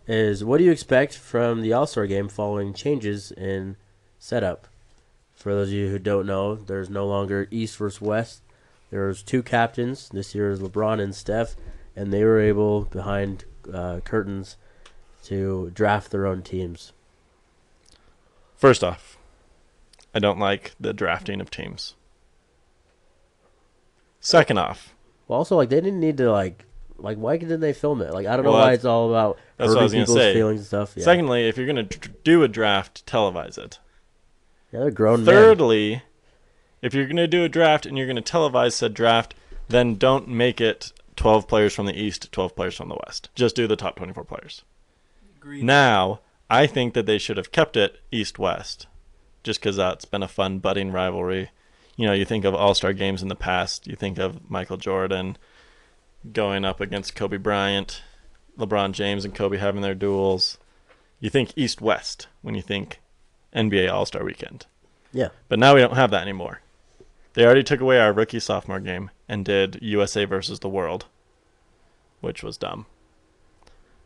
is 0.08 0.44
what 0.44 0.60
do 0.60 0.64
you 0.64 0.72
expect 0.72 1.18
from 1.18 1.62
the 1.62 1.74
All 1.74 1.88
Star 1.88 2.06
game 2.08 2.30
following 2.30 2.74
changes 2.74 3.32
in 3.32 3.76
setup? 4.20 4.68
For 5.34 5.54
those 5.54 5.70
of 5.70 5.74
you 5.74 5.90
who 5.90 5.98
don't 5.98 6.28
know, 6.28 6.54
there's 6.56 6.90
no 6.90 7.08
longer 7.08 7.48
East 7.50 7.78
versus 7.78 8.00
West. 8.00 8.44
There's 8.92 9.24
two 9.24 9.42
captains. 9.42 10.10
This 10.10 10.36
year 10.36 10.52
is 10.52 10.60
LeBron 10.60 11.02
and 11.02 11.16
Steph, 11.16 11.56
and 11.96 12.14
they 12.14 12.24
were 12.24 12.40
able 12.40 12.82
behind 12.84 13.46
uh, 13.74 14.02
curtains 14.02 14.58
to 15.24 15.72
draft 15.74 16.12
their 16.12 16.26
own 16.26 16.42
teams. 16.42 16.94
First 18.56 18.84
off, 18.84 19.18
I 20.14 20.20
don't 20.20 20.40
like 20.40 20.74
the 20.80 20.94
drafting 20.94 21.42
of 21.42 21.50
teams. 21.50 21.96
Second 24.20 24.58
off, 24.60 24.94
Well, 25.28 25.38
also 25.40 25.56
like 25.56 25.70
they 25.70 25.82
didn't 25.82 26.00
need 26.00 26.18
to 26.18 26.32
like 26.32 26.66
like 26.98 27.18
why 27.18 27.38
didn't 27.38 27.60
they 27.62 27.74
film 27.74 28.02
it? 28.02 28.14
Like 28.14 28.28
I 28.28 28.36
don't 28.36 28.46
know 28.46 28.52
why 28.52 28.74
it's 28.74 28.86
all 28.86 29.10
about 29.10 29.40
that's 29.58 29.70
what 29.70 29.80
I 29.80 29.82
hurting 29.84 30.02
people's 30.02 30.18
say. 30.18 30.34
feelings 30.34 30.60
and 30.60 30.68
stuff. 30.68 30.94
Yeah. 30.96 31.04
secondly, 31.04 31.48
if 31.48 31.58
you're 31.58 31.66
gonna 31.68 31.88
do 32.24 32.44
a 32.44 32.48
draft, 32.48 33.06
televise 33.08 33.58
it. 33.58 33.80
yeah, 34.72 34.82
they're 34.82 34.92
grown 34.92 35.26
men. 35.26 35.34
Thirdly, 35.34 36.04
if 36.84 36.94
you're 36.94 37.08
gonna 37.08 37.28
do 37.28 37.44
a 37.44 37.50
draft 37.50 37.88
and 37.88 37.98
you're 37.98 38.08
gonna 38.08 38.22
televise 38.22 38.74
said 38.74 38.94
draft, 38.94 39.34
then 39.70 39.96
don't 39.96 40.28
make 40.28 40.62
it 40.62 40.92
12 41.16 41.48
players 41.48 41.74
from 41.74 41.88
the 41.88 42.00
East, 42.00 42.32
12 42.32 42.56
players 42.56 42.76
from 42.76 42.90
the 42.90 42.98
West. 43.08 43.30
Just 43.34 43.56
do 43.56 43.66
the 43.68 43.76
top 43.76 43.96
24 43.96 44.24
players. 44.24 44.64
Agreed. 45.42 45.64
Now, 45.64 46.20
I 46.50 46.68
think 46.68 46.94
that 46.94 47.08
they 47.08 47.18
should 47.18 47.38
have 47.38 47.52
kept 47.52 47.76
it 47.76 48.00
East 48.12 48.38
West, 48.38 48.86
just 49.44 49.60
because 49.60 49.76
that's 49.76 50.06
been 50.06 50.22
a 50.22 50.28
fun 50.28 50.60
budding 50.60 50.92
rivalry. 50.92 51.50
You 51.96 52.06
know, 52.06 52.14
you 52.14 52.26
think 52.26 52.46
of 52.46 52.54
All 52.54 52.76
Star 52.76 52.94
games 52.94 53.24
in 53.24 53.28
the 53.28 53.36
past. 53.36 53.88
You 53.88 53.96
think 53.96 54.20
of 54.20 54.50
Michael 54.50 54.78
Jordan 54.78 55.38
going 56.32 56.64
up 56.64 56.80
against 56.80 57.16
Kobe 57.16 57.38
Bryant, 57.38 58.04
LeBron 58.58 58.92
James 58.92 59.26
and 59.26 59.34
Kobe 59.34 59.58
having 59.58 59.82
their 59.82 59.96
duels. 59.96 60.60
You 61.20 61.30
think 61.30 61.54
East 61.56 61.82
West 61.82 62.28
when 62.42 62.54
you 62.54 62.62
think 62.62 63.00
NBA 63.56 63.92
All 63.92 64.06
Star 64.06 64.24
Weekend. 64.24 64.68
Yeah. 65.12 65.30
But 65.50 65.58
now 65.60 65.74
we 65.74 65.82
don't 65.82 65.96
have 65.96 66.12
that 66.12 66.22
anymore. 66.22 66.62
They 67.34 67.46
already 67.46 67.64
took 67.64 67.80
away 67.80 68.00
our 68.00 68.14
rookie 68.14 68.40
sophomore 68.40 68.80
game 68.80 69.10
and 69.28 69.44
did 69.44 69.80
USA 69.82 70.26
versus 70.26 70.60
the 70.60 70.70
world, 70.70 71.06
which 72.20 72.44
was 72.44 72.58
dumb. 72.58 72.86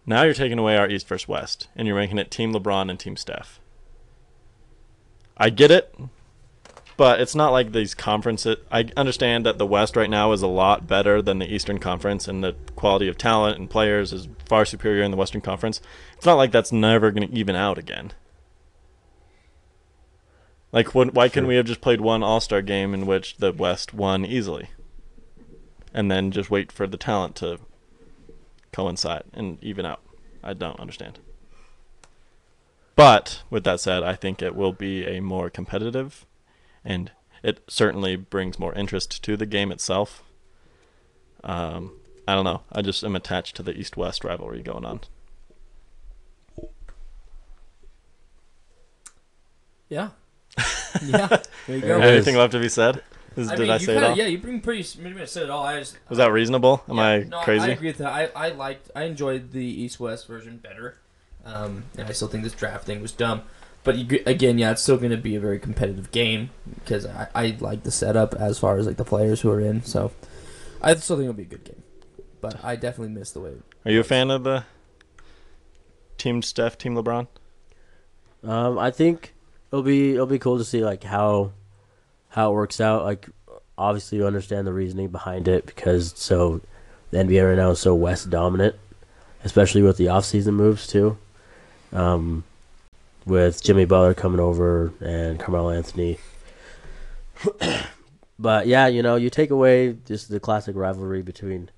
Now 0.05 0.23
you're 0.23 0.33
taking 0.33 0.59
away 0.59 0.77
our 0.77 0.89
East 0.89 1.07
versus 1.07 1.27
West, 1.27 1.67
and 1.75 1.87
you're 1.87 1.97
making 1.97 2.19
it 2.19 2.29
Team 2.29 2.53
LeBron 2.53 2.89
and 2.89 2.99
Team 2.99 3.17
Steph. 3.17 3.59
I 5.37 5.49
get 5.49 5.71
it, 5.71 5.93
but 6.95 7.19
it's 7.19 7.35
not 7.35 7.51
like 7.51 7.71
these 7.71 7.95
conferences. 7.95 8.57
I 8.71 8.89
understand 8.95 9.45
that 9.45 9.57
the 9.57 9.65
West 9.65 9.95
right 9.95 10.09
now 10.09 10.31
is 10.31 10.41
a 10.41 10.47
lot 10.47 10.87
better 10.87 11.21
than 11.21 11.39
the 11.39 11.51
Eastern 11.51 11.79
Conference, 11.79 12.27
and 12.27 12.43
the 12.43 12.55
quality 12.75 13.07
of 13.07 13.17
talent 13.17 13.57
and 13.57 13.69
players 13.69 14.13
is 14.13 14.27
far 14.45 14.63
superior 14.63 15.03
in 15.03 15.11
the 15.11 15.17
Western 15.17 15.41
Conference. 15.41 15.81
It's 16.15 16.25
not 16.25 16.35
like 16.35 16.51
that's 16.51 16.71
never 16.71 17.11
going 17.11 17.27
to 17.27 17.35
even 17.35 17.55
out 17.55 17.77
again. 17.77 18.13
Like, 20.71 20.93
when, 20.93 21.09
why 21.09 21.29
couldn't 21.29 21.47
we 21.47 21.55
have 21.55 21.65
just 21.65 21.81
played 21.81 22.01
one 22.01 22.21
All 22.21 22.39
Star 22.39 22.61
game 22.61 22.93
in 22.93 23.05
which 23.05 23.37
the 23.37 23.51
West 23.51 23.93
won 23.93 24.23
easily, 24.23 24.69
and 25.93 26.11
then 26.11 26.31
just 26.31 26.51
wait 26.51 26.71
for 26.71 26.85
the 26.85 26.97
talent 26.97 27.35
to 27.37 27.59
coincide 28.75 29.23
and 29.33 29.57
even 29.63 29.85
out? 29.85 30.01
I 30.43 30.53
don't 30.53 30.79
understand. 30.79 31.19
But 32.95 33.43
with 33.49 33.63
that 33.63 33.79
said, 33.79 34.03
I 34.03 34.15
think 34.15 34.41
it 34.41 34.55
will 34.55 34.73
be 34.73 35.05
a 35.05 35.21
more 35.21 35.49
competitive, 35.49 36.25
and 36.83 37.11
it 37.41 37.61
certainly 37.67 38.15
brings 38.15 38.59
more 38.59 38.73
interest 38.73 39.23
to 39.23 39.37
the 39.37 39.45
game 39.45 39.71
itself. 39.71 40.23
Um, 41.43 41.93
I 42.27 42.35
don't 42.35 42.43
know. 42.43 42.61
I 42.71 42.81
just 42.81 43.03
am 43.03 43.15
attached 43.15 43.55
to 43.57 43.63
the 43.63 43.77
East 43.77 43.95
West 43.97 44.23
rivalry 44.23 44.61
going 44.61 44.85
on. 44.85 45.01
Yeah. 49.89 50.09
Yeah. 51.03 51.27
There 51.67 51.75
you 51.75 51.81
go. 51.81 51.87
There 51.87 51.97
it 51.97 52.03
is. 52.03 52.11
Anything 52.25 52.37
left 52.37 52.53
to 52.53 52.59
be 52.59 52.69
said? 52.69 53.03
Is, 53.35 53.49
I 53.49 53.55
did 53.55 53.61
mean, 53.63 53.71
I 53.71 53.73
you 53.73 53.79
say 53.79 53.93
kinda, 53.93 54.09
all? 54.09 54.17
Yeah, 54.17 54.25
you 54.27 54.37
bring 54.37 54.61
pretty 54.61 54.83
pretty 55.01 55.17
much 55.17 55.29
said 55.29 55.43
it 55.43 55.49
all. 55.49 55.65
I 55.65 55.79
just 55.79 55.97
Was 56.09 56.17
that 56.17 56.31
reasonable? 56.31 56.83
Am 56.89 56.97
Yeah, 56.97 57.03
I 57.03 57.23
no, 57.23 57.41
crazy? 57.41 57.65
I 57.65 57.73
agree 57.73 57.87
with 57.87 57.97
that. 57.97 58.11
I, 58.35 58.47
I 58.47 58.49
liked 58.49 58.89
I 58.95 59.03
enjoyed 59.03 59.51
the 59.51 59.65
East 59.65 59.99
West 59.99 60.27
version 60.27 60.57
better. 60.57 60.97
Um, 61.45 61.83
and 61.97 62.07
I 62.07 62.11
still 62.11 62.27
think 62.27 62.43
this 62.43 62.53
draft 62.53 62.85
thing 62.85 63.01
was 63.01 63.11
dumb. 63.11 63.43
But 63.83 63.97
you, 63.97 64.23
again, 64.25 64.57
yeah, 64.57 64.71
it's 64.71 64.81
still 64.81 64.97
going 64.97 65.11
to 65.11 65.17
be 65.17 65.35
a 65.35 65.39
very 65.39 65.59
competitive 65.59 66.11
game 66.11 66.49
because 66.73 67.05
I, 67.05 67.27
I 67.35 67.57
like 67.59 67.83
the 67.83 67.91
setup 67.91 68.33
as 68.33 68.57
far 68.57 68.77
as 68.79 68.87
like 68.87 68.97
the 68.97 69.05
players 69.05 69.41
who 69.41 69.51
are 69.51 69.59
in. 69.59 69.83
So 69.83 70.11
I 70.81 70.95
still 70.95 71.17
think 71.17 71.25
it'll 71.25 71.33
be 71.37 71.43
a 71.43 71.45
good 71.45 71.63
game. 71.63 71.83
But 72.41 72.63
I 72.63 72.75
definitely 72.75 73.13
miss 73.13 73.31
the 73.31 73.41
way. 73.41 73.53
Are 73.85 73.91
you 73.91 73.99
a 73.99 74.03
fan 74.03 74.31
of 74.31 74.43
the 74.43 74.63
Team 76.17 76.41
Steph, 76.41 76.77
Team 76.77 76.95
LeBron? 76.95 77.27
Um, 78.43 78.79
I 78.79 78.89
think 78.91 79.33
it'll 79.71 79.83
be 79.83 80.13
it'll 80.13 80.25
be 80.25 80.39
cool 80.39 80.57
to 80.57 80.63
see 80.65 80.83
like 80.83 81.03
how 81.03 81.51
how 82.35 82.51
it 82.51 82.53
works 82.53 82.81
out. 82.81 83.05
Like 83.05 83.29
obviously 83.77 84.17
you 84.17 84.27
understand 84.27 84.67
the 84.67 84.73
reasoning 84.73 85.07
behind 85.07 85.47
it 85.47 85.65
because 85.65 86.13
so 86.17 86.59
the 87.11 87.17
NBA 87.19 87.47
right 87.47 87.55
now 87.55 87.71
is 87.71 87.79
so 87.79 87.95
West 87.95 88.29
dominant, 88.29 88.75
especially 89.45 89.81
with 89.81 89.95
the 89.95 90.07
offseason 90.07 90.53
moves 90.53 90.85
too. 90.85 91.17
Um, 91.93 92.43
with 93.25 93.63
Jimmy 93.63 93.85
Butler 93.85 94.13
coming 94.13 94.41
over 94.41 94.91
and 94.99 95.39
Carmelo 95.39 95.69
Anthony. 95.69 96.17
but 98.37 98.67
yeah, 98.67 98.87
you 98.87 99.01
know, 99.01 99.15
you 99.15 99.29
take 99.29 99.49
away 99.49 99.95
just 100.05 100.29
the 100.29 100.41
classic 100.41 100.75
rivalry 100.75 101.21
between 101.21 101.69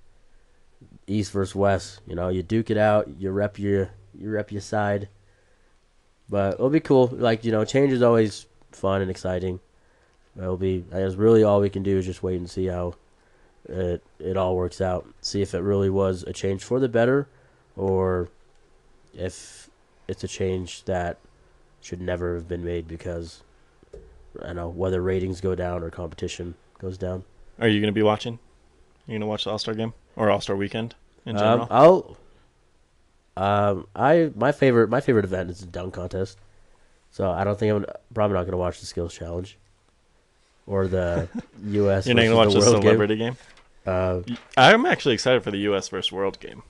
East 1.06 1.32
versus 1.32 1.54
West. 1.54 2.00
You 2.08 2.16
know, 2.16 2.30
you 2.30 2.42
duke 2.42 2.72
it 2.72 2.78
out, 2.78 3.08
you 3.20 3.30
rep 3.30 3.60
your 3.60 3.92
you 4.18 4.32
rep 4.32 4.52
your 4.52 4.62
side. 4.62 5.08
But 6.28 6.56
it'll 6.56 6.72
be 6.72 6.80
cool. 6.80 7.10
Like 7.14 7.46
you 7.46 7.52
know, 7.52 7.64
change 7.64 7.94
is 7.94 8.02
always 8.02 8.48
fun 8.72 9.04
and 9.04 9.12
exciting. 9.12 9.60
It'll 10.38 10.58
be. 10.58 10.86
I 10.94 11.00
guess 11.00 11.16
really 11.16 11.44
all 11.44 11.60
we 11.60 11.70
can 11.70 11.84
do 11.84 11.98
is 11.98 12.06
just 12.06 12.24
wait 12.24 12.38
and 12.38 12.50
see 12.50 12.68
how 12.68 12.94
it 13.66 14.04
it 14.20 14.38
all 14.38 14.56
works 14.56 14.82
out. 14.82 15.08
See 15.22 15.42
if 15.42 15.54
it 15.54 15.62
really 15.62 15.90
was 15.90 16.24
a 16.24 16.34
change 16.34 16.64
for 16.64 16.80
the 16.80 16.90
better, 16.90 17.28
or 17.76 18.30
if 19.14 19.70
it's 20.08 20.24
a 20.24 20.28
change 20.28 20.84
that 20.86 21.18
should 21.82 22.02
never 22.02 22.36
have 22.36 22.48
been 22.48 22.64
made 22.64 22.88
because 22.88 23.44
I 24.42 24.48
don't 24.48 24.56
know 24.56 24.70
whether 24.70 25.02
ratings 25.02 25.42
go 25.42 25.56
down 25.56 25.84
or 25.84 25.90
competition 25.90 26.56
goes 26.80 26.98
down. 26.98 27.24
Are 27.60 27.68
you 27.68 27.80
going 27.80 27.92
to 27.92 27.98
be 27.98 28.04
watching? 28.04 28.40
You 29.08 29.14
going 29.14 29.22
to 29.22 29.28
watch 29.28 29.46
the 29.46 29.52
All 29.52 29.60
Star 29.60 29.74
game 29.74 29.94
or 30.16 30.30
All 30.30 30.42
Star 30.42 30.56
weekend 30.56 30.96
in 31.26 31.38
general? 31.38 31.62
Um, 31.64 31.68
I'll. 31.70 32.18
Um, 33.38 33.88
I 33.96 34.32
my 34.36 34.52
favorite 34.52 34.90
my 34.90 35.00
favorite 35.00 35.26
event 35.26 35.52
is 35.52 35.60
the 35.60 35.68
dunk 35.68 35.94
contest, 35.94 36.40
so 37.12 37.30
I 37.30 37.44
don't 37.44 37.58
think 37.58 37.72
I'm 37.72 37.86
probably 38.14 38.34
not 38.34 38.46
gonna 38.46 38.58
watch 38.58 38.80
the 38.80 38.88
skills 38.88 39.14
challenge, 39.14 39.60
or 40.68 40.88
the 40.88 41.28
U.S. 41.66 42.06
You're 42.06 42.16
not 42.16 42.22
going 42.24 42.32
to 42.32 42.36
watch 42.38 42.54
versus 42.54 42.66
the 42.66 42.72
world 42.74 42.84
celebrity 42.84 43.16
game? 43.16 43.34
game. 43.34 43.38
Uh, 43.86 44.22
I'm 44.58 44.86
actually 44.86 45.14
excited 45.16 45.44
for 45.44 45.50
the 45.52 45.60
U.S. 45.60 45.88
versus 45.90 46.12
World 46.12 46.40
game. 46.40 46.62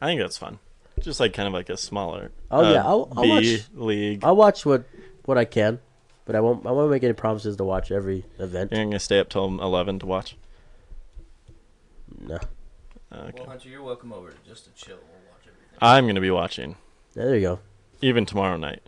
I 0.00 0.06
think 0.06 0.20
that's 0.20 0.38
fun. 0.38 0.58
Just 1.00 1.20
like 1.20 1.32
kind 1.34 1.46
of 1.46 1.52
like 1.52 1.68
a 1.68 1.76
smaller. 1.76 2.32
Oh, 2.50 2.64
uh, 2.64 2.72
yeah, 2.72 2.82
I'll- 2.84 3.12
I'll 3.16 3.22
B 3.22 3.28
watch- 3.30 3.68
league. 3.74 4.24
I'll 4.24 4.34
watch 4.36 4.64
what 4.66 4.84
what 5.26 5.36
I 5.38 5.44
can, 5.44 5.78
but 6.24 6.34
I 6.34 6.40
won't 6.40 6.66
I 6.66 6.70
won't 6.72 6.90
make 6.90 7.04
any 7.04 7.12
promises 7.12 7.56
to 7.56 7.64
watch 7.64 7.90
every 7.92 8.24
event. 8.38 8.72
You're 8.72 8.84
gonna 8.84 8.98
stay 8.98 9.18
up 9.20 9.28
till 9.28 9.44
eleven 9.44 9.98
to 10.00 10.06
watch. 10.06 10.36
No, 12.20 12.36
Okay. 13.14 13.32
Well, 13.38 13.46
Hunter, 13.48 13.68
you're 13.68 13.82
welcome 13.82 14.12
over 14.12 14.32
just 14.46 14.64
to 14.64 14.70
chill. 14.72 14.96
We'll 14.96 15.30
watch 15.30 15.42
everything. 15.42 15.78
I'm 15.80 16.06
gonna 16.06 16.20
be 16.20 16.30
watching 16.30 16.76
there 17.14 17.34
you 17.34 17.40
go. 17.42 17.58
even 18.02 18.24
tomorrow 18.26 18.56
night. 18.56 18.82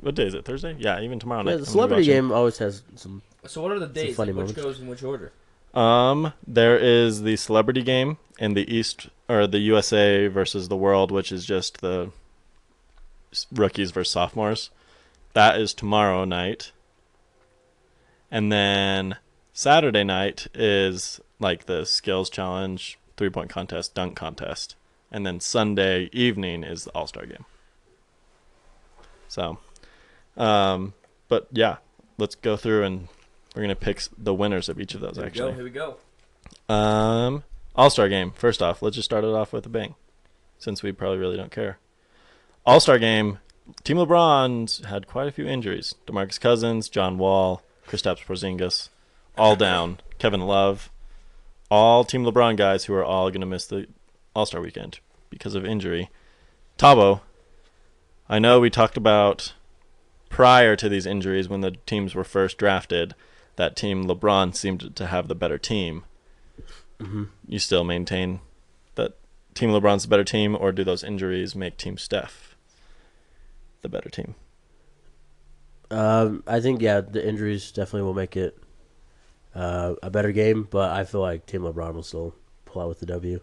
What 0.00 0.14
day 0.14 0.24
is 0.26 0.34
it? 0.34 0.44
Thursday? 0.44 0.76
Yeah, 0.78 1.00
even 1.00 1.18
tomorrow 1.18 1.42
night. 1.42 1.50
Yeah, 1.52 1.54
I'm 1.56 1.60
the 1.60 1.66
gonna 1.66 1.70
be 1.70 1.72
celebrity 1.72 2.02
watching. 2.02 2.14
game 2.14 2.32
always 2.32 2.58
has 2.58 2.82
some. 2.96 3.22
So 3.46 3.62
what 3.62 3.72
are 3.72 3.78
the 3.78 3.86
days? 3.86 4.16
funny 4.16 4.32
Like, 4.32 4.46
which 4.46 4.56
moment. 4.56 4.66
goes 4.66 4.80
in 4.80 4.86
which 4.88 5.02
order? 5.02 5.32
Um, 5.74 6.32
there 6.46 6.76
is 6.76 7.22
the 7.22 7.36
celebrity 7.36 7.82
game 7.82 8.18
in 8.38 8.54
the 8.54 8.70
East 8.72 9.08
or 9.28 9.46
the 9.46 9.58
USA 9.60 10.26
versus 10.28 10.68
the 10.68 10.76
World, 10.76 11.10
which 11.10 11.32
is 11.32 11.44
just 11.46 11.80
the 11.80 12.10
s- 13.32 13.46
rookies 13.52 13.90
versus 13.90 14.12
sophomores. 14.12 14.70
That 15.32 15.58
is 15.58 15.72
tomorrow 15.72 16.24
night. 16.24 16.72
And 18.30 18.52
then 18.52 19.16
Saturday 19.52 20.04
night 20.04 20.46
is 20.54 21.20
like 21.40 21.64
the 21.66 21.84
skills 21.84 22.28
challenge, 22.30 22.98
three 23.16 23.30
point 23.30 23.48
contest, 23.50 23.94
dunk 23.94 24.14
contest. 24.16 24.76
And 25.10 25.26
then 25.26 25.40
Sunday 25.40 26.08
evening 26.12 26.64
is 26.64 26.84
the 26.84 26.90
All 26.90 27.06
Star 27.06 27.26
game. 27.26 27.44
So, 29.28 29.58
um, 30.36 30.94
but 31.28 31.48
yeah, 31.52 31.76
let's 32.18 32.34
go 32.34 32.56
through 32.56 32.84
and 32.84 33.08
we're 33.54 33.62
gonna 33.62 33.74
pick 33.74 34.02
the 34.16 34.34
winners 34.34 34.68
of 34.68 34.80
each 34.80 34.94
of 34.94 35.00
those. 35.00 35.16
Here 35.16 35.26
actually, 35.26 35.52
we 35.62 35.70
go. 35.70 35.96
Here 35.96 35.96
we 36.68 36.68
go. 36.68 36.74
um, 36.74 37.44
All 37.76 37.90
Star 37.90 38.08
game. 38.08 38.32
First 38.32 38.62
off, 38.62 38.82
let's 38.82 38.96
just 38.96 39.06
start 39.06 39.24
it 39.24 39.28
off 39.30 39.52
with 39.52 39.66
a 39.66 39.68
bang, 39.68 39.94
since 40.58 40.82
we 40.82 40.92
probably 40.92 41.18
really 41.18 41.36
don't 41.36 41.52
care. 41.52 41.78
All 42.66 42.80
Star 42.80 42.98
game. 42.98 43.38
Team 43.84 43.96
LeBron's 43.96 44.84
had 44.86 45.06
quite 45.06 45.28
a 45.28 45.32
few 45.32 45.46
injuries. 45.46 45.94
DeMarcus 46.08 46.40
Cousins, 46.40 46.88
John 46.88 47.16
Wall, 47.16 47.62
Kristaps 47.86 48.24
Porzingis, 48.26 48.88
all 49.38 49.54
down. 49.54 50.00
Kevin 50.18 50.40
Love, 50.40 50.90
all 51.70 52.04
Team 52.04 52.24
LeBron 52.24 52.56
guys 52.56 52.84
who 52.84 52.94
are 52.94 53.04
all 53.04 53.30
going 53.30 53.40
to 53.40 53.46
miss 53.46 53.66
the 53.66 53.86
All 54.34 54.46
Star 54.46 54.60
weekend 54.60 54.98
because 55.30 55.54
of 55.54 55.64
injury. 55.64 56.10
Tabo, 56.78 57.20
I 58.28 58.38
know 58.40 58.58
we 58.60 58.68
talked 58.70 58.96
about 58.96 59.52
prior 60.32 60.74
to 60.74 60.88
these 60.88 61.06
injuries 61.06 61.48
when 61.48 61.60
the 61.60 61.72
teams 61.86 62.14
were 62.14 62.24
first 62.24 62.58
drafted 62.58 63.14
that 63.56 63.76
Team 63.76 64.06
LeBron 64.06 64.54
seemed 64.56 64.96
to 64.96 65.06
have 65.06 65.28
the 65.28 65.34
better 65.34 65.58
team 65.58 66.04
you 67.46 67.58
still 67.58 67.84
maintain 67.84 68.40
that 68.94 69.16
Team 69.54 69.70
LeBron's 69.70 70.02
the 70.04 70.08
better 70.08 70.24
team, 70.24 70.56
or 70.58 70.72
do 70.72 70.84
those 70.84 71.04
injuries 71.04 71.54
make 71.54 71.76
Team 71.76 71.98
Steph 71.98 72.56
the 73.82 73.88
better 73.88 74.08
team? 74.08 74.34
Um, 75.90 76.42
I 76.46 76.60
think 76.60 76.80
yeah, 76.80 77.00
the 77.00 77.26
injuries 77.26 77.70
definitely 77.72 78.02
will 78.02 78.14
make 78.14 78.36
it 78.36 78.56
uh, 79.54 79.94
a 80.02 80.10
better 80.10 80.32
game, 80.32 80.68
but 80.70 80.90
I 80.92 81.04
feel 81.04 81.20
like 81.20 81.46
Team 81.46 81.62
LeBron 81.62 81.94
will 81.94 82.02
still 82.02 82.34
pull 82.64 82.82
out 82.82 82.88
with 82.88 83.00
the 83.00 83.06
W. 83.06 83.40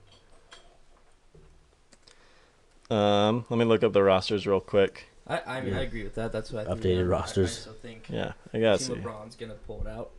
Um, 2.90 3.46
let 3.50 3.58
me 3.60 3.66
look 3.66 3.84
up 3.84 3.94
the 3.94 4.02
rosters 4.02 4.48
real 4.48 4.62
quick. 4.62 5.10
I 5.30 5.42
I 5.46 5.62
mean 5.62 5.74
Yeah. 5.74 5.80
I 5.80 5.84
agree 5.84 6.04
with 6.04 6.16
that. 6.16 6.32
That's 6.32 6.52
what 6.52 6.66
I 6.68 6.74
think. 6.76 6.82
Updated 6.82 7.00
I- 7.06 7.08
rosters. 7.08 7.66
I, 7.68 7.70
also 7.70 7.80
think 7.82 8.04
Yeah, 8.10 8.34
I 8.54 8.60
gotta 8.60 8.78
Team 8.84 8.96
see. 8.96 9.02
LeBron's 9.02 9.36
gonna 9.36 9.54
pull 9.54 9.82
it 9.82 9.88
out. 9.88 10.12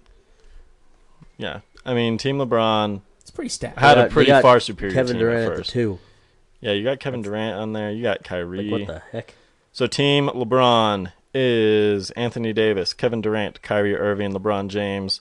Yeah, 1.36 1.60
I 1.84 1.94
mean 1.94 2.18
Team 2.18 2.38
LeBron 2.38 3.00
It's 3.20 3.30
pretty 3.30 3.48
stacked. 3.50 3.78
had 3.78 3.94
got- 3.96 4.06
a 4.08 4.10
pretty 4.10 4.30
far 4.40 4.60
superior 4.60 4.94
Kevin 4.94 5.14
team 5.14 5.20
Durant 5.20 5.38
at 5.38 5.44
at 5.44 5.50
the 5.50 5.56
first. 5.62 5.70
two. 5.70 5.98
Yeah, 6.60 6.72
you 6.72 6.84
got 6.84 7.00
Kevin 7.00 7.22
Durant 7.22 7.56
on 7.58 7.72
there. 7.72 7.90
You 7.90 8.02
got 8.02 8.22
Kyrie. 8.22 8.62
Like 8.70 8.88
what 8.88 8.94
the 8.94 9.02
heck? 9.12 9.34
So 9.72 9.86
Team 9.86 10.28
LeBron 10.28 11.12
is 11.32 12.10
Anthony 12.12 12.52
Davis, 12.52 12.92
Kevin 12.92 13.20
Durant, 13.20 13.62
Kyrie 13.62 13.96
Irving, 13.96 14.32
LeBron 14.32 14.68
James, 14.68 15.20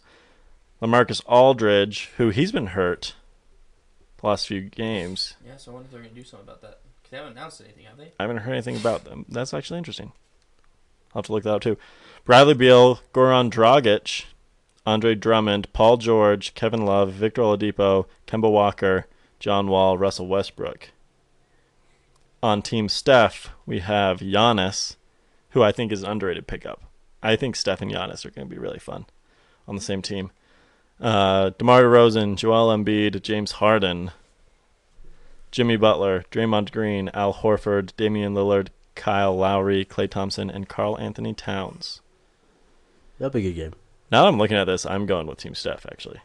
LaMarcus 0.81 1.21
Aldridge, 1.27 2.09
who 2.17 2.29
he's 2.29 2.51
been 2.51 2.67
hurt 2.67 3.13
the 4.19 4.27
last 4.27 4.47
few 4.47 4.61
games. 4.61 5.35
Yeah, 5.45 5.55
so 5.57 5.71
I 5.71 5.75
wonder 5.75 5.85
if 5.87 5.91
they're 5.91 6.01
gonna 6.01 6.13
do 6.13 6.23
something 6.23 6.47
about 6.47 6.61
that. 6.63 6.79
They 7.09 7.17
haven't 7.17 7.33
announced 7.33 7.61
anything, 7.61 7.85
have 7.85 7.97
they? 7.97 8.11
I 8.19 8.23
haven't 8.23 8.37
heard 8.37 8.53
anything 8.53 8.75
about 8.75 9.05
them. 9.05 9.25
That's 9.29 9.53
actually 9.53 9.77
interesting. 9.77 10.11
I'll 11.13 11.19
have 11.19 11.25
to 11.25 11.33
look 11.33 11.43
that 11.43 11.55
up 11.55 11.61
too. 11.61 11.77
Bradley 12.25 12.53
Beal, 12.53 12.99
Goran 13.13 13.49
Dragic, 13.49 14.25
Andre 14.85 15.15
Drummond, 15.15 15.71
Paul 15.73 15.97
George, 15.97 16.53
Kevin 16.53 16.85
Love, 16.85 17.11
Victor 17.13 17.41
Oladipo, 17.41 18.05
Kemba 18.27 18.51
Walker, 18.51 19.07
John 19.39 19.67
Wall, 19.67 19.97
Russell 19.97 20.27
Westbrook. 20.27 20.89
On 22.41 22.61
Team 22.61 22.87
Steph, 22.87 23.49
we 23.65 23.79
have 23.79 24.19
Giannis, 24.19 24.95
who 25.51 25.63
I 25.63 25.71
think 25.71 25.91
is 25.91 26.03
an 26.03 26.09
underrated 26.09 26.47
pickup. 26.47 26.83
I 27.21 27.35
think 27.35 27.55
Steph 27.55 27.81
and 27.81 27.91
Giannis 27.91 28.25
are 28.25 28.31
going 28.31 28.47
to 28.47 28.53
be 28.53 28.59
really 28.59 28.79
fun 28.79 29.05
on 29.67 29.75
the 29.75 29.81
same 29.81 30.01
team. 30.01 30.31
Uh, 31.01 31.51
DeMar 31.57 31.83
DeRozan, 31.83 32.35
Joel 32.35 32.75
Embiid, 32.75 33.21
James 33.21 33.53
Harden, 33.53 34.11
Jimmy 35.51 35.77
Butler, 35.77 36.25
Draymond 36.31 36.71
Green, 36.71 37.09
Al 37.13 37.33
Horford, 37.33 37.91
Damian 37.97 38.33
Lillard, 38.33 38.67
Kyle 38.95 39.35
Lowry, 39.35 39.85
Klay 39.85 40.09
Thompson, 40.09 40.49
and 40.49 40.67
Karl 40.69 40.97
Anthony 40.99 41.33
Towns. 41.33 42.01
That'll 43.17 43.31
be 43.31 43.39
a 43.39 43.51
good 43.51 43.55
game. 43.55 43.73
Now 44.11 44.23
that 44.23 44.29
I'm 44.29 44.37
looking 44.37 44.57
at 44.57 44.65
this, 44.65 44.85
I'm 44.85 45.05
going 45.05 45.27
with 45.27 45.39
Team 45.39 45.55
Steph, 45.55 45.85
actually. 45.91 46.19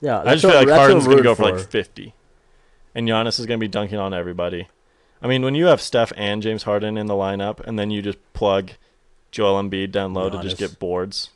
Yeah, 0.00 0.20
I 0.20 0.34
just 0.34 0.44
feel 0.44 0.54
like 0.54 0.68
Harden's 0.68 1.06
going 1.06 1.16
to 1.18 1.22
go 1.22 1.34
for 1.34 1.50
like 1.50 1.58
50. 1.58 2.14
And 2.94 3.08
Giannis 3.08 3.40
is 3.40 3.46
going 3.46 3.58
to 3.58 3.64
be 3.64 3.68
dunking 3.68 3.98
on 3.98 4.14
everybody. 4.14 4.68
I 5.20 5.26
mean, 5.26 5.42
when 5.42 5.54
you 5.54 5.66
have 5.66 5.80
Steph 5.80 6.12
and 6.16 6.42
James 6.42 6.62
Harden 6.62 6.96
in 6.96 7.06
the 7.06 7.14
lineup, 7.14 7.60
and 7.60 7.78
then 7.78 7.90
you 7.90 8.02
just 8.02 8.18
plug 8.32 8.72
Joel 9.32 9.60
Embiid 9.62 9.90
down 9.90 10.14
low 10.14 10.30
to 10.30 10.40
just 10.40 10.56
get 10.56 10.78
boards 10.78 11.30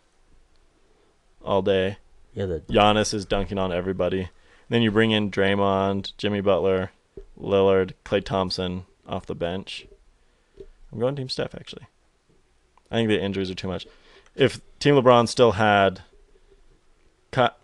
all 1.45 1.63
day. 1.63 1.99
yeah, 2.35 2.47
the 2.47 2.61
Giannis 2.61 3.13
is 3.13 3.25
dunking 3.25 3.59
on 3.59 3.73
everybody. 3.73 4.29
Then 4.73 4.81
you 4.81 4.91
bring 4.91 5.11
in 5.11 5.31
Draymond, 5.31 6.17
Jimmy 6.17 6.41
Butler, 6.41 6.93
Lillard, 7.39 7.93
Klay 8.07 8.25
Thompson 8.25 8.87
off 9.07 9.27
the 9.27 9.35
bench. 9.35 9.87
I'm 10.91 10.99
going 10.99 11.15
Team 11.15 11.29
Steph 11.29 11.55
actually. 11.55 11.89
I 12.91 12.95
think 12.95 13.11
the 13.11 13.21
injuries 13.21 13.51
are 13.51 13.55
too 13.55 13.69
much. 13.69 13.87
If 14.35 14.63
Team 14.79 14.95
LeBron 14.95 15.29
still 15.29 15.53
had 15.53 16.01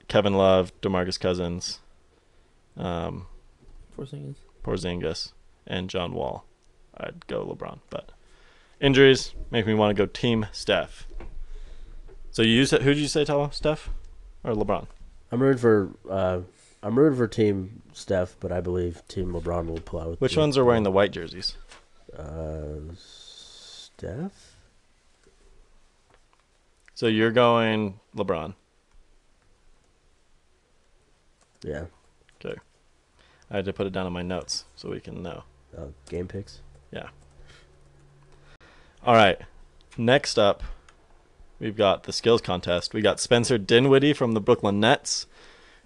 Kevin 0.08 0.34
Love, 0.34 0.78
DeMarcus 0.82 1.18
Cousins, 1.18 1.78
um, 2.76 3.26
Porzingis. 3.96 4.36
Porzingis, 4.62 5.32
and 5.66 5.88
John 5.88 6.12
Wall, 6.12 6.44
I'd 6.94 7.26
go 7.26 7.42
LeBron. 7.46 7.78
But 7.88 8.12
injuries 8.82 9.32
make 9.50 9.66
me 9.66 9.72
want 9.72 9.96
to 9.96 10.02
go 10.02 10.04
Team 10.04 10.44
Steph. 10.52 11.06
So 12.32 12.42
you 12.42 12.66
said 12.66 12.82
who 12.82 12.92
did 12.92 13.00
you 13.00 13.08
say, 13.08 13.24
Tala? 13.24 13.50
Steph 13.50 13.88
or 14.44 14.52
LeBron? 14.52 14.88
I'm 15.32 15.40
rooting 15.40 15.58
for 15.58 15.90
uh, 16.10 16.40
I'm 16.82 16.98
rooting 16.98 17.18
for 17.18 17.26
Team 17.26 17.82
Steph, 17.92 18.36
but 18.38 18.52
I 18.52 18.60
believe 18.60 19.02
Team 19.08 19.32
LeBron 19.32 19.66
will 19.66 19.80
pull 19.80 20.00
out 20.00 20.10
with 20.10 20.20
Which 20.20 20.36
ones 20.36 20.56
are 20.56 20.64
wearing 20.64 20.84
the 20.84 20.92
white 20.92 21.10
jerseys? 21.10 21.56
Uh, 22.16 22.94
Steph. 22.96 24.56
So 26.94 27.06
you're 27.06 27.32
going 27.32 27.98
LeBron. 28.16 28.54
Yeah. 31.62 31.86
Okay. 32.44 32.58
I 33.50 33.56
had 33.56 33.64
to 33.64 33.72
put 33.72 33.86
it 33.86 33.92
down 33.92 34.06
in 34.06 34.12
my 34.12 34.22
notes 34.22 34.64
so 34.76 34.90
we 34.90 35.00
can 35.00 35.22
know. 35.22 35.44
Oh, 35.76 35.92
game 36.08 36.28
picks. 36.28 36.60
Yeah. 36.92 37.08
All 39.04 39.14
right. 39.14 39.40
Next 39.96 40.38
up, 40.38 40.62
we've 41.58 41.76
got 41.76 42.04
the 42.04 42.12
skills 42.12 42.40
contest. 42.40 42.94
We 42.94 43.00
got 43.00 43.20
Spencer 43.20 43.58
Dinwiddie 43.58 44.12
from 44.12 44.32
the 44.32 44.40
Brooklyn 44.40 44.80
Nets, 44.80 45.26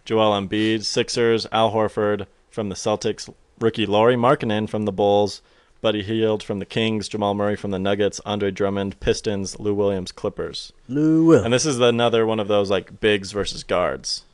Joel 0.05 0.33
Embiid, 0.41 0.85
Sixers, 0.85 1.47
Al 1.53 1.73
Horford 1.73 2.27
from 2.51 2.69
the 2.69 2.75
Celtics, 2.75 3.33
rookie 3.61 3.87
Lauri 3.87 4.17
Markkanen 4.17 4.69
from 4.69 4.85
the 4.85 4.93
Bulls, 4.93 5.43
Buddy 5.81 6.03
Hield 6.03 6.43
from 6.43 6.59
the 6.59 6.67
Kings, 6.67 7.09
Jamal 7.09 7.35
Murray 7.35 7.57
from 7.57 7.71
the 7.71 7.79
Nuggets, 7.79 8.21
Andre 8.25 8.51
Drummond, 8.51 8.99
Pistons, 9.01 9.59
Lou 9.59 9.75
Williams, 9.75 10.13
Clippers. 10.13 10.73
Lou 10.89 11.25
Will. 11.27 11.45
And 11.45 11.53
this 11.53 11.67
is 11.67 11.81
another 11.81 12.27
one 12.27 12.41
of 12.41 12.49
those 12.49 12.71
like 12.71 13.01
bigs 13.01 13.33
versus 13.33 13.65
guards, 13.65 14.25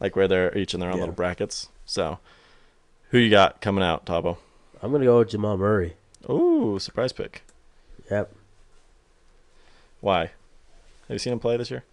like 0.00 0.14
where 0.16 0.28
they're 0.28 0.56
each 0.56 0.74
in 0.74 0.80
their 0.80 0.90
own 0.90 0.96
Yeah. 0.96 1.02
little 1.02 1.14
brackets. 1.14 1.68
So, 1.86 2.18
who 3.10 3.18
you 3.18 3.30
got 3.30 3.60
coming 3.60 3.82
out, 3.84 4.06
Tabo? 4.06 4.38
I'm 4.82 4.92
gonna 4.92 5.04
go 5.04 5.18
with 5.18 5.30
Jamal 5.30 5.56
Murray. 5.56 5.94
Ooh, 6.30 6.78
surprise 6.78 7.12
pick. 7.12 7.42
Yep. 8.10 8.32
Why? 10.00 10.20
Have 10.22 10.30
you 11.10 11.18
seen 11.18 11.32
him 11.32 11.40
play 11.40 11.56
this 11.56 11.70
year? 11.70 11.84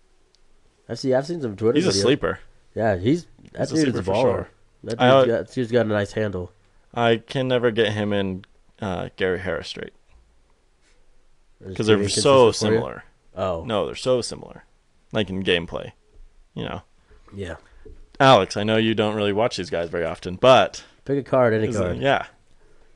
I 0.88 0.96
see. 0.96 1.14
I've 1.14 1.26
seen 1.28 1.42
some 1.42 1.56
Twitter. 1.56 1.76
He's 1.78 1.86
a 1.88 1.94
sleeper. 1.94 2.40
Yeah, 2.76 2.98
he's 2.98 3.26
that 3.54 3.70
He's 3.70 3.72
a 3.72 3.86
dude 3.86 3.96
is 3.96 4.00
a 4.00 4.04
for 4.04 4.12
baller. 4.14 4.22
sure. 4.22 4.50
That 4.84 4.90
dude's, 4.92 5.02
I- 5.02 5.08
got, 5.08 5.28
that 5.28 5.52
dude's 5.54 5.72
got 5.72 5.86
a 5.86 5.90
nice 5.90 6.12
handle. 6.14 6.52
I 6.94 7.18
can 7.18 7.48
never 7.48 7.70
get 7.72 7.94
him 7.94 8.14
and 8.14 8.48
uh, 8.82 9.10
Gary 9.16 9.40
Harris 9.40 9.68
straight 9.68 9.94
because 11.66 11.88
they're 11.88 11.98
so 12.10 12.48
inconsistent 12.48 12.74
you? 12.74 12.78
similar. 12.80 13.04
Oh, 13.36 13.64
No, 13.66 13.86
they're 13.86 13.96
so 13.96 14.22
similar, 14.22 14.64
like 15.12 15.30
in 15.30 15.44
gameplay. 15.44 15.92
You 16.56 16.64
know, 16.66 16.82
yeah. 17.34 17.56
Alex, 18.20 18.58
I 18.58 18.64
know 18.64 18.78
you 18.78 18.96
don't 18.96 19.16
really 19.16 19.34
watch 19.34 19.58
these 19.58 19.70
guys 19.70 19.90
very 19.90 20.04
often, 20.06 20.36
but 20.36 20.84
Pick 21.06 21.20
a 21.20 21.24
card, 21.30 21.54
any 21.54 21.72
card. 21.72 21.98
yeah. 21.98 22.26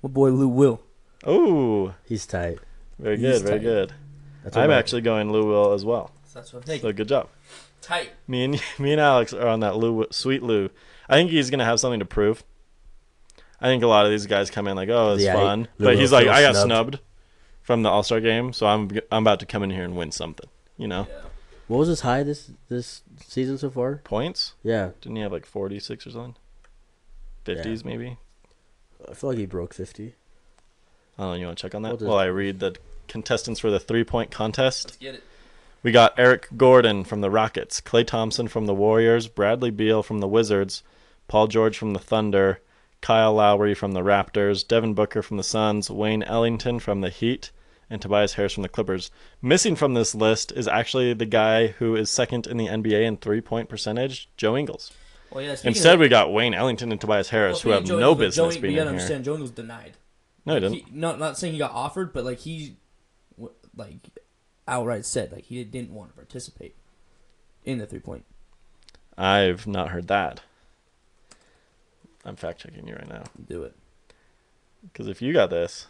My 0.02 0.10
boy 0.10 0.32
Lou 0.32 0.48
Will. 0.50 0.82
Oh, 1.26 1.94
He's 2.04 2.26
tight. 2.26 2.60
very 3.00 3.18
He's 3.18 3.42
good, 3.42 3.48
very 3.48 3.60
good. 3.60 3.94
That's 4.44 4.58
I'm 4.58 4.72
actually 4.72 5.02
going 5.02 5.32
Lou 5.32 5.46
Will 5.46 5.72
as 5.74 5.86
well. 5.86 6.12
That's 6.34 6.52
what 6.52 6.68
I'm 6.70 6.80
So 6.80 6.92
good 6.92 7.08
job. 7.08 7.30
Tight. 7.84 8.12
Me 8.28 8.44
and 8.46 8.62
me 8.80 8.92
and 8.94 9.02
Alex 9.02 9.34
are 9.34 9.48
on 9.48 9.60
that 9.60 9.76
Lou, 9.78 10.06
sweet 10.12 10.42
Lou. 10.42 10.70
I 11.10 11.16
think 11.16 11.30
he's 11.32 11.50
gonna 11.50 11.66
have 11.66 11.80
something 11.80 12.00
to 12.00 12.06
prove. 12.06 12.44
I 13.62 13.66
think 13.68 13.84
a 13.84 13.88
lot 13.88 14.06
of 14.06 14.12
these 14.12 14.26
guys 14.26 14.50
come 14.50 14.68
in 14.68 14.76
like, 14.76 14.90
oh, 14.90 15.14
it's 15.14 15.24
Yeah, 15.24 15.34
fun, 15.36 15.68
Lou 15.78 15.86
but 15.88 15.98
he's 15.98 16.12
like, 16.12 16.28
I 16.28 16.42
got 16.42 16.56
snubbed. 16.56 16.96
snubbed 16.96 17.00
from 17.62 17.84
the 17.84 17.90
All 17.90 18.04
Star 18.04 18.20
game, 18.20 18.52
so 18.54 18.66
I'm 18.68 18.90
I'm 19.12 19.24
about 19.24 19.40
to 19.42 19.46
come 19.46 19.64
in 19.64 19.70
here 19.70 19.84
and 19.84 19.96
win 19.96 20.12
something. 20.12 20.50
You 20.78 20.88
know, 20.88 21.08
Yeah. 21.10 21.22
What 21.68 21.78
was 21.78 21.88
his 21.88 22.02
high 22.02 22.24
this 22.24 22.52
this 22.70 23.04
season 23.26 23.58
so 23.58 23.70
far? 23.70 23.98
points. 24.04 24.54
Yeah, 24.64 24.92
Didn't 25.02 25.16
he 25.16 25.22
have 25.22 25.32
like 25.32 25.46
46 25.46 26.08
or 26.08 26.12
something? 26.12 26.36
50s 27.46 27.84
maybe. 27.86 28.18
I 29.10 29.14
feel 29.14 29.30
like 29.32 29.40
he 29.40 29.46
broke 29.46 29.74
fifty. 29.74 30.16
I 31.18 31.24
don't 31.24 31.32
know. 31.32 31.36
You 31.36 31.46
want 31.48 31.58
to 31.58 31.62
check 31.62 31.76
on 31.76 31.82
We'll 31.84 31.92
that 31.92 31.98
just- 32.00 32.08
while 32.10 32.18
I 32.20 32.26
read 32.26 32.60
the 32.60 32.76
contestants 33.08 33.60
for 33.60 33.70
the 33.70 33.80
three 33.80 34.04
point 34.04 34.32
contest? 34.32 34.86
Let's 34.88 34.98
get 34.98 35.16
it. 35.16 35.24
We 35.84 35.92
got 35.92 36.18
Eric 36.18 36.48
Gordon 36.56 37.04
from 37.04 37.20
the 37.22 37.30
Rockets, 37.30 37.82
Klay 37.82 38.08
Thompson 38.08 38.48
from 38.48 38.66
the 38.66 38.74
Warriors, 38.74 39.28
Bradley 39.28 39.70
Beal 39.70 40.02
from 40.02 40.20
the 40.20 40.28
Wizards, 40.28 40.82
Paul 41.28 41.48
George 41.48 41.78
from 41.78 41.92
the 41.94 42.00
Thunder, 42.00 42.62
Kyle 43.02 43.34
Lowry 43.34 43.74
from 43.74 43.92
the 43.92 44.02
Raptors, 44.02 44.66
Devin 44.66 44.94
Booker 44.94 45.22
from 45.22 45.36
the 45.36 45.44
Suns, 45.44 45.90
Wayne 45.90 46.24
Ellington 46.24 46.80
from 46.80 47.02
the 47.02 47.10
Heat, 47.10 47.52
and 47.90 48.02
Tobias 48.02 48.36
Harris 48.36 48.54
from 48.54 48.64
the 48.64 48.70
Clippers. 48.70 49.12
Missing 49.42 49.76
from 49.76 49.94
this 49.94 50.16
list 50.16 50.54
is 50.54 50.70
actually 50.70 51.14
the 51.14 51.26
guy 51.26 51.68
who 51.68 51.98
is 51.98 52.10
second 52.10 52.48
in 52.48 52.56
the 52.56 52.68
NBA 52.68 53.04
in 53.06 53.18
three 53.18 53.42
point 53.42 53.68
percentage, 53.68 54.30
Joe 54.38 54.56
Ingles. 54.56 54.92
Well, 55.32 55.44
yeah. 55.44 55.56
Instead, 55.66 55.96
of, 55.96 56.00
we 56.00 56.08
got 56.08 56.32
Wayne 56.32 56.54
Ellington 56.54 56.94
and 56.94 57.02
Tobias 57.02 57.30
Harris, 57.30 57.66
well, 57.66 57.80
who 57.80 57.82
have 57.82 57.90
of 57.92 58.00
no 58.00 58.16
business 58.16 58.56
Joe, 58.56 58.62
being 58.62 58.74
You 58.74 58.80
gotta 58.80 58.90
in 58.92 58.94
here. 58.96 59.02
understand, 59.02 59.26
Joe 59.26 59.34
Ingles 59.34 59.52
denied. 59.52 59.98
No, 60.46 60.54
he 60.54 60.60
didn't. 60.62 60.76
he- 60.76 60.86
not 60.92 61.20
not 61.20 61.38
saying 61.38 61.52
he 61.54 61.60
got 61.60 61.72
offered, 61.72 62.14
but 62.14 62.24
like 62.24 62.40
he, 62.40 62.78
like, 63.76 64.00
outright 64.68 65.06
said 65.06 65.32
like 65.32 65.46
he 65.46 65.64
didn't 65.64 65.94
want 65.94 66.12
to 66.12 66.16
participate 66.16 66.76
in 67.66 67.78
the 67.78 67.86
three 67.86 68.00
point. 68.00 68.26
I've 69.18 69.68
not 69.68 69.90
heard 69.90 70.08
that. 70.08 70.42
I'm 72.26 72.36
fact 72.36 72.62
checking 72.62 72.88
you 72.88 72.96
right 72.96 73.08
now. 73.08 73.24
Do 73.48 73.64
it. 73.64 73.76
Because 74.82 75.08
if 75.08 75.22
you 75.22 75.34
got 75.34 75.50
this, 75.50 75.88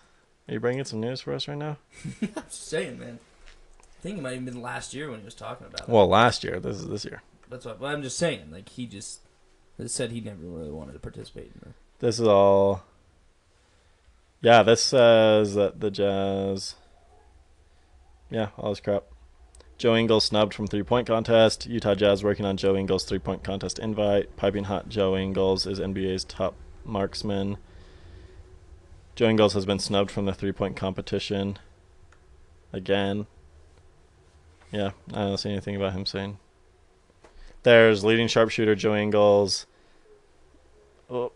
are 0.47 0.53
you 0.53 0.59
bringing 0.59 0.83
some 0.83 0.99
news 0.99 1.21
for 1.21 1.33
us 1.33 1.47
right 1.47 1.57
now? 1.57 1.77
I'm 2.21 2.33
just 2.33 2.67
saying, 2.67 2.99
man. 2.99 3.19
I 3.47 4.01
think 4.01 4.17
it 4.17 4.21
might 4.21 4.33
have 4.33 4.45
been 4.45 4.62
last 4.62 4.93
year 4.93 5.09
when 5.09 5.19
he 5.19 5.25
was 5.25 5.36
talking 5.36 5.67
about 5.67 5.88
it. 5.88 5.89
Well, 5.89 6.07
last 6.07 6.43
year. 6.43 6.59
This 6.59 6.77
is 6.77 6.88
this 6.88 7.05
year. 7.05 7.21
That's 7.49 7.65
what. 7.65 7.79
But 7.79 7.88
I'm 7.88 8.03
just 8.03 8.17
saying, 8.17 8.51
like 8.51 8.69
he 8.69 8.86
just 8.86 9.21
said 9.86 10.12
he 10.12 10.21
never 10.21 10.41
really 10.41 10.71
wanted 10.71 10.93
to 10.93 10.99
participate 10.99 11.51
in 11.53 11.62
the 11.62 12.05
This 12.05 12.19
is 12.19 12.27
all. 12.27 12.83
Yeah, 14.41 14.63
this 14.63 14.83
says 14.83 15.55
that 15.55 15.79
the 15.79 15.89
Jazz. 15.89 16.75
Yeah, 18.34 18.48
oh, 18.58 18.63
all 18.63 18.69
this 18.72 18.80
crap. 18.80 19.04
Joe 19.78 19.96
Ingles 19.96 20.26
snubbed 20.26 20.56
from 20.56 20.65
three 20.65 20.82
point 20.82 21.06
contest. 21.06 21.67
Utah 21.67 21.93
Jazz 21.93 22.24
working 22.24 22.46
on 22.46 22.58
Joe 22.58 22.76
Ingles 22.76 23.04
three 23.04 23.19
point 23.19 23.43
contest 23.43 23.78
invite. 23.78 24.36
Piping 24.38 24.63
hot 24.63 24.89
Joe 24.89 25.15
Ingles 25.15 25.67
is 25.67 25.80
NBA's 25.80 26.24
top 26.24 26.56
marksman. 26.84 27.58
Joe 29.15 29.30
Ingles 29.30 29.54
has 29.54 29.67
been 29.67 29.78
snubbed 29.78 30.10
from 30.10 30.26
the 30.26 30.34
three 30.34 30.52
point 30.52 30.76
competition. 30.76 31.60
Again. 32.74 33.28
Yeah, 34.72 34.91
I 35.13 35.26
don't 35.26 35.38
see 35.38 35.52
anything 35.52 35.76
about 35.76 35.93
him 35.93 36.08
saying. 36.08 36.39
There's 37.62 38.04
leading 38.04 38.28
sharpshooter 38.28 38.74
Joe 38.74 38.96
Ingles. 38.96 39.67
Oh, 41.08 41.34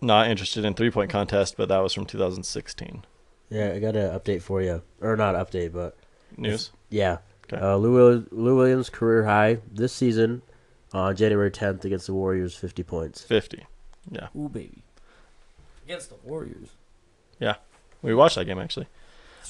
not 0.00 0.26
interested 0.26 0.64
in 0.64 0.74
three 0.74 0.90
point 0.90 1.12
contest, 1.12 1.56
but 1.56 1.68
that 1.68 1.78
was 1.78 1.94
from 1.94 2.06
2016. 2.06 3.04
Yeah, 3.50 3.72
I 3.72 3.78
got 3.78 3.94
an 3.94 4.18
update 4.18 4.42
for 4.42 4.60
you, 4.60 4.82
or 5.00 5.16
not 5.16 5.36
update, 5.36 5.72
but 5.72 5.96
News. 6.36 6.70
yeah. 6.90 7.18
Okay. 7.52 7.62
Uh, 7.64 7.76
Lou, 7.76 8.26
Lou 8.30 8.56
Williams 8.56 8.90
career 8.90 9.24
high 9.24 9.58
this 9.72 9.92
season 9.92 10.42
on 10.92 11.16
January 11.16 11.50
10th 11.50 11.84
against 11.84 12.06
the 12.06 12.14
Warriors, 12.14 12.54
50 12.54 12.82
points. 12.82 13.22
50. 13.22 13.64
Yeah. 14.10 14.28
ooh 14.36 14.48
baby 14.48 14.82
against 15.88 16.10
the 16.10 16.16
Warriors. 16.22 16.68
Yeah. 17.40 17.54
We 18.02 18.14
watched 18.14 18.36
that 18.36 18.44
game 18.44 18.58
actually. 18.58 18.86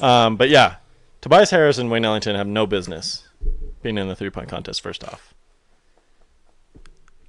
Um, 0.00 0.36
but 0.36 0.48
yeah, 0.48 0.76
Tobias 1.20 1.50
Harris 1.50 1.78
and 1.78 1.90
Wayne 1.90 2.04
Ellington 2.04 2.36
have 2.36 2.46
no 2.46 2.66
business 2.66 3.26
being 3.82 3.98
in 3.98 4.08
the 4.08 4.14
three 4.14 4.30
point 4.30 4.48
contest. 4.48 4.80
First 4.80 5.02
off, 5.02 5.34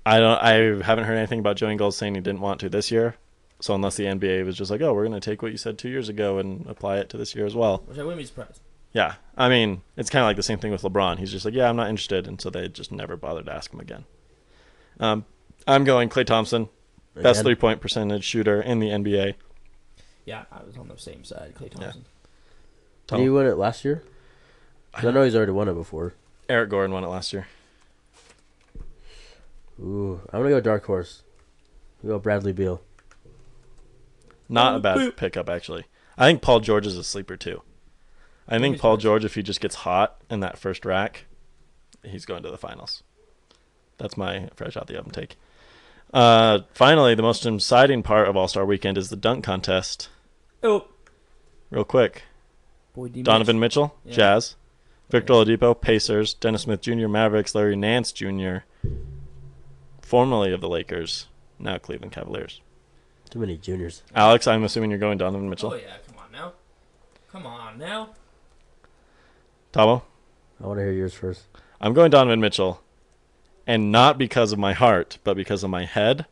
I 0.06 0.20
don't. 0.20 0.38
I 0.42 0.54
haven't 0.84 1.06
heard 1.06 1.18
anything 1.18 1.40
about 1.40 1.58
Joe 1.58 1.70
Ingles 1.70 1.98
saying 1.98 2.16
he 2.16 2.22
didn't 2.22 2.42
want 2.42 2.60
to 2.62 2.70
this 2.70 2.92
year. 2.92 3.16
So 3.62 3.76
unless 3.76 3.98
the 3.98 4.06
NBA 4.06 4.46
was 4.46 4.56
just 4.56 4.72
like, 4.72 4.82
oh, 4.82 4.94
we're 4.94 5.06
going 5.06 5.20
to 5.20 5.30
take 5.30 5.42
what 5.42 5.52
you 5.52 5.58
said 5.58 5.78
two 5.78 5.90
years 5.90 6.08
ago 6.08 6.38
and 6.38 6.66
apply 6.68 6.98
it 6.98 7.10
to 7.10 7.18
this 7.18 7.36
year 7.36 7.46
as 7.46 7.56
well. 7.56 7.84
Which 7.88 7.98
I 7.98 8.04
wouldn't 8.04 8.20
be 8.20 8.26
surprised. 8.26 8.62
Yeah, 8.92 9.16
I 9.38 9.50
mean, 9.50 9.82
it's 9.96 10.10
kind 10.10 10.24
of 10.24 10.28
like 10.28 10.36
the 10.36 10.44
same 10.44 10.60
thing 10.60 10.72
with 10.72 10.82
LeBron. 10.82 11.20
He's 11.20 11.32
just 11.32 11.46
like, 11.46 11.54
yeah, 11.54 11.70
I'm 11.70 11.76
not 11.76 11.90
interested, 11.90 12.28
and 12.28 12.42
so 12.42 12.50
they 12.50 12.68
just 12.68 12.92
never 12.92 13.16
bothered 13.16 13.46
to 13.46 13.54
ask 13.54 13.72
him 13.72 13.80
again. 13.80 14.06
Um, 15.00 15.26
I'm 15.68 15.84
going 15.84 16.10
Klay 16.10 16.26
Thompson, 16.26 16.70
best 17.14 17.44
three 17.44 17.56
point 17.56 17.82
percentage 17.82 18.24
shooter 18.24 18.62
in 18.62 18.80
the 18.80 18.88
NBA. 18.88 19.36
Yeah, 20.26 20.46
I 20.52 20.64
was 20.64 20.78
on 20.78 20.88
the 20.88 20.98
same 20.98 21.24
side. 21.24 21.54
Klay 21.56 21.72
Thompson. 21.72 22.06
Did 23.08 23.20
he 23.20 23.30
win 23.30 23.48
it 23.48 23.58
last 23.58 23.86
year? 23.86 24.04
I 24.94 25.10
know 25.10 25.24
he's 25.24 25.36
already 25.36 25.52
won 25.52 25.68
it 25.68 25.74
before. 25.74 26.14
Eric 26.48 26.70
Gordon 26.70 26.94
won 26.94 27.04
it 27.04 27.08
last 27.08 27.32
year. 27.32 27.48
Ooh, 29.80 30.20
I'm 30.34 30.40
gonna 30.40 30.50
go 30.50 30.60
dark 30.60 30.86
horse. 30.86 31.24
I'm 32.04 32.10
go 32.10 32.20
Bradley 32.20 32.52
Beal. 32.52 32.82
Not 34.50 34.76
a 34.76 34.80
bad 34.80 35.16
pickup 35.16 35.50
actually. 35.50 35.86
I 36.18 36.26
think 36.26 36.42
Paul 36.42 36.60
George 36.60 36.88
is 36.88 36.98
a 36.98 37.04
sleeper 37.04 37.38
too. 37.38 37.62
I 38.50 38.60
think 38.60 38.80
Paul 38.80 38.96
so. 38.96 39.02
George, 39.02 39.26
if 39.26 39.36
he 39.36 39.44
just 39.44 39.62
gets 39.62 39.76
hot 39.76 40.20
in 40.30 40.40
that 40.42 40.58
first 40.58 40.84
rack, 40.86 41.26
he's 42.04 42.26
going 42.26 42.44
to 42.44 42.52
the 42.52 42.58
finals. 42.58 43.04
That's 43.98 44.18
my 44.18 44.50
fresh 44.56 44.76
out 44.76 44.88
the 44.88 44.98
oven 44.98 45.12
take. 45.12 45.38
Uh, 46.14 46.60
finally, 46.74 47.14
the 47.16 47.22
most 47.22 47.46
exciting 47.46 48.02
part 48.02 48.28
of 48.28 48.36
All 48.36 48.48
Star 48.48 48.66
Weekend 48.66 48.98
is 48.98 49.10
the 49.10 49.16
dunk 49.16 49.44
contest. 49.44 50.10
Oh, 50.64 50.88
Real 51.70 51.84
quick, 51.84 52.24
boy, 52.96 53.10
Donovan 53.10 53.60
Mitch. 53.60 53.74
Mitchell, 53.74 53.96
Yeah. 54.04 54.14
Jazz. 54.16 54.56
Victor 55.12 55.34
Oladipo, 55.34 55.80
Pacers. 55.80 56.34
Dennis 56.34 56.64
Smith 56.64 56.82
Jr., 56.82 57.08
Mavericks. 57.08 57.54
Larry 57.54 57.76
Nance 57.76 58.12
Jr., 58.12 58.58
formerly 60.02 60.52
of 60.52 60.62
the 60.62 60.70
Lakers, 60.70 61.28
now 61.60 61.78
Cleveland 61.78 62.12
Cavaliers. 62.12 62.62
Too 63.30 63.40
many 63.40 63.58
juniors. 63.58 64.02
Alex, 64.16 64.48
I'm 64.48 64.64
assuming 64.64 64.90
you're 64.90 65.00
going 65.00 65.20
Donovan 65.20 65.50
Mitchell. 65.50 65.74
Oh 65.74 65.76
yeah, 65.76 65.98
come 66.08 66.18
on 66.18 66.32
now. 66.32 66.54
Come 67.32 67.46
on 67.46 67.78
now. 67.78 68.10
Tabo, 69.72 70.02
I 70.62 70.68
want 70.68 70.80
to 70.80 70.84
hear 70.84 70.92
yours 70.92 71.14
first. 71.14 71.44
I'm 71.80 71.94
going 71.94 72.10
Donovan 72.10 72.42
Mitchell, 72.42 72.82
and 73.68 73.92
not 73.92 74.18
because 74.18 74.52
of 74.52 74.60
my 74.60 74.74
heart, 74.74 75.20
but 75.24 75.38
because 75.38 75.64
of 75.64 75.70
my 75.70 75.86
head, 75.86 76.26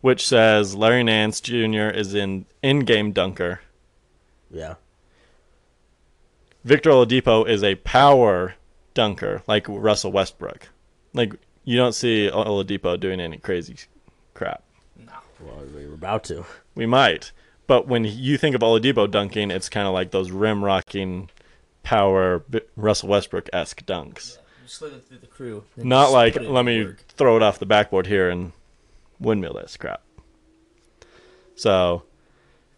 which 0.00 0.26
says 0.26 0.74
Larry 0.76 1.02
Nance 1.02 1.40
Jr. 1.40 1.88
is 1.88 2.14
in 2.14 2.46
in-game 2.62 3.12
dunker. 3.12 3.60
Yeah. 4.50 4.74
Victor 6.64 6.90
Oladipo 6.90 7.48
is 7.48 7.64
a 7.64 7.74
power 7.76 8.54
dunker, 8.94 9.42
like 9.46 9.66
Russell 9.68 10.12
Westbrook. 10.12 10.68
Like 11.12 11.34
you 11.64 11.76
don't 11.76 11.94
see 11.94 12.30
Oladipo 12.32 12.98
doing 13.00 13.20
any 13.20 13.38
crazy 13.38 13.76
crap. 14.34 14.62
No. 14.96 15.12
Well, 15.40 15.64
we 15.74 15.86
were 15.86 15.94
about 15.94 16.24
to. 16.24 16.44
We 16.74 16.86
might. 16.86 17.32
But 17.66 17.86
when 17.86 18.04
you 18.04 18.36
think 18.36 18.54
of 18.54 18.62
Oladipo 18.62 19.10
dunking, 19.10 19.50
it's 19.50 19.68
kind 19.68 19.86
of 19.86 19.94
like 19.94 20.10
those 20.10 20.30
rim 20.30 20.64
rocking, 20.64 21.30
power 21.82 22.44
Russell 22.76 23.08
Westbrook 23.08 23.48
esque 23.52 23.84
dunks. 23.84 24.38
You 24.62 24.68
slid 24.68 24.92
it 24.92 25.04
through 25.04 25.18
the 25.18 25.26
crew. 25.26 25.64
Not 25.76 26.12
like 26.12 26.40
let 26.40 26.64
me 26.64 26.84
work. 26.84 26.98
throw 27.08 27.36
it 27.36 27.42
off 27.42 27.58
the 27.58 27.66
backboard 27.66 28.06
here 28.06 28.30
and 28.30 28.52
windmill 29.18 29.54
this 29.54 29.76
crap. 29.76 30.02
So, 31.54 32.04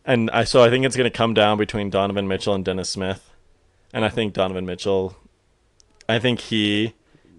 and 0.04 0.30
I 0.30 0.44
so 0.44 0.62
I 0.62 0.70
think 0.70 0.84
it's 0.84 0.96
going 0.96 1.10
to 1.10 1.16
come 1.16 1.34
down 1.34 1.58
between 1.58 1.90
Donovan 1.90 2.26
Mitchell 2.26 2.54
and 2.54 2.64
Dennis 2.64 2.90
Smith, 2.90 3.30
and 3.92 4.04
I 4.04 4.08
think 4.08 4.32
Donovan 4.32 4.66
Mitchell, 4.66 5.16
I 6.08 6.18
think 6.18 6.40
he 6.40 6.94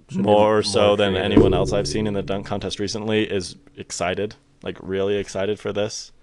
Should 0.09 0.18
be 0.18 0.24
more 0.24 0.64
so 0.64 0.88
more 0.88 0.97
than 0.97 1.18
anyone 1.18 1.53
else 1.53 1.74
I've 1.74 1.88
seen 1.88 2.07
in 2.07 2.14
the 2.14 2.24
dunk 2.24 2.45
contest 2.45 2.80
recently 2.80 3.30
is 3.30 3.57
excited, 3.76 4.36
like 4.61 4.78
really 4.82 5.18
excited 5.18 5.59
for 5.59 5.74
this. 5.74 6.14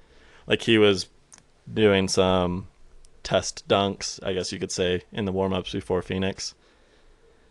Like 0.47 0.63
he 0.63 0.79
was 0.79 1.07
doing 1.73 2.09
some 2.09 2.69
test 3.31 3.69
dunks, 3.69 4.19
I 4.25 4.33
guess 4.33 4.51
you 4.51 4.59
could 4.59 4.73
say, 4.73 5.03
in 5.13 5.25
the 5.25 5.31
warm 5.31 5.53
ups 5.53 5.71
before 5.71 6.03
Phoenix. 6.03 6.53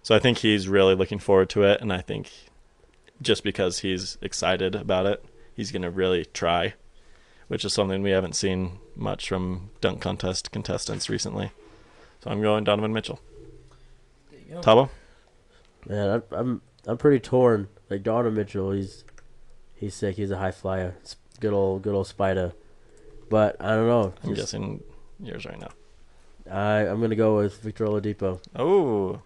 So 0.03 0.13
I 0.13 0.19
think 0.19 0.39
he's 0.39 0.67
really 0.67 0.93
looking 0.93 1.19
forward 1.19 1.49
to 1.51 1.63
it, 1.63 1.79
and 1.79 1.93
I 1.93 2.01
think 2.01 2.29
just 3.21 3.45
because 3.45 3.79
he's 3.79 4.17
excited 4.21 4.75
about 4.75 5.05
it, 5.05 5.23
he's 5.55 5.71
going 5.71 5.83
to 5.83 5.89
really 5.89 6.25
try, 6.25 6.73
which 7.47 7.63
is 7.63 7.73
something 7.73 8.03
we 8.03 8.11
haven't 8.11 8.35
seen 8.35 8.79
much 8.93 9.29
from 9.29 9.69
dunk 9.79 10.01
contest 10.01 10.51
contestants 10.51 11.09
recently. 11.09 11.51
So 12.21 12.29
I'm 12.29 12.41
going 12.41 12.65
Donovan 12.65 12.91
Mitchell. 12.91 13.21
There 14.31 14.39
you 14.41 14.53
go. 14.55 14.61
Tabo? 14.61 14.89
Man, 15.87 16.09
I'm 16.09 16.23
I'm, 16.37 16.61
I'm 16.87 16.97
pretty 16.97 17.21
torn. 17.21 17.69
Like 17.89 18.03
Donovan 18.03 18.33
Mitchell, 18.33 18.71
he's 18.71 19.05
he's 19.75 19.95
sick. 19.95 20.17
He's 20.17 20.31
a 20.31 20.37
high 20.37 20.51
flyer. 20.51 20.95
It's 20.99 21.15
good 21.39 21.53
old 21.53 21.83
good 21.83 21.95
old 21.95 22.07
Spider. 22.07 22.51
But 23.29 23.55
I 23.61 23.69
don't 23.75 23.87
know. 23.87 24.13
I'm 24.23 24.35
Just- 24.35 24.51
guessing 24.53 24.83
yours 25.21 25.45
right 25.45 25.59
now. 25.59 25.71
I 26.51 26.87
I'm 26.87 27.01
gonna 27.01 27.15
go 27.15 27.37
with 27.37 27.61
Victor 27.61 27.85
Oladipo. 27.85 28.39
Oh, 28.55 29.21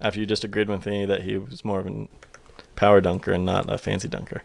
after 0.00 0.20
you 0.20 0.26
just 0.26 0.44
agreed 0.44 0.68
with 0.68 0.86
me 0.86 1.04
that 1.06 1.22
he 1.22 1.36
was 1.36 1.64
more 1.64 1.80
of 1.80 1.86
a 1.86 2.08
power 2.76 3.00
dunker 3.00 3.32
and 3.32 3.44
not 3.44 3.72
a 3.72 3.78
fancy 3.78 4.08
dunker. 4.08 4.42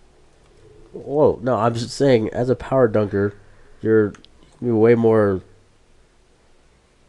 Whoa, 0.94 1.40
no, 1.42 1.56
I'm 1.56 1.74
just 1.74 1.92
saying 1.92 2.30
as 2.30 2.50
a 2.50 2.56
power 2.56 2.88
dunker, 2.88 3.36
you're 3.82 4.14
you're 4.62 4.76
way 4.76 4.96
more. 4.96 5.42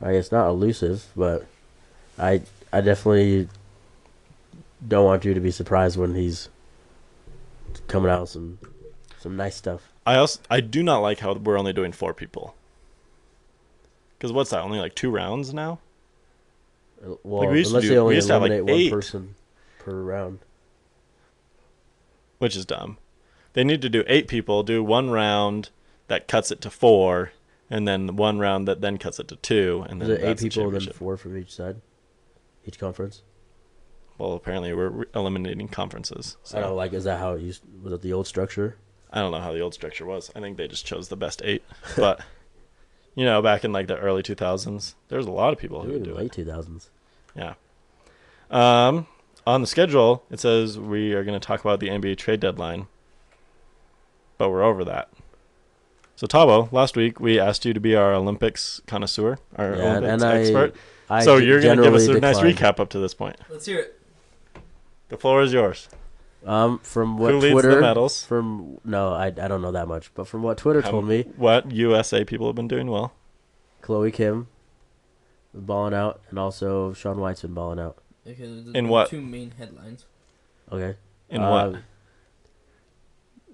I 0.02 0.12
guess 0.12 0.32
not 0.32 0.48
elusive, 0.48 1.06
but 1.16 1.46
I 2.18 2.42
I 2.72 2.80
definitely 2.80 3.48
don't 4.86 5.04
want 5.04 5.24
you 5.24 5.34
to 5.34 5.40
be 5.40 5.50
surprised 5.50 5.98
when 5.98 6.14
he's 6.14 6.48
coming 7.86 8.10
out 8.10 8.22
with 8.22 8.30
some 8.30 8.58
some 9.18 9.36
nice 9.36 9.56
stuff. 9.56 9.92
I 10.06 10.16
also 10.16 10.40
I 10.50 10.60
do 10.60 10.82
not 10.82 10.98
like 11.00 11.18
how 11.20 11.34
we're 11.34 11.58
only 11.58 11.72
doing 11.72 11.92
four 11.92 12.14
people. 12.14 12.54
Because 14.20 14.32
what's 14.34 14.50
that? 14.50 14.60
Only 14.60 14.78
like 14.78 14.94
two 14.94 15.10
rounds 15.10 15.54
now. 15.54 15.78
Uh, 17.02 17.14
Well, 17.22 17.48
we 17.48 17.56
used 17.58 17.70
unless 17.70 17.84
do- 17.84 17.88
they 17.88 17.96
only 17.96 18.16
have, 18.16 18.26
like, 18.26 18.50
eliminate 18.50 18.64
one 18.90 19.00
person 19.00 19.34
per 19.78 20.02
round. 20.02 20.40
which 22.36 22.54
is 22.54 22.66
dumb. 22.66 22.98
They 23.54 23.64
need 23.64 23.80
to 23.80 23.88
do 23.88 24.04
eight 24.06 24.28
people, 24.28 24.62
do 24.62 24.84
one 24.84 25.08
round 25.08 25.70
that 26.08 26.28
cuts 26.28 26.50
it 26.50 26.60
to 26.60 26.70
four, 26.70 27.32
and 27.70 27.88
then 27.88 28.16
one 28.16 28.38
round 28.38 28.68
that 28.68 28.82
then 28.82 28.98
cuts 28.98 29.18
it 29.18 29.26
to 29.28 29.36
two, 29.36 29.86
and 29.88 30.02
Is 30.02 30.08
then 30.08 30.16
it 30.18 30.24
eight 30.24 30.38
people 30.38 30.68
and 30.68 30.80
then 30.82 30.92
four 30.92 31.16
from 31.16 31.38
each 31.38 31.54
side, 31.54 31.80
each 32.66 32.78
conference? 32.78 33.22
Well, 34.18 34.34
apparently 34.34 34.74
we're 34.74 35.06
eliminating 35.14 35.68
conferences. 35.68 36.36
So 36.42 36.58
I 36.58 36.60
don't 36.60 36.76
like 36.76 36.92
is 36.92 37.04
that 37.04 37.18
how 37.18 37.32
it 37.32 37.40
used? 37.40 37.62
Was 37.82 37.94
it 37.94 38.02
the 38.02 38.12
old 38.12 38.26
structure? 38.26 38.76
I 39.10 39.20
don't 39.20 39.32
know 39.32 39.40
how 39.40 39.54
the 39.54 39.60
old 39.60 39.72
structure 39.72 40.04
was. 40.04 40.30
I 40.36 40.40
think 40.40 40.58
they 40.58 40.68
just 40.68 40.84
chose 40.84 41.08
the 41.08 41.16
best 41.16 41.40
eight. 41.42 41.62
But 41.96 42.20
you 43.20 43.26
know, 43.26 43.42
back 43.42 43.64
in 43.66 43.70
like 43.72 43.86
the 43.86 43.98
early 43.98 44.22
2000s, 44.22 44.94
there's 45.08 45.26
a 45.26 45.30
lot 45.30 45.52
of 45.52 45.58
people 45.58 45.82
who 45.82 45.88
would 45.92 46.00
Maybe 46.00 46.10
do 46.12 46.16
late 46.16 46.26
it. 46.26 46.32
two 46.32 46.44
thousands. 46.46 46.88
Yeah. 47.36 47.52
Um, 48.50 49.06
on 49.46 49.60
the 49.60 49.66
schedule, 49.66 50.24
it 50.30 50.40
says 50.40 50.78
we 50.78 51.12
are 51.12 51.22
going 51.22 51.38
to 51.38 51.46
talk 51.46 51.60
about 51.60 51.80
the 51.80 51.88
NBA 51.88 52.16
trade 52.16 52.40
deadline, 52.40 52.86
but 54.38 54.48
we're 54.48 54.62
over 54.62 54.86
that. 54.86 55.10
So 56.16 56.26
Tabo, 56.26 56.72
last 56.72 56.96
week 56.96 57.20
we 57.20 57.38
asked 57.38 57.66
you 57.66 57.74
to 57.74 57.80
be 57.80 57.94
our 57.94 58.14
Olympics 58.14 58.80
connoisseur, 58.86 59.36
our 59.56 59.76
Yeah, 59.76 59.82
Olympics 59.98 60.12
and 60.12 60.22
I- 60.24 60.38
expert. 60.38 60.74
I 61.10 61.22
so 61.24 61.36
you're 61.36 61.60
going 61.60 61.76
to 61.76 61.82
give 61.82 61.92
us 61.94 62.04
a 62.04 62.14
generally 62.14 62.20
nice 62.20 62.38
recap 62.38 62.80
up 62.80 62.88
to 62.90 62.98
this 63.00 63.12
point. 63.12 63.36
Let's 63.50 63.66
hear 63.66 63.80
it. 63.80 64.00
The 65.10 65.16
floor 65.18 65.42
is 65.42 65.52
yours. 65.52 65.88
Um, 66.44 66.78
from 66.78 67.18
what 67.18 67.32
Who 67.32 67.38
leads 67.38 67.52
Twitter 67.52 67.74
the 67.74 67.80
medals? 67.82 68.24
From 68.24 68.78
no, 68.84 69.12
I, 69.12 69.26
I 69.26 69.30
don't 69.30 69.60
know 69.60 69.72
that 69.72 69.86
much, 69.88 70.12
but 70.14 70.26
from 70.26 70.42
what 70.42 70.56
Twitter 70.58 70.80
How- 70.80 70.90
told 70.90 71.06
me, 71.06 71.24
What 71.36 71.70
USA 71.70 72.24
people 72.24 72.46
have 72.46 72.56
been 72.56 72.68
doing 72.68 72.90
well. 72.90 73.12
Chloe 73.82 74.10
Kim 74.10 74.48
was 75.52 75.62
balling 75.62 75.92
out, 75.94 76.20
and 76.30 76.38
also 76.38 76.92
Shaun 76.94 77.18
White's 77.20 77.42
been 77.42 77.52
balling 77.54 77.78
out. 77.78 77.98
Okay, 78.26 78.34
there's 78.40 78.66
In 78.66 78.72
been 78.72 78.88
what? 78.88 79.10
Two 79.10 79.20
main 79.20 79.52
headlines. 79.58 80.06
Okay. 80.72 80.96
In 81.28 81.42
Uh, 81.42 81.50
what? 81.50 81.82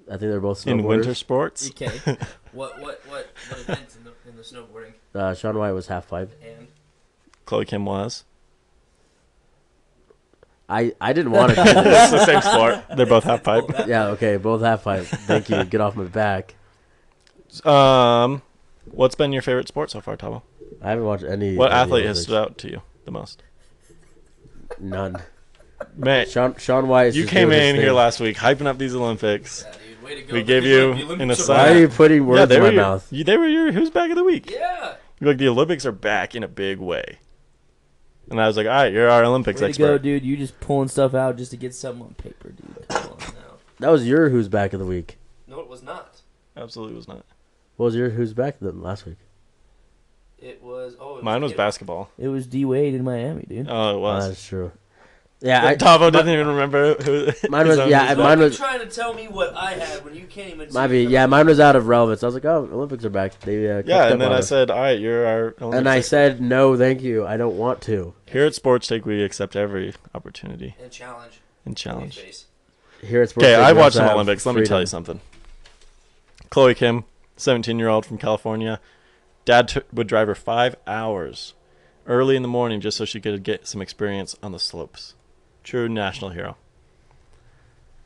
I 0.09 0.11
think 0.19 0.21
they're 0.31 0.41
both 0.41 0.65
In 0.67 0.85
winter 0.85 1.15
sports? 1.15 1.69
Okay. 1.71 1.89
what 2.53 2.81
what 2.81 3.01
what 3.09 3.29
what 3.49 3.61
events 3.61 3.97
in 3.97 4.05
the 4.05 4.13
in 4.29 4.37
the 4.37 4.43
snowboarding 4.43 4.93
Uh, 5.15 5.35
Shaun 5.35 5.59
White 5.59 5.73
was 5.73 5.89
half 5.89 6.07
pipe. 6.09 6.33
and 6.43 6.69
Chloe 7.45 7.65
Kim 7.65 7.85
was. 7.85 8.25
I 10.69 10.93
I 11.01 11.13
didn't 11.13 11.33
want 11.33 11.51
to. 11.55 11.57
do 11.57 11.63
it's 11.63 11.73
this. 11.85 12.11
the 12.11 12.25
same 12.27 12.41
sport. 12.43 12.85
They're 12.97 13.07
both 13.07 13.25
half 13.25 13.43
pipe. 13.45 13.65
yeah. 13.87 14.09
Okay. 14.09 14.37
Both 14.37 14.63
half 14.63 14.85
pipe. 14.85 15.05
Thank 15.05 15.49
you. 15.49 15.63
Get 15.65 15.81
off 15.81 15.95
my 15.97 16.05
back. 16.05 16.55
Um, 17.65 18.43
what's 18.87 19.15
been 19.15 19.33
your 19.33 19.43
favorite 19.43 19.69
sport 19.69 19.91
so 19.91 20.01
far, 20.01 20.17
Tabo? 20.17 20.43
I 20.83 20.91
haven't 20.91 21.05
watched 21.05 21.25
any. 21.25 21.57
What 21.57 21.67
of 21.67 21.73
the 21.73 21.77
athlete 21.79 22.07
has 22.07 22.23
stood 22.23 22.37
out 22.37 22.59
to 22.59 22.71
you 22.71 22.83
the 23.05 23.11
most? 23.13 23.43
None. 24.81 25.23
Man, 25.95 26.27
Sean 26.29 26.57
Shaun 26.57 26.89
White. 26.89 27.15
you 27.15 27.27
came 27.27 27.49
doing 27.51 27.61
his 27.61 27.75
in 27.75 27.77
here 27.77 27.93
last 27.93 28.19
week 28.21 28.37
hyping 28.37 28.67
up 28.67 28.79
these 28.79 28.95
Olympics. 28.95 29.65
yeah, 29.65 29.73
dude, 29.73 30.03
way 30.03 30.15
to 30.17 30.23
go. 30.23 30.33
We 30.35 30.43
gave 30.43 30.63
Olymp- 30.65 30.67
you 30.67 31.07
the 31.07 31.13
in 31.15 31.21
Olympics 31.21 31.41
a 31.41 31.43
side- 31.45 31.55
Why 31.57 31.63
are 31.63 31.73
back. 31.75 31.81
you 31.81 31.89
putting 31.89 32.27
words 32.27 32.51
yeah, 32.51 32.57
in 32.57 32.63
my 32.63 32.69
your, 32.71 32.83
mouth? 32.83 33.13
you- 33.13 33.25
they 33.25 33.37
were 33.37 33.47
your 33.47 33.73
who's 33.73 33.91
back 33.91 34.11
of 34.11 34.17
the 34.17 34.25
week. 34.25 34.51
Yeah. 34.51 34.95
You're 35.21 35.31
like 35.31 35.39
the 35.39 35.49
Olympics 35.49 35.87
are 35.87 35.93
back 35.93 36.35
in 36.35 36.43
a 36.43 36.49
big 36.49 36.79
way, 36.79 37.19
and 38.31 38.41
I 38.41 38.47
was 38.47 38.57
like, 38.57 38.67
all 38.67 38.73
right, 38.73 38.93
you're 38.93 39.09
our 39.11 39.25
Olympics 39.25 39.61
Way 39.61 39.73
to 39.73 39.79
go, 39.79 39.85
expert. 39.87 40.03
dude. 40.03 40.25
You 40.25 40.37
just 40.37 40.59
pulling 40.61 40.89
stuff 40.89 41.15
out 41.15 41.37
just 41.37 41.51
to 41.53 41.57
get 41.57 41.75
something 41.75 42.03
on 42.05 42.15
paper, 42.15 42.51
dude. 42.51 42.89
Come 42.89 43.13
on 43.13 43.19
now. 43.19 43.55
That 43.81 43.91
was 43.91 44.07
your 44.07 44.29
who's 44.31 44.49
back 44.49 44.73
of 44.73 44.81
the 44.81 44.87
week. 44.87 45.19
No, 45.47 45.61
it 45.61 45.69
was 45.69 45.83
not. 45.83 46.21
Absolutely 46.57 46.97
was 46.97 47.07
not. 47.09 47.25
What 47.77 47.87
was 47.87 47.95
your 47.95 48.11
who's 48.11 48.33
back 48.33 48.57
then 48.61 48.83
last 48.83 49.05
week? 49.07 49.19
It 50.39 50.63
was. 50.63 50.97
Oh, 51.01 51.19
it 51.19 51.25
Mine 51.25 51.43
was 51.43 51.53
it, 51.53 51.57
basketball. 51.57 52.11
It 52.19 52.29
was 52.29 52.47
D 52.47 52.65
Wade 52.65 52.95
in 52.95 53.05
Miami, 53.05 53.45
dude. 53.49 53.67
Oh, 53.69 53.91
it 53.91 53.95
Oh, 53.95 53.99
was. 53.99 54.29
that's 54.29 54.47
true. 54.47 54.73
Yeah, 55.41 55.67
I, 55.67 55.75
Tabo 55.77 56.11
doesn't 56.11 56.31
even 56.31 56.47
remember 56.47 56.95
who. 56.95 57.27
Mine 57.51 57.67
his 57.67 57.77
was- 57.77 57.79
own 57.81 57.91
yeah, 57.91 58.01
who's 58.01 58.11
and 58.11 58.19
back. 58.19 58.25
mine 58.25 58.39
was- 58.41 58.57
trying 58.57 58.81
to 58.81 58.87
tell 58.87 59.13
me 59.13 59.29
what 59.29 59.55
I 59.55 59.73
had 59.73 60.03
when 60.03 60.15
you 60.15 60.25
can't 60.27 60.55
even. 60.55 60.73
might 60.73 60.87
be. 60.87 61.05
Yeah, 61.05 61.27
mine 61.27 61.47
was 61.47 61.61
out 61.61 61.77
of 61.77 61.89
relevance. 61.89 62.23
I 62.23 62.27
was 62.27 62.35
like, 62.35 62.47
oh, 62.47 62.67
Olympics 62.73 63.05
are 63.05 63.11
back. 63.11 63.39
They 63.41 63.71
uh, 63.71 63.83
Yeah, 63.85 64.07
and 64.09 64.19
then 64.21 64.33
I 64.33 64.37
us. 64.39 64.49
said, 64.49 64.71
all 64.71 64.81
right, 64.81 64.99
you're 64.99 65.27
our 65.27 65.55
Olympics 65.61 65.77
and 65.79 65.89
I 65.89 65.97
expert. 65.99 66.09
said 66.09 66.41
no, 66.41 66.77
thank 66.79 67.03
you. 67.03 67.27
I 67.27 67.37
don't 67.37 67.59
want 67.59 67.83
to. 67.83 68.15
here 68.27 68.47
at 68.47 68.55
Sports 68.55 68.87
Take, 68.87 69.05
we 69.05 69.23
accept 69.23 69.55
every 69.57 69.93
opportunity 70.15 70.75
And 70.83 70.91
challenge. 70.91 71.41
and 71.67 71.77
challenge. 71.77 72.19
Here 73.03 73.21
at 73.23 73.29
Sports 73.29 73.45
Okay, 73.45 73.55
I 73.55 73.73
watched 73.73 73.85
also 73.85 73.99
some 73.99 74.07
have 74.07 74.15
Olympics. 74.15 74.47
Let 74.47 74.55
me 74.57 74.65
tell 74.65 74.81
you 74.81 74.87
something. 74.87 75.21
Chloe 76.49 76.75
Kim, 76.75 77.05
17 77.37 77.79
year 77.79 77.89
old 77.89 78.07
from 78.07 78.17
California. 78.19 78.81
Dad 79.45 79.69
t- 79.69 79.81
would 79.93 80.07
drive 80.07 80.29
her 80.29 80.35
five 80.35 80.77
hours 80.87 81.53
early 82.07 82.37
in 82.37 82.43
the 82.43 82.49
morning 82.49 82.81
just 82.81 82.97
so 82.97 83.05
she 83.05 83.21
could 83.21 83.43
get 83.43 83.67
some 83.69 83.83
experience 83.83 84.35
on 84.43 84.53
the 84.53 84.59
slopes. 84.59 85.15
True 85.67 85.89
national 85.89 86.31
hero. 86.31 86.57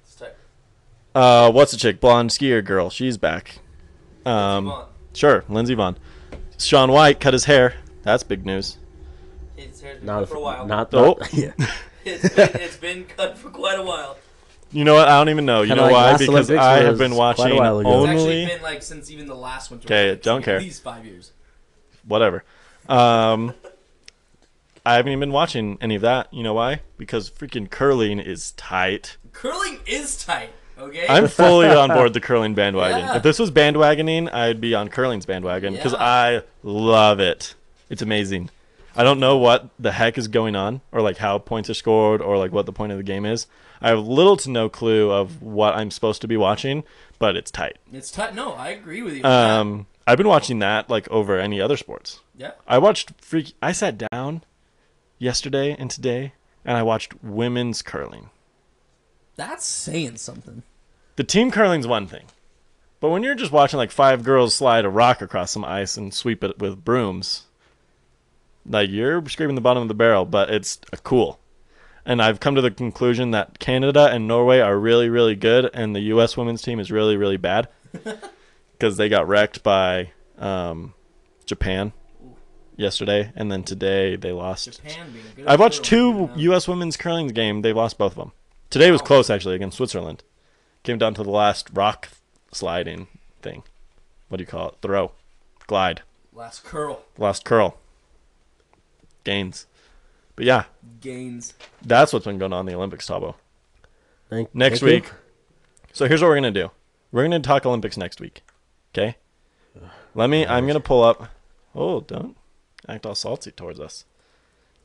It's 0.03 0.15
tight. 0.15 0.33
Uh, 1.15 1.53
what's 1.53 1.73
the 1.73 1.77
chick? 1.77 2.01
Blonde 2.01 2.31
skier 2.31 2.65
girl. 2.65 2.89
She's 2.89 3.19
back. 3.19 3.59
Um, 4.25 4.71
Come 4.71 4.85
sure, 5.13 5.45
Lindsey 5.47 5.77
Vonn. 5.77 5.97
Shaun 6.59 6.91
White 6.91 7.21
cut 7.21 7.35
his 7.35 7.45
hair. 7.45 7.75
That's 8.03 8.23
big 8.23 8.47
news. 8.47 8.79
His 9.57 9.79
hair's 9.83 9.99
been 9.99 10.07
Not 10.07 10.21
cut 10.21 10.29
for 10.31 10.37
a 10.37 10.41
while. 10.41 10.67
Not 10.67 10.95
Oh. 10.95 11.19
yeah. 11.33 11.53
It's 12.03 12.35
been, 12.35 12.49
it's 12.55 12.77
been 12.79 13.05
cut 13.05 13.37
for 13.37 13.51
quite 13.51 13.79
a 13.79 13.83
while. 13.83 14.17
You 14.73 14.85
know 14.85 14.95
what? 14.95 15.07
I 15.07 15.19
don't 15.19 15.29
even 15.29 15.45
know. 15.45 15.61
You 15.61 15.69
Kinda 15.69 15.83
know 15.83 15.87
like 15.89 15.93
why? 15.93 16.11
last 16.13 16.19
Because 16.21 16.51
Olympics 16.51 16.59
I 16.65 16.77
have 16.79 16.91
was 16.93 16.99
been 16.99 17.11
quite 17.13 17.17
a 17.17 17.43
watching 17.43 17.57
while 17.59 17.79
ago. 17.81 17.91
It's 17.91 17.97
only. 18.11 18.11
actually 18.43 18.47
been 18.47 18.63
like 18.63 18.83
since 18.83 19.11
even 19.11 19.27
the 19.27 19.35
last 19.35 19.71
winter. 19.71 19.87
'Kay, 19.87 20.05
Olympics, 20.05 20.25
don't 20.25 20.37
like, 20.37 20.45
care. 20.47 20.57
At 20.57 20.63
least 20.63 20.83
five 20.83 21.05
years. 21.05 21.33
whatever. 22.07 22.43
Um, 22.89 23.53
I 24.85 24.95
haven't 24.95 25.13
even 25.13 25.21
been 25.21 25.33
watching 25.33 25.79
any 25.81 25.95
of 25.95 26.03
that. 26.03 26.33
You 26.33 26.43
know 26.43 26.55
why? 26.55 26.81
Because 26.97 27.31
freaking 27.31 27.69
curling 27.71 28.19
is 28.19 28.53
tight. 28.53 29.17
Curling 29.33 29.79
is 29.87 30.23
tight. 30.25 30.51
Okay. 30.79 31.07
I'm 31.09 31.29
fully 31.41 31.69
on 31.69 31.91
board 31.91 32.15
the 32.15 32.21
curling 32.21 32.55
bandwagon. 32.55 32.99
Yeah. 33.01 33.17
If 33.17 33.23
this 33.23 33.39
was 33.39 33.51
bandwagoning, 33.51 34.33
I'd 34.33 34.61
be 34.61 34.75
on 34.75 34.89
curling's 34.89 35.27
bandwagon 35.27 35.75
because 35.75 35.93
Yeah. 35.93 35.99
I 36.03 36.43
love 36.63 37.21
it. 37.21 37.55
It's 37.91 38.03
amazing. 38.03 38.51
I 38.97 39.05
don't 39.05 39.21
know 39.21 39.37
what 39.37 39.69
the 39.79 39.93
heck 39.93 40.19
is 40.19 40.27
going 40.29 40.57
on, 40.57 40.81
or 40.91 41.01
like 41.01 41.19
how 41.19 41.39
points 41.39 41.71
are 41.71 41.75
scored, 41.75 42.21
or 42.21 42.37
like 42.39 42.51
what 42.53 42.67
the 42.67 42.73
point 42.73 42.93
of 42.93 42.99
the 42.99 43.05
game 43.05 43.25
is. 43.25 43.47
I 43.81 43.89
have 43.91 44.01
little 44.07 44.37
to 44.39 44.51
no 44.51 44.69
clue 44.69 45.11
of 45.11 45.41
what 45.41 45.75
I'm 45.75 45.91
supposed 45.91 46.21
to 46.23 46.29
be 46.29 46.37
watching, 46.37 46.83
but 47.19 47.37
it's 47.37 47.51
tight. 47.51 47.77
It's 47.93 48.11
tight. 48.11 48.35
No, 48.35 48.53
I 48.53 48.71
agree 48.71 49.01
with 49.03 49.15
you. 49.15 49.25
Um, 49.25 49.87
I've 50.07 50.19
been 50.19 50.29
watching 50.29 50.59
that 50.59 50.91
like 50.91 51.09
over 51.09 51.39
any 51.39 51.61
other 51.61 51.77
sports. 51.77 52.21
yeah. 52.37 52.53
I 52.67 52.79
watched 52.79 53.13
freak. 53.23 53.53
I 53.63 53.73
sat 53.73 53.97
down 54.11 54.43
yesterday 55.21 55.77
and 55.79 55.89
today, 55.89 56.33
and 56.65 56.77
I 56.77 56.83
watched 56.83 57.23
women's 57.23 57.83
curling. 57.83 58.31
That's 59.37 59.65
saying 59.65 60.17
something. 60.17 60.65
The 61.15 61.25
team 61.25 61.53
curling's 61.53 61.87
one 61.87 62.09
thing, 62.09 62.25
but 62.99 63.11
when 63.11 63.23
you're 63.23 63.37
just 63.37 63.53
watching 63.53 63.77
like 63.77 63.93
five 63.93 64.25
girls 64.25 64.55
slide 64.55 64.85
a 64.85 64.91
rock 64.91 65.23
across 65.23 65.53
some 65.53 65.65
ice 65.65 65.97
and 65.97 66.13
sweep 66.13 66.43
it 66.43 66.59
with 66.59 66.85
brooms, 66.85 67.45
like 68.67 68.91
you're 68.91 69.27
scraping 69.29 69.55
the 69.55 69.61
bottom 69.61 69.83
of 69.83 69.89
the 69.89 69.95
barrel. 69.95 70.25
But 70.25 70.51
it's 70.51 70.81
cool, 71.05 71.39
and 72.05 72.21
I've 72.21 72.41
come 72.41 72.55
to 72.55 72.63
the 72.63 72.71
conclusion 72.71 73.31
that 73.31 73.59
Canada 73.59 74.09
and 74.11 74.27
Norway 74.27 74.61
are 74.61 74.79
really, 74.79 75.09
really 75.09 75.37
good, 75.37 75.71
and 75.75 75.95
the 75.95 76.01
U.S. 76.01 76.37
women's 76.37 76.63
team 76.63 76.81
is 76.81 76.91
really, 76.91 77.17
really 77.17 77.37
bad 77.37 77.69
because 78.73 78.97
they 78.97 79.09
got 79.09 79.29
wrecked 79.29 79.63
by 79.63 80.13
um, 80.39 80.95
Japan 81.45 81.93
yesterday, 82.81 83.33
and 83.37 83.53
then 83.53 83.63
today 83.63 84.17
they 84.17 84.33
lost. 84.33 84.73
Japan 84.73 85.13
being 85.13 85.25
good. 85.37 85.47
I 85.47 85.57
watched 85.57 85.85
two. 85.85 86.31
U.S. 86.35 86.67
women's 86.67 86.97
curling 86.97 87.29
game. 87.29 87.63
They 87.63 87.73
lost 87.73 87.99
both 87.99 88.13
of 88.13 88.19
them. 88.19 88.33
Today 88.71 88.91
was 88.91 89.03
close 89.03 89.31
actually 89.31 89.55
against 89.55 89.77
Switzerland. 89.77 90.25
Came 90.83 90.99
down 90.99 91.15
to 91.15 91.23
the 91.23 91.31
last 91.31 91.69
rock 91.73 92.09
sliding 92.53 93.07
thing. 93.43 93.63
What 94.29 94.39
do 94.39 94.43
you 94.43 94.47
call 94.47 94.71
it? 94.71 94.75
Throw, 94.81 95.13
glide, 95.67 96.03
last 96.33 96.65
curl 96.65 97.03
last 97.19 97.45
curl, 97.45 97.77
gains. 99.25 99.67
But 100.37 100.47
yeah, 100.47 100.65
gains. 101.01 101.55
that's 101.83 102.13
what's 102.13 102.25
been 102.25 102.39
going 102.39 102.53
on 102.53 102.61
in 102.61 102.67
the 102.67 102.75
Olympics, 102.75 103.07
Tabo. 103.07 103.35
Thank, 104.31 104.49
you. 104.49 104.59
Next 104.59 104.81
thank 104.81 104.91
you. 104.91 104.97
week. 104.97 105.13
So 105.93 106.07
here's 106.07 106.23
what 106.23 106.29
we're 106.29 106.37
gonna 106.37 106.51
do. 106.51 106.71
We're 107.13 107.25
gonna 107.25 107.41
talk 107.41 107.67
Olympics 107.67 107.97
next 107.97 108.21
week. 108.21 108.43
Okay. 108.95 109.17
Let 110.15 110.31
me. 110.31 110.47
I'm 110.47 110.67
gonna 110.67 110.81
pull 110.81 111.03
up. 111.03 111.29
Oh, 111.75 112.01
don't 112.01 112.37
act 112.91 113.07
all 113.07 113.15
salty 113.15 113.51
towards 113.51 113.81
us, 113.81 114.05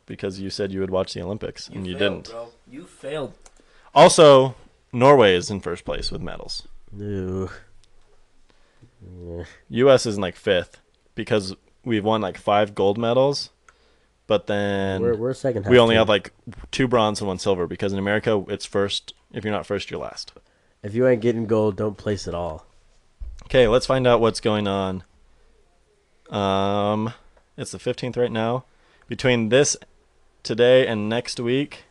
because 0.06 0.40
you 0.40 0.50
said 0.50 0.72
you 0.72 0.80
would 0.80 0.90
watch 0.92 1.14
the 1.14 1.22
Olympics 1.22 1.68
and 1.68 1.86
you 1.88 1.98
failed, 1.98 2.24
didn't. 2.24 2.30
Bro. 2.32 2.48
You 2.70 2.84
failed. 2.86 3.34
Also, 3.94 4.56
Norway 4.94 5.36
is 5.36 5.50
in 5.50 5.60
first 5.62 5.86
place 5.86 6.12
with 6.12 6.22
medals. 6.22 6.68
No. 6.92 7.50
Yeah. 9.02 9.44
U.S. 9.70 10.06
is 10.06 10.16
in 10.16 10.22
like 10.22 10.36
fifth 10.36 10.80
because 11.14 11.56
we've 11.84 12.04
won 12.04 12.22
like 12.22 12.38
five 12.38 12.74
gold 12.76 12.98
medals, 12.98 13.52
but 14.28 14.48
then 14.48 15.02
We're, 15.02 15.16
we're 15.16 15.34
second 15.34 15.64
half. 15.64 15.72
we 15.72 15.78
only 15.78 15.94
team. 15.94 16.00
have 16.00 16.10
like 16.10 16.32
two 16.72 16.88
bronze 16.88 17.20
and 17.22 17.28
one 17.28 17.40
silver 17.40 17.68
because 17.68 17.94
in 17.94 18.00
America 18.00 18.44
it's 18.48 18.66
first. 18.66 19.14
If 19.32 19.44
you're 19.44 19.54
not 19.54 19.66
first, 19.66 19.92
you're 19.92 20.00
last. 20.00 20.34
If 20.82 20.94
you 20.96 21.08
ain't 21.08 21.22
getting 21.22 21.46
gold, 21.46 21.76
don't 21.78 21.98
place 21.98 22.28
at 22.28 22.34
all. 22.34 22.66
Okay, 23.46 23.68
let's 23.68 23.86
find 23.86 24.08
out 24.08 24.22
what's 24.22 24.40
going 24.40 24.68
on. 24.68 25.04
Um, 26.30 27.14
it's 27.58 27.72
the 27.72 27.78
15th 27.78 28.18
right 28.18 28.32
now. 28.32 28.66
Between 29.08 29.50
this 29.50 29.78
today 30.44 30.88
and 30.88 31.08
next 31.10 31.40
week, 31.40 31.84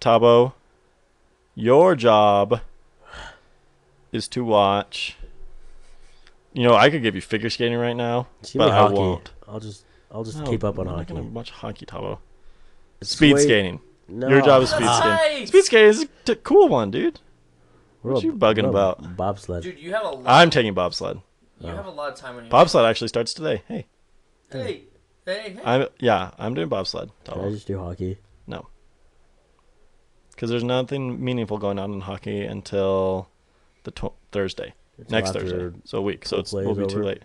Tabo, 0.00 0.52
your 1.54 1.94
job 1.94 2.60
is 4.12 4.28
to 4.28 4.44
watch. 4.44 5.16
You 6.52 6.64
know, 6.64 6.74
I 6.74 6.90
could 6.90 7.02
give 7.02 7.14
you 7.14 7.20
figure 7.20 7.48
skating 7.50 7.78
right 7.78 7.94
now, 7.96 8.26
Just 8.40 8.54
give 8.54 8.60
me 8.60 8.66
but 8.66 8.72
I 8.74 8.76
hockey. 8.78 8.94
won't. 8.94 9.30
I'll 9.48 9.60
just 9.60 9.84
I'll 10.10 10.24
just 10.24 10.38
No, 10.38 10.44
keep 10.50 10.64
up 10.64 10.78
on 10.78 10.88
I'm 10.88 10.94
hockey. 10.96 11.14
not 11.14 11.20
gonna 11.20 11.32
watch 11.32 11.50
hockey, 11.50 11.86
Tabo. 11.86 12.18
It's 13.00 13.10
Speed 13.10 13.34
way- 13.34 13.42
skating. 13.42 13.80
No. 14.08 14.28
Your 14.28 14.40
job 14.42 14.62
is 14.62 14.70
speed 14.70 14.82
That's 14.86 14.98
skating. 14.98 15.38
nice. 15.40 15.48
Speed 15.48 15.64
skating 15.64 15.88
is 15.88 16.02
a 16.02 16.06
t- 16.24 16.34
cool 16.42 16.68
one, 16.68 16.90
dude. 16.90 17.20
What 18.02 18.14
what 18.14 18.24
you 18.24 18.32
bugging 18.32 18.68
about? 18.68 19.16
Bobsled. 19.16 19.62
Dude, 19.62 19.78
you 19.78 19.92
have 19.94 20.02
a 20.04 20.08
lot. 20.08 20.24
I'm 20.26 20.50
taking 20.50 20.74
bobsled. 20.74 21.22
you 21.60 21.68
have 21.68 21.86
a 21.86 21.90
lot 21.90 22.10
of 22.12 22.18
time 22.18 22.36
on 22.36 22.42
your 22.44 22.50
Bobsled 22.50 22.84
actually 22.88 23.06
starts 23.08 23.32
today. 23.32 23.62
Hey, 23.68 23.86
Hey, 24.52 24.82
hey, 25.26 25.50
hey. 25.54 25.58
I'm 25.64 25.86
yeah, 26.00 26.30
I'm 26.38 26.54
doing 26.54 26.68
bobsled. 26.68 27.10
Can 27.24 27.34
Tabo. 27.34 27.46
I 27.48 27.50
just 27.50 27.66
do 27.66 27.78
hockey? 27.78 28.18
No. 28.46 28.66
Because 30.30 30.50
there's 30.50 30.64
nothing 30.64 31.22
meaningful 31.22 31.58
going 31.58 31.78
on 31.78 31.92
in 31.92 32.00
hockey 32.00 32.44
until 32.44 33.28
the 33.84 33.90
tw- 33.90 34.12
Thursday, 34.32 34.72
Until 34.98 35.18
next 35.18 35.32
Thursday. 35.32 35.70
So 35.84 35.98
a 35.98 36.02
week. 36.02 36.24
So 36.26 36.38
it's 36.38 36.50
play 36.50 36.64
will 36.64 36.72
is 36.72 36.86
be 36.88 36.92
too 36.94 37.02
late. 37.02 37.22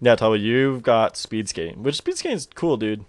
Yeah, 0.00 0.16
Tabo, 0.16 0.38
you've 0.38 0.82
got 0.82 1.16
speed 1.16 1.48
skating, 1.48 1.82
which 1.82 1.96
speed 1.96 2.18
skating 2.18 2.36
is 2.36 2.48
cool, 2.54 2.76
dude. 2.76 3.04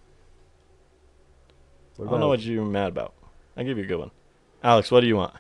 What 1.97 2.07
I 2.07 2.11
don't 2.11 2.19
know 2.19 2.28
what 2.30 2.41
you're 2.41 2.63
mad 2.63 2.89
about. 2.89 3.13
I'll 3.57 3.63
give 3.65 3.78
you 3.78 3.84
a 3.84 3.88
good 3.88 3.97
one. 3.99 4.11
Alex, 4.63 4.91
what 4.91 5.01
do 5.01 5.07
you 5.07 5.15
want? 5.17 5.34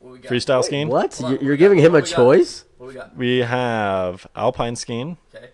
What 0.00 0.12
we 0.14 0.18
got? 0.18 0.30
Freestyle 0.32 0.56
Wait, 0.58 0.64
skiing? 0.66 0.88
What? 0.88 1.20
On, 1.22 1.30
You- 1.30 1.32
what 1.36 1.40
we 1.40 1.46
You're 1.46 1.56
got? 1.56 1.60
giving 1.60 1.78
him 1.78 1.92
a 1.92 1.98
What 1.98 2.04
we 2.04 2.10
got? 2.10 2.16
choice? 2.16 2.64
What 2.78 2.86
we 2.88 2.94
got? 2.94 3.16
We 3.16 3.38
have 3.38 4.26
alpine 4.36 4.76
skiing. 4.76 5.16
Okay. 5.34 5.50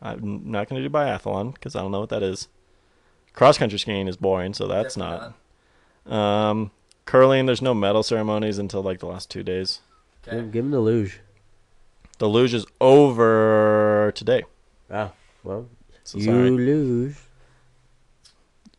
I'm 0.00 0.50
not 0.50 0.68
going 0.68 0.80
to 0.82 0.88
do 0.88 0.92
biathlon 0.92 1.54
because 1.54 1.74
I 1.74 1.80
don't 1.80 1.90
know 1.90 2.00
what 2.00 2.10
that 2.10 2.22
is. 2.22 2.48
Cross 3.32 3.58
country 3.58 3.78
skiing 3.78 4.08
is 4.08 4.16
boring, 4.16 4.54
so 4.54 4.66
that's 4.66 4.94
Definitely 4.94 5.34
not. 6.06 6.14
Um, 6.14 6.70
curling, 7.04 7.46
there's 7.46 7.62
no 7.62 7.74
medal 7.74 8.02
ceremonies 8.02 8.58
until 8.58 8.82
like 8.82 8.98
the 9.00 9.06
last 9.06 9.30
two 9.30 9.42
days. 9.42 9.80
Okay. 10.26 10.36
Give, 10.36 10.52
give 10.52 10.64
him 10.64 10.70
the 10.70 10.80
luge. 10.80 11.20
The 12.18 12.28
luge 12.28 12.54
is 12.54 12.66
over 12.80 14.12
today. 14.14 14.42
Ah, 14.90 15.12
well, 15.44 15.68
So 16.04 16.18
you 16.18 16.24
sorry. 16.24 16.50
lose. 16.50 17.20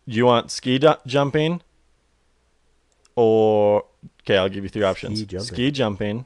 You 0.05 0.26
want 0.26 0.51
ski 0.51 0.78
du- 0.80 0.97
jumping 1.05 1.61
or 3.15 3.86
okay, 4.22 4.38
I'll 4.38 4.49
give 4.49 4.63
you 4.63 4.70
three 4.70 4.84
options. 4.84 5.20
Ski 5.20 5.26
jumping. 5.28 5.45
Ski 5.47 5.72
jumping, 5.72 6.26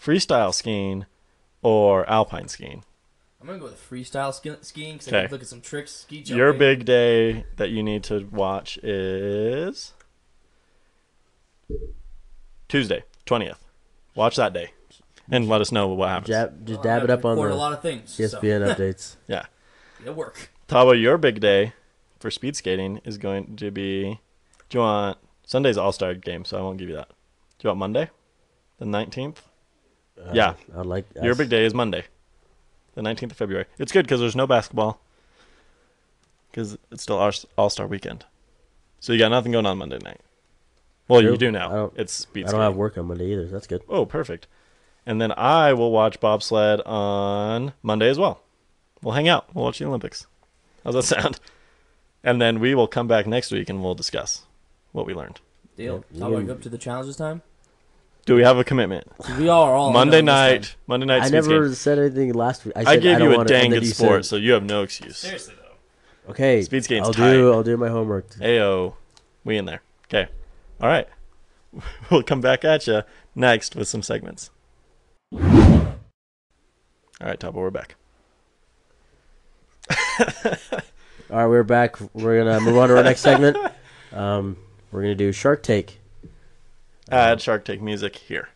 freestyle 0.00 0.52
skiing, 0.52 1.06
or 1.62 2.08
alpine 2.10 2.48
skiing. 2.48 2.84
I'm 3.48 3.60
gonna 3.60 3.60
go 3.60 3.66
with 3.66 3.90
freestyle 3.90 4.34
ski- 4.34 4.56
skiing 4.62 4.94
because 4.94 5.06
I 5.12 5.16
Okay. 5.16 5.26
can 5.26 5.32
look 5.32 5.42
at 5.42 5.46
some 5.46 5.60
tricks. 5.60 5.92
Ski 5.92 6.16
jumping. 6.22 6.36
Your 6.36 6.52
big 6.52 6.84
day 6.84 7.44
that 7.56 7.70
you 7.70 7.80
need 7.80 8.02
to 8.04 8.24
watch 8.32 8.76
is 8.78 9.92
Tuesday, 12.68 13.04
20th. 13.24 13.58
Watch 14.16 14.34
that 14.36 14.52
day 14.52 14.72
and 15.30 15.48
let 15.48 15.60
us 15.60 15.70
know 15.70 15.86
what 15.88 16.08
happens. 16.08 16.28
Jab, 16.28 16.66
just 16.66 16.78
Well, 16.78 16.82
dab 16.98 17.04
it 17.04 17.10
up 17.10 17.24
on 17.24 17.36
record 17.36 17.52
the 17.52 17.54
a 17.54 17.56
lot 17.56 17.72
of 17.72 17.82
things. 17.82 18.16
ESPN 18.18 18.62
updates. 18.74 19.14
Yeah. 19.28 19.44
So 20.02 20.06
it 20.10 20.16
work. 20.16 20.50
Tabo, 20.66 21.00
your 21.00 21.16
big 21.16 21.38
day 21.40 21.72
for 22.18 22.32
speed 22.32 22.56
skating 22.56 23.00
is 23.04 23.16
going 23.18 23.54
to 23.56 23.70
be. 23.70 24.18
Do 24.68 24.78
you 24.78 24.80
want 24.80 25.18
Sunday's 25.44 25.76
All 25.78 25.92
Star 25.92 26.14
game? 26.14 26.44
So 26.44 26.58
I 26.58 26.62
won't 26.62 26.78
give 26.78 26.88
you 26.88 26.96
that. 26.96 27.10
Do 27.10 27.68
you 27.68 27.70
want 27.70 27.78
Monday, 27.78 28.10
the 28.78 28.86
nineteenth? 28.86 29.42
Uh, 30.20 30.30
Yeah. 30.32 30.54
I'd 30.76 30.86
like 30.86 31.04
Your 31.22 31.36
big 31.36 31.48
day 31.48 31.64
is 31.64 31.74
Monday, 31.74 32.06
the 32.96 33.02
nineteenth 33.02 33.30
of 33.30 33.38
February. 33.38 33.66
It's 33.78 33.92
good 33.92 34.04
because 34.06 34.18
there's 34.18 34.34
no 34.34 34.48
basketball. 34.48 34.98
Because 36.50 36.76
it's 36.90 37.02
still 37.04 37.18
our 37.18 37.32
All 37.56 37.70
Star 37.70 37.86
weekend, 37.86 38.24
so 38.98 39.12
you 39.12 39.18
got 39.18 39.28
nothing 39.28 39.52
going 39.52 39.66
on 39.66 39.78
Monday 39.78 39.98
night. 40.02 40.20
Well, 41.06 41.22
you 41.22 41.28
True. 41.28 41.36
do 41.36 41.48
I 41.48 41.50
now. 41.50 41.68
don't- 41.68 41.92
It's 41.96 42.12
speed 42.12 42.48
I 42.48 42.50
don't 42.50 42.60
have 42.60 42.74
work 42.74 42.98
on 42.98 43.06
Monday 43.06 43.26
either. 43.32 43.46
That's 43.46 43.66
good. 43.68 43.82
Oh, 43.88 44.04
perfect. 44.06 44.48
And 45.04 45.20
then 45.20 45.30
I 45.36 45.72
will 45.72 45.92
watch 45.92 46.18
bobsled 46.18 46.80
on 46.84 47.74
Monday 47.82 48.08
as 48.08 48.18
well. 48.18 48.40
We'll 49.02 49.14
hang 49.14 49.28
out. 49.28 49.54
We'll 49.54 49.64
watch 49.66 49.78
the 49.78 49.84
Olympics. 49.86 50.26
How's 50.82 50.94
that 50.94 51.02
sound? 51.04 51.38
And 52.24 52.40
then 52.40 52.58
we 52.58 52.74
will 52.74 52.88
come 52.88 53.06
back 53.06 53.24
next 53.28 53.52
week 53.52 53.68
and 53.70 53.84
we'll 53.84 53.94
discuss 53.94 54.46
what 54.90 55.06
we 55.06 55.14
learned. 55.14 55.38
Deal. 55.76 56.04
Yeah, 56.10 56.24
How 56.24 56.30
you- 56.30 56.36
about 56.38 56.50
up 56.50 56.62
to 56.62 56.68
the 56.68 56.78
challenge 56.78 57.06
this 57.06 57.16
time? 57.16 57.42
Do 58.26 58.34
we 58.34 58.42
have 58.42 58.58
a 58.58 58.64
commitment? 58.64 59.06
we 59.38 59.48
are 59.48 59.74
all 59.74 59.92
Monday 59.92 60.18
on 60.18 60.24
this 60.24 60.32
night. 60.32 60.76
Monday 60.86 61.06
night. 61.06 61.22
I 61.22 61.28
never 61.28 61.46
skating. 61.46 61.74
said 61.74 61.98
anything 61.98 62.32
last 62.34 62.64
week. 62.66 62.74
I, 62.76 62.82
said 62.84 62.88
I 62.88 62.96
gave 62.96 63.18
don't 63.18 63.28
you 63.28 63.34
a 63.34 63.36
want 63.38 63.48
dang 63.48 63.70
good 63.70 63.86
sport, 63.86 64.24
said- 64.24 64.28
so 64.30 64.36
you 64.36 64.52
have 64.52 64.64
no 64.64 64.82
excuse. 64.82 65.16
Seriously 65.16 65.54
though. 65.56 66.32
Okay, 66.32 66.60
Speed 66.62 66.82
skating's 66.84 67.06
I'll 67.06 67.14
tight. 67.14 67.32
do. 67.32 67.52
I'll 67.52 67.62
do 67.62 67.76
my 67.76 67.88
homework. 67.88 68.28
Ayo, 68.34 68.94
we 69.44 69.56
in 69.56 69.64
there. 69.64 69.80
Okay. 70.08 70.28
All 70.80 70.88
right. 70.88 71.08
We'll 72.10 72.22
come 72.22 72.40
back 72.40 72.64
at 72.64 72.86
you 72.86 73.02
next 73.34 73.76
with 73.76 73.86
some 73.86 74.02
segments. 74.02 74.50
All 75.32 75.40
right, 77.20 77.38
Tabo, 77.38 77.52
we're 77.54 77.70
back. 77.70 77.96
All 81.30 81.36
right, 81.38 81.46
we're 81.46 81.62
back. 81.64 81.96
We're 82.14 82.42
gonna 82.42 82.60
move 82.60 82.76
on 82.78 82.88
to 82.88 82.96
our 82.96 83.02
next 83.04 83.20
segment. 83.20 83.56
Um, 84.12 84.56
we're 84.92 85.02
gonna 85.02 85.14
do 85.14 85.30
Shark 85.32 85.62
Take. 85.62 86.00
Add 87.10 87.40
Shark 87.40 87.64
Tank 87.64 87.82
music 87.82 88.16
here. 88.16 88.48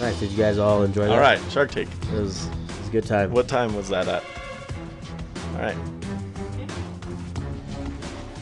Nice. 0.00 0.20
Did 0.20 0.30
you 0.30 0.36
guys 0.36 0.58
all 0.58 0.82
enjoy 0.82 1.06
that? 1.06 1.12
All 1.12 1.20
right, 1.20 1.40
Shark 1.50 1.70
Tank. 1.70 1.88
It 2.12 2.20
was, 2.20 2.46
it 2.46 2.52
was 2.78 2.88
a 2.88 2.90
good 2.90 3.06
time. 3.06 3.30
What 3.32 3.48
time 3.48 3.74
was 3.74 3.88
that 3.88 4.08
at? 4.08 4.24
All 5.54 5.62
right. 5.62 5.76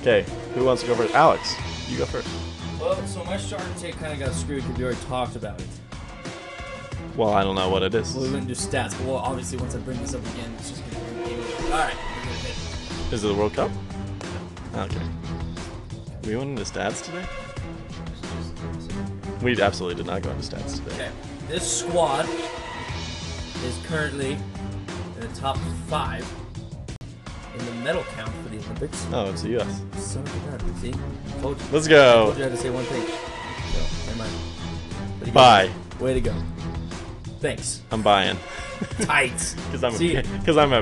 Okay, 0.01 0.27
who 0.55 0.65
wants 0.65 0.83
to 0.83 0.89
go 0.89 0.95
first? 0.95 1.15
Alex, 1.15 1.55
you 1.89 1.97
go 1.99 2.05
first. 2.07 2.29
Well, 2.81 2.95
so 3.07 3.25
my 3.25 3.37
Shark 3.37 3.63
Take 3.79 3.97
kind 3.97 4.13
of 4.13 4.19
got 4.19 4.35
screwed 4.35 4.63
because 4.63 4.79
we 4.79 4.85
already 4.85 5.01
talked 5.07 5.37
about 5.37 5.61
it. 5.61 5.67
Well, 7.17 7.33
I 7.33 7.43
don't 7.43 7.55
know 7.55 7.71
what 7.71 7.83
it 7.83 7.95
is. 7.95 8.13
Well, 8.13 8.25
we 8.25 8.31
wouldn't 8.31 8.49
do 8.49 8.55
stats, 8.55 8.99
but 8.99 9.07
well, 9.07 9.17
obviously 9.17 9.59
once 9.59 9.75
I 9.75 9.79
bring 9.79 10.01
this 10.01 10.15
up 10.15 10.21
again, 10.35 10.53
it's 10.59 10.71
just 10.71 10.83
gonna 10.91 11.29
be 11.29 11.35
All 11.65 11.71
right. 11.71 11.97
Is 13.13 13.25
it 13.25 13.29
the 13.29 13.35
World 13.35 13.55
Cup? 13.55 13.71
Okay. 14.75 15.01
We 16.27 16.37
went 16.37 16.51
into 16.59 16.63
stats 16.63 17.05
today? 17.05 17.25
We 19.43 19.61
absolutely 19.61 19.97
did 20.03 20.07
not 20.07 20.23
go 20.23 20.31
into 20.31 20.43
stats 20.43 20.77
today. 20.83 20.95
Okay. 20.95 21.11
This 21.49 21.81
squad 21.81 22.27
is 23.65 23.79
currently 23.87 24.33
in 24.33 25.21
the 25.21 25.29
top 25.35 25.59
five 25.89 26.27
in 27.59 27.67
the 27.67 27.73
medal 27.85 28.03
count 28.15 28.33
for 28.43 28.49
the 28.49 28.57
Olympics. 28.59 29.07
Oh, 29.13 29.31
it's 29.31 29.43
the 29.43 29.51
U.S. 29.51 29.83
Son 29.99 30.23
of 30.23 30.55
a 30.55 30.59
gun. 30.59 30.75
See? 30.77 30.95
Told 31.41 31.61
you. 31.61 31.67
Let's 31.71 31.87
I 31.87 31.91
go. 31.91 32.25
told 32.25 32.39
you 32.39 32.45
I 32.45 32.49
had 32.49 32.57
to 32.57 32.63
say 32.63 32.71
one 32.71 32.85
thing. 32.85 33.07
So, 33.07 34.07
never 34.07 34.19
mind. 34.19 35.21
Way 35.21 35.25
to 35.27 35.31
go. 35.31 35.33
Bye. 35.35 35.71
Way 36.01 36.15
to 36.15 36.21
go. 36.21 36.35
Thanks. 37.41 37.83
I'm 37.93 38.03
buying. 38.03 38.39
Tight. 39.03 39.55
Because 39.67 39.85
I'm, 39.85 39.93
See? 39.93 40.15
a, 40.17 40.19
I'm 40.21 40.25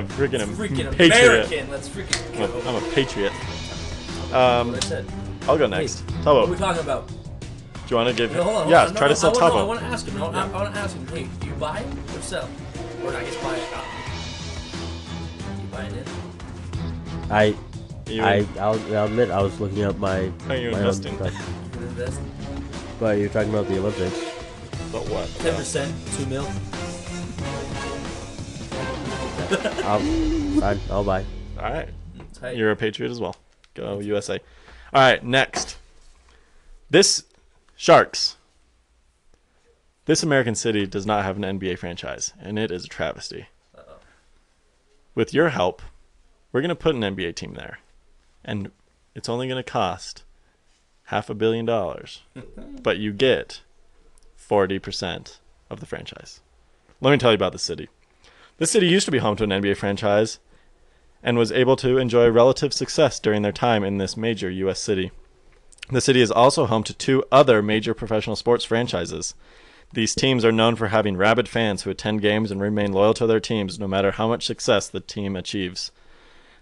freaking, 0.07 0.39
freaking 0.55 0.91
patriot. 0.95 1.45
American. 1.47 1.69
Let's 1.69 1.89
freaking 1.89 2.41
I'm 2.41 2.49
go. 2.49 2.59
a, 2.59 2.69
I'm 2.69 2.83
a 2.83 2.93
patriot. 2.93 3.31
What 3.33 4.33
Um, 4.39 4.75
I 4.75 4.79
said. 4.79 5.05
I'll 5.47 5.57
go 5.57 5.67
next. 5.67 5.99
Hey, 5.99 6.05
Tabo, 6.23 6.25
What 6.25 6.47
are 6.47 6.51
we 6.51 6.57
talking 6.57 6.81
about? 6.83 7.07
Do 7.07 7.15
you 7.89 7.95
want 7.97 8.09
to 8.09 8.15
give? 8.15 8.31
No, 8.31 8.43
hold 8.43 8.55
on. 8.55 8.61
Hold 8.63 8.71
yeah, 8.71 8.85
on. 8.85 8.93
No, 8.93 8.97
try 8.99 9.07
no, 9.07 9.13
to 9.13 9.19
sell 9.19 9.37
I 9.37 9.41
wanna, 9.49 9.55
I 9.55 9.63
want 9.63 9.79
to 9.81 9.85
ask 9.87 10.07
him. 10.07 10.17
No, 10.17 10.25
I, 10.27 10.43
I 10.47 10.47
want 10.47 10.73
to 10.73 10.79
ask 10.79 10.95
him. 10.95 11.07
Hey, 11.07 11.27
do 11.39 11.47
you 11.47 11.53
buy 11.55 11.83
or 12.15 12.21
sell? 12.21 12.49
Or 13.03 13.13
I 13.13 13.23
guess 13.23 13.35
buy 13.43 13.55
it. 13.57 13.69
Uh, 13.73 13.83
you 15.61 15.67
buying 15.67 15.93
it? 15.95 16.07
I 17.29 17.55
You- 18.09 18.23
I 18.23 18.45
I'll, 18.59 18.79
I'll 18.95 19.05
admit 19.05 19.31
I 19.31 19.41
was 19.41 19.59
looking 19.59 19.83
up 19.83 19.97
my. 19.97 20.31
Are 20.47 20.55
you 20.55 20.71
my 20.71 20.77
own 20.79 20.87
investing? 20.87 21.15
stuff. 21.17 21.75
Invest? 21.75 22.21
But 22.99 23.17
you're 23.17 23.29
talking 23.29 23.49
about 23.49 23.67
the 23.67 23.79
Olympics. 23.79 24.17
But 24.93 25.07
what? 25.09 25.27
Ten 25.39 25.55
percent, 25.55 25.93
two 26.15 26.25
mil. 26.27 26.47
I'll, 29.85 29.99
fine, 30.59 30.79
I'll 30.89 31.03
buy. 31.03 31.25
All 31.59 31.71
right. 31.73 31.89
Tight. 32.33 32.55
You're 32.55 32.71
a 32.71 32.75
patriot 32.75 33.11
as 33.11 33.19
well. 33.19 33.35
Go 33.73 33.99
USA. 33.99 34.39
All 34.93 35.01
right, 35.01 35.23
next. 35.23 35.77
This 36.87 37.23
Sharks. 37.75 38.37
This 40.05 40.21
American 40.21 40.53
city 40.53 40.85
does 40.85 41.05
not 41.05 41.23
have 41.23 41.35
an 41.35 41.59
NBA 41.59 41.79
franchise, 41.79 42.31
and 42.39 42.59
it 42.59 42.69
is 42.69 42.85
a 42.85 42.89
travesty. 42.89 43.47
Uh-oh. 43.75 43.97
With 45.15 45.33
your 45.33 45.49
help, 45.49 45.81
we're 46.51 46.61
going 46.61 46.69
to 46.69 46.75
put 46.75 46.93
an 46.93 47.01
NBA 47.01 47.33
team 47.35 47.55
there. 47.55 47.79
And 48.45 48.69
it's 49.15 49.27
only 49.27 49.47
going 49.47 49.63
to 49.63 49.69
cost 49.69 50.23
half 51.05 51.27
a 51.27 51.33
billion 51.33 51.65
dollars. 51.65 52.21
but 52.83 52.99
you 52.99 53.11
get 53.13 53.61
40% 54.39 55.39
of 55.71 55.79
the 55.79 55.87
franchise. 55.87 56.41
Let 57.01 57.09
me 57.09 57.17
tell 57.17 57.31
you 57.31 57.35
about 57.35 57.53
the 57.53 57.59
city. 57.59 57.89
This 58.59 58.69
city 58.69 58.87
used 58.87 59.05
to 59.05 59.11
be 59.11 59.17
home 59.17 59.37
to 59.37 59.43
an 59.43 59.49
NBA 59.49 59.77
franchise 59.77 60.37
and 61.23 61.37
was 61.37 61.51
able 61.51 61.75
to 61.77 61.97
enjoy 61.97 62.29
relative 62.29 62.73
success 62.73 63.19
during 63.19 63.41
their 63.41 63.51
time 63.51 63.83
in 63.83 63.97
this 63.97 64.17
major 64.17 64.49
U.S. 64.49 64.79
city. 64.79 65.11
The 65.89 66.01
city 66.01 66.21
is 66.21 66.31
also 66.31 66.65
home 66.65 66.83
to 66.83 66.93
two 66.93 67.23
other 67.31 67.61
major 67.61 67.93
professional 67.93 68.35
sports 68.35 68.65
franchises. 68.65 69.33
These 69.93 70.15
teams 70.15 70.43
are 70.43 70.51
known 70.51 70.75
for 70.75 70.87
having 70.87 71.17
rabid 71.17 71.47
fans 71.47 71.83
who 71.83 71.89
attend 71.89 72.21
games 72.21 72.51
and 72.51 72.59
remain 72.61 72.91
loyal 72.91 73.13
to 73.15 73.27
their 73.27 73.39
teams 73.39 73.79
no 73.79 73.87
matter 73.87 74.11
how 74.11 74.27
much 74.27 74.45
success 74.45 74.87
the 74.87 74.99
team 74.99 75.35
achieves. 75.35 75.91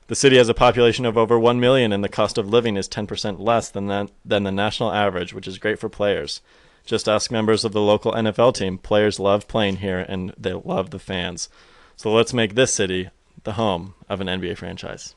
The 0.07 0.15
city 0.15 0.35
has 0.37 0.49
a 0.49 0.53
population 0.53 1.05
of 1.05 1.17
over 1.17 1.39
1 1.39 1.59
million 1.59 1.93
and 1.93 2.03
the 2.03 2.09
cost 2.09 2.37
of 2.37 2.49
living 2.49 2.75
is 2.75 2.89
10% 2.89 3.39
less 3.39 3.69
than, 3.69 4.09
than 4.25 4.43
the 4.43 4.51
national 4.51 4.91
average, 4.91 5.33
which 5.33 5.47
is 5.47 5.57
great 5.57 5.79
for 5.79 5.87
players. 5.87 6.41
Just 6.85 7.07
ask 7.07 7.31
members 7.31 7.63
of 7.63 7.71
the 7.71 7.79
local 7.79 8.11
NFL 8.11 8.55
team. 8.55 8.77
Players 8.77 9.19
love 9.19 9.47
playing 9.47 9.77
here 9.77 9.99
and 9.99 10.33
they 10.37 10.51
love 10.53 10.89
the 10.89 10.99
fans. 10.99 11.47
So 11.95 12.11
let's 12.11 12.33
make 12.33 12.55
this 12.55 12.73
city 12.73 13.11
the 13.43 13.53
home 13.53 13.93
of 14.09 14.21
an 14.21 14.27
NBA 14.27 14.57
franchise. 14.57 15.15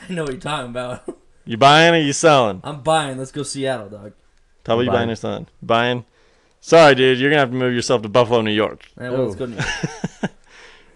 I 0.08 0.12
know 0.12 0.22
what 0.24 0.32
you're 0.32 0.40
talking 0.40 0.70
about. 0.70 1.18
You 1.44 1.56
buying 1.56 1.94
or 1.94 1.98
you 1.98 2.12
selling? 2.12 2.60
I'm 2.62 2.82
buying. 2.82 3.18
Let's 3.18 3.32
go 3.32 3.42
Seattle, 3.42 3.88
dog. 3.88 4.12
Tell 4.64 4.76
me 4.76 4.84
you 4.84 4.90
buying 4.90 4.98
buying. 5.00 5.10
or 5.10 5.16
selling? 5.16 5.46
Buying? 5.62 6.04
Sorry, 6.60 6.94
dude. 6.94 7.18
You're 7.18 7.30
gonna 7.30 7.40
have 7.40 7.50
to 7.50 7.56
move 7.56 7.72
yourself 7.74 8.02
to 8.02 8.08
Buffalo, 8.08 8.40
New 8.42 8.52
York. 8.52 8.84
Eh, 9.00 9.08
well, 9.08 9.24
let's 9.24 9.36
go. 9.36 9.46
New 9.46 9.54
York. 9.56 9.66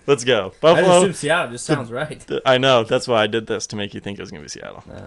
Let's 0.04 0.24
go, 0.24 0.46
I 0.46 0.48
just 0.48 0.60
Buffalo. 0.60 0.98
assumed 0.98 1.14
Seattle. 1.16 1.52
Just 1.52 1.64
sounds 1.64 1.88
right. 1.92 2.18
Th- 2.26 2.42
I 2.44 2.58
know. 2.58 2.82
That's 2.82 3.06
why 3.06 3.22
I 3.22 3.28
did 3.28 3.46
this 3.46 3.68
to 3.68 3.76
make 3.76 3.94
you 3.94 4.00
think 4.00 4.18
it 4.18 4.22
was 4.22 4.32
gonna 4.32 4.42
be 4.42 4.48
Seattle. 4.48 4.82
Yeah. 4.88 5.06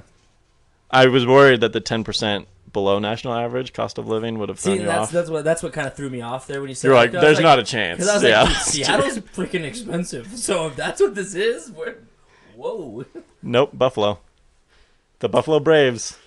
I 0.90 1.08
was 1.08 1.26
worried 1.26 1.60
that 1.60 1.74
the 1.74 1.82
10% 1.82 2.46
below 2.76 3.00
national 3.00 3.34
average 3.34 3.72
cost 3.72 3.98
of 3.98 4.06
living 4.06 4.38
would 4.38 4.50
have 4.50 4.60
thrown 4.60 4.76
See, 4.76 4.82
you 4.82 4.88
that's 4.88 5.04
off. 5.04 5.12
that's 5.12 5.30
what 5.30 5.46
that's 5.46 5.64
what 5.64 5.72
kind 5.72 5.88
of 5.88 5.96
threw 5.96 6.10
me 6.10 6.20
off 6.20 6.46
there 6.46 6.60
when 6.60 6.68
you 6.68 6.76
said. 6.76 6.90
You're 6.90 6.96
like, 6.96 7.14
that. 7.14 7.24
I 7.24 7.30
was 7.30 7.38
there's 7.38 7.44
not 7.44 7.58
a 7.58 7.64
chance. 7.64 8.00
Because 8.00 8.10
I 8.10 8.14
was 8.16 8.24
yeah. 8.24 8.44
like, 8.44 8.56
Seattle's 8.58 9.20
freaking 9.20 9.64
expensive. 9.64 10.28
So 10.36 10.68
if 10.68 10.76
that's 10.76 11.00
what 11.00 11.16
this 11.16 11.34
is, 11.34 11.72
we're 11.72 11.96
whoa. 12.56 13.06
nope, 13.42 13.72
Buffalo. 13.74 14.20
The 15.20 15.30
Buffalo 15.30 15.62
Braves. 15.62 16.18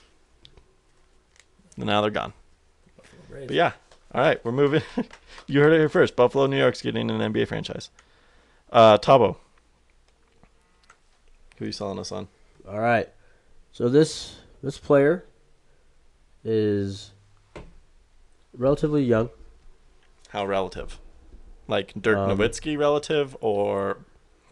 Now 1.77 2.01
they're 2.01 2.11
gone. 2.11 2.33
But 3.31 3.51
yeah. 3.51 3.73
All 4.13 4.23
right, 4.23 4.43
we're 4.43 4.53
moving. 4.53 4.83
you 5.47 5.61
heard 5.61 5.75
it 5.75 5.79
here 5.79 5.91
first. 5.91 6.17
Buffalo, 6.17 6.47
New 6.47 6.59
York's 6.59 6.81
getting 6.81 7.11
an 7.11 7.33
NBA 7.33 7.47
franchise. 7.47 7.91
Uh, 8.73 8.97
Tabo. 8.97 9.37
Who 11.59 11.65
are 11.65 11.67
you 11.67 11.73
selling 11.73 11.99
us 11.99 12.11
on? 12.11 12.29
All 12.67 12.81
right. 12.81 13.09
So 13.73 13.91
this 13.91 14.37
this 14.63 14.79
player 14.79 15.25
is 16.45 17.13
relatively 18.53 19.05
young. 19.05 19.31
How 20.31 20.47
relative? 20.47 20.99
Like 21.67 21.93
Dirk 22.01 22.19
Um, 22.19 22.37
Nowitzki 22.39 22.79
relative 22.79 23.37
or 23.41 23.99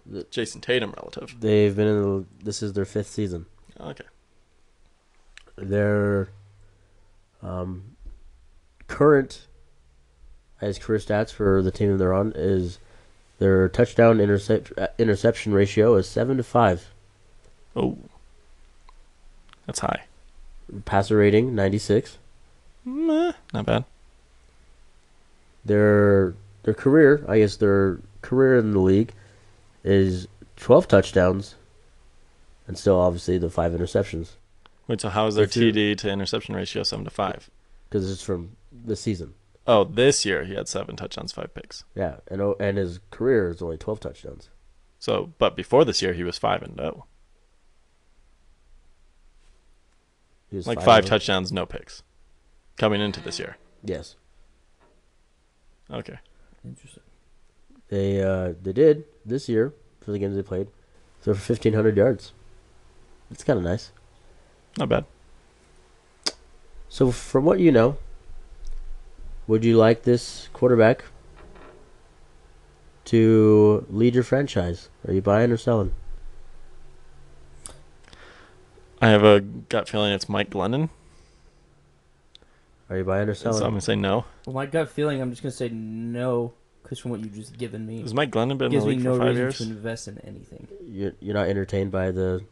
The- 0.05 0.25
Jayson 0.25 0.61
Tatum 0.61 0.93
relative? 0.97 1.37
They've 1.41 1.75
been 1.75 1.87
in 1.89 2.03
the, 2.03 2.25
this 2.43 2.63
is 2.63 2.73
their 2.73 2.85
fifth 2.85 3.09
season. 3.09 3.47
Okay. 3.81 4.05
Their 5.57 6.29
um, 7.43 7.97
current 8.87 9.47
as 10.61 10.79
career 10.79 10.99
stats 10.99 11.31
for 11.33 11.63
the 11.63 11.71
team 11.71 11.93
that 11.93 11.99
they're 11.99 12.15
on 12.15 12.33
is 12.35 12.79
their 13.39 13.69
touchdown 13.69 14.21
intercept 14.21 14.73
uh, 14.79 14.89
interception 14.99 15.53
ratio 15.53 15.95
is 15.97 16.09
seven 16.09 16.37
to 16.39 16.43
five. 16.43 16.93
Oh. 17.75 17.99
That's 19.67 19.81
high 19.81 20.05
passer 20.85 21.17
rating 21.17 21.55
96. 21.55 22.19
Not 22.85 23.67
bad. 23.67 23.85
Their 25.65 26.35
their 26.63 26.75
career, 26.75 27.25
I 27.29 27.39
guess 27.39 27.57
their 27.57 28.01
career 28.23 28.59
in 28.59 28.73
the 28.73 28.81
league 28.81 29.13
is 29.85 30.29
12 30.57 30.89
touchdowns 30.89 31.55
and 32.67 32.79
still 32.79 32.99
obviously 33.01 33.39
the 33.39 33.51
five 33.51 33.73
interceptions. 33.73 34.31
Wait, 34.89 35.01
so 35.01 35.09
how 35.09 35.27
is 35.27 35.35
their 35.35 35.47
TD 35.47 35.97
to 35.99 36.11
interception 36.11 36.55
ratio 36.55 36.83
7 36.83 37.05
to 37.05 37.11
5? 37.11 37.51
Cuz 37.91 38.11
it's 38.11 38.23
from 38.23 38.57
the 38.73 38.97
season. 38.97 39.35
Oh, 39.67 39.83
this 39.85 40.25
year 40.25 40.45
he 40.45 40.55
had 40.55 40.69
7 40.69 40.95
touchdowns, 40.95 41.33
5 41.33 41.55
picks. 41.55 41.85
Yeah, 41.95 42.17
and 42.29 42.41
oh, 42.41 42.57
and 42.61 42.79
his 42.79 43.01
career 43.11 43.51
is 43.51 43.63
only 43.63 43.77
12 43.77 44.01
touchdowns. 44.01 44.49
So, 44.99 45.33
but 45.39 45.57
before 45.57 45.85
this 45.85 46.03
year 46.03 46.13
he 46.13 46.23
was 46.23 46.39
5 46.39 46.63
and 46.63 46.77
0. 46.77 47.07
Like 50.53 50.79
five, 50.79 50.85
five 50.85 51.05
touchdowns, 51.05 51.53
no 51.53 51.67
picks, 51.67 52.03
coming 52.79 53.01
into 53.01 53.21
this 53.21 53.39
year. 53.39 53.57
Yes. 53.85 54.17
Okay. 55.91 56.19
Interesting. 56.65 57.03
They 57.89 58.23
uh, 58.23 58.55
they 58.63 58.73
did 58.73 59.05
this 59.25 59.49
year 59.49 59.75
for 60.01 60.13
the 60.13 60.19
games 60.19 60.37
they 60.37 60.43
played. 60.43 60.69
So 61.21 61.35
for 61.35 61.41
fifteen 61.41 61.75
hundred 61.75 61.97
yards, 61.97 62.33
it's 63.31 63.45
kind 63.45 63.59
of 63.59 63.65
nice. 63.65 63.93
Not 64.79 64.89
bad. 64.89 65.05
So 66.89 67.11
from 67.11 67.45
what 67.45 67.61
you 67.61 67.73
know, 67.73 67.99
would 69.47 69.65
you 69.65 69.77
like 69.77 70.05
this 70.05 70.49
quarterback 70.53 71.05
to 73.07 73.87
lead 73.91 74.15
your 74.15 74.25
franchise? 74.25 74.89
Are 75.07 75.13
you 75.13 75.23
buying 75.23 75.51
or 75.51 75.57
selling? 75.57 75.93
I 79.01 79.09
have 79.09 79.25
a 79.25 79.41
gut 79.41 79.89
feeling 79.89 80.13
it's 80.13 80.29
Mike 80.29 80.51
Glennon. 80.51 80.89
Are 82.89 82.97
you 82.99 83.05
buying 83.05 83.29
or 83.29 83.35
So 83.35 83.51
I'm 83.51 83.61
gonna 83.61 83.81
say 83.81 83.97
no. 83.97 84.25
Well, 84.47 84.55
my 84.55 84.67
gut 84.67 84.89
feeling, 84.89 85.21
I'm 85.21 85.31
just 85.31 85.43
gonna 85.43 85.51
say 85.53 85.69
no, 85.69 86.55
because 86.83 86.99
from 86.99 87.11
what 87.11 87.21
you've 87.21 87.35
just 87.35 87.59
given 87.59 87.85
me, 87.87 88.01
Has 88.03 88.15
Mike 88.15 88.31
Glennon 88.31 88.59
been 88.59 88.67
in 88.67 88.71
the 88.73 88.77
gives 88.77 88.85
me 88.87 88.95
league 88.95 89.05
no 89.05 89.15
for 89.15 89.19
five 89.21 89.29
reason 89.29 89.43
years? 89.43 89.57
to 89.59 89.65
invest 89.65 90.09
in 90.09 90.19
anything. 90.21 90.69
You're, 90.87 91.13
you're 91.21 91.35
not 91.35 91.49
entertained 91.49 91.91
by 91.91 92.11
the 92.13 92.45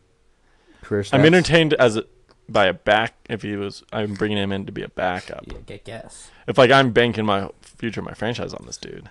career 0.83 1.03
stats? 1.03 1.15
I'm 1.15 1.25
entertained 1.25 1.75
as 1.75 1.97
a, 1.97 2.05
by 2.49 2.67
a 2.67 2.75
back. 2.75 3.15
If 3.31 3.43
he 3.43 3.55
was, 3.57 3.85
I'm 3.93 4.15
bringing 4.15 4.39
him 4.39 4.51
in 4.53 4.67
to 4.67 4.73
be 4.73 4.83
a 4.83 4.89
backup. 4.89 5.45
Yeah, 5.47 5.59
get 5.65 5.85
gas. 5.85 6.31
If 6.49 6.59
like 6.59 6.71
I'm 6.73 6.91
banking 6.91 7.25
my 7.25 7.49
future, 7.63 8.01
of 8.01 8.07
my 8.07 8.15
franchise 8.15 8.53
on 8.53 8.67
this 8.67 8.77
dude. 8.77 9.09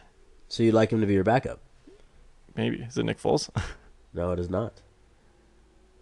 So 0.49 0.61
you'd 0.61 0.73
like 0.75 0.91
him 0.91 0.99
to 1.01 1.07
be 1.07 1.13
your 1.13 1.23
backup? 1.23 1.59
Maybe 2.55 2.81
is 2.81 2.97
it 2.97 3.03
Nick 3.03 3.19
Foles? 3.19 3.49
No, 4.15 4.31
it 4.31 4.37
is 4.37 4.47
not. 4.47 4.73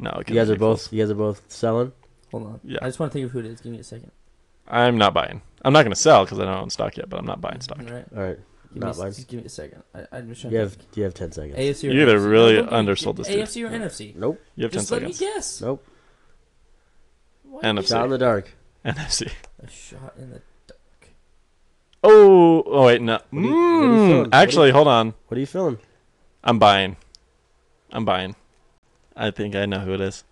No, 0.01 0.09
it 0.19 0.29
You 0.29 0.35
guys 0.35 0.49
are 0.49 0.55
both. 0.57 0.89
Foles. 0.89 0.91
You 0.91 0.99
guys 1.03 1.11
are 1.11 1.15
both 1.15 1.41
selling. 1.47 1.91
Hold 2.31 2.43
on. 2.47 2.59
Yeah. 2.63 2.79
I 2.81 2.85
just 2.87 2.99
want 2.99 3.11
to 3.11 3.13
think 3.13 3.25
of 3.25 3.31
who 3.31 3.39
it 3.39 3.45
is. 3.45 3.61
Give 3.61 3.71
me 3.71 3.79
a 3.79 3.83
second. 3.83 4.11
I'm 4.67 4.97
not 4.97 5.13
buying. 5.13 5.41
I'm 5.63 5.73
not 5.73 5.83
gonna 5.83 5.95
sell 5.95 6.25
because 6.25 6.39
I 6.39 6.45
don't 6.45 6.57
own 6.57 6.69
stock 6.69 6.97
yet, 6.97 7.09
but 7.09 7.19
I'm 7.19 7.25
not 7.25 7.39
buying 7.41 7.61
stock. 7.61 7.79
All 7.79 7.85
right. 7.85 8.05
All 8.15 8.23
right. 8.23 8.37
Give 8.73 8.75
me, 8.81 8.87
Not 8.87 8.95
a, 8.95 8.99
mine. 8.99 9.11
just 9.11 9.27
give 9.27 9.39
me 9.41 9.45
a 9.45 9.49
second. 9.49 9.83
I, 9.93 10.05
I'm 10.13 10.29
just 10.29 10.41
trying 10.41 10.53
You 10.53 10.59
to 10.59 10.63
have 10.63 10.77
you 10.95 11.03
have 11.03 11.13
ten 11.13 11.31
seconds. 11.33 11.57
AFC 11.57 11.89
or 11.89 11.93
You 11.93 12.01
either 12.03 12.17
NFC? 12.19 12.31
really 12.31 12.53
No, 12.53 12.55
don't 12.59 12.63
give 12.65 12.71
me- 12.71 12.77
undersold 12.77 13.17
this 13.17 13.27
dude. 13.27 13.39
AFC 13.39 13.65
or 13.65 13.69
NFC? 13.69 14.15
Nope. 14.15 14.41
You 14.55 14.63
have 14.63 14.71
ten 14.71 14.81
seconds. 14.81 14.87
Just 14.87 14.91
let 14.91 15.01
seconds. 15.01 15.21
me 15.21 15.27
guess. 15.35 15.61
Nope. 15.61 15.85
Why 17.43 17.61
NFC. 17.63 17.87
Shot 17.89 18.05
in 18.05 18.11
the 18.11 18.17
dark. 18.17 18.53
NFC. 18.85 19.31
A 19.61 19.69
shot 19.69 20.13
in 20.17 20.29
the 20.31 20.41
dark. 20.67 21.09
Oh, 22.03 22.63
oh 22.65 22.85
wait, 22.85 23.01
no. 23.01 23.19
do 23.31 23.41
you- 23.41 23.41
what 23.41 23.49
are 23.49 23.51
you 23.51 23.55
Mm, 23.55 24.07
feeling? 24.07 24.17
What 24.21 24.31
do 24.31 24.37
actually, 24.37 24.71
hold 24.71 24.87
on. 24.87 25.13
What 25.27 25.37
are 25.37 25.39
you 25.39 25.45
feeling? 25.45 25.77
I'm 26.43 26.57
buying. 26.57 26.95
I'm 27.91 28.05
buying. 28.05 28.35
I 29.16 29.32
think 29.32 29.55
I 29.55 29.66
know 29.66 29.80
who 29.80 29.93
it 29.93 30.01
is. 30.01 30.24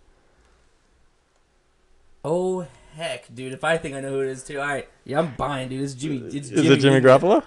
Oh 2.23 2.67
heck, 2.95 3.33
dude! 3.33 3.53
If 3.53 3.63
I 3.63 3.77
think 3.77 3.95
I 3.95 4.01
know 4.01 4.09
who 4.09 4.21
it 4.21 4.29
is 4.29 4.43
too, 4.43 4.59
all 4.59 4.67
right. 4.67 4.87
Yeah, 5.05 5.19
I'm 5.19 5.35
buying, 5.35 5.69
dude. 5.69 5.81
It's 5.81 5.93
Jimmy. 5.93 6.17
It's 6.17 6.49
Is 6.49 6.69
it 6.69 6.77
Jimmy 6.77 6.99
G. 6.99 7.05
Garoppolo? 7.05 7.43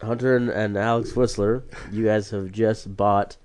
Hunter 0.00 0.36
and, 0.36 0.50
and 0.50 0.76
Alex 0.76 1.14
Whistler, 1.16 1.64
you 1.90 2.04
guys 2.04 2.30
have 2.30 2.52
just 2.52 2.96
bought 2.96 3.36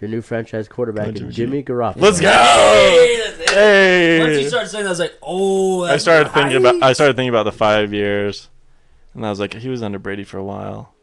your 0.00 0.10
new 0.10 0.20
franchise 0.20 0.68
quarterback, 0.68 1.08
in 1.08 1.14
Jimmy 1.14 1.32
Jimmy 1.32 1.62
Garoppolo. 1.62 2.00
Let's 2.00 2.20
go! 2.20 2.30
Hey. 2.30 3.18
Hey! 3.48 4.20
Once 4.20 4.42
you 4.42 4.48
started 4.48 4.68
saying 4.68 4.84
that, 4.84 4.88
I 4.88 4.92
was 4.92 4.98
like, 4.98 5.16
oh. 5.22 5.84
I 5.84 5.88
That's 5.92 6.02
started 6.02 6.32
thinking 6.32 6.56
about 6.56 6.82
I 6.82 6.92
started 6.92 7.16
thinking 7.16 7.30
about 7.30 7.44
the 7.44 7.52
five 7.52 7.92
years, 7.92 8.48
and 9.14 9.24
I 9.24 9.30
was 9.30 9.38
like, 9.38 9.54
he 9.54 9.68
was 9.68 9.82
under 9.82 9.98
Brady 9.98 10.24
for 10.24 10.38
a 10.38 10.44
while, 10.44 10.94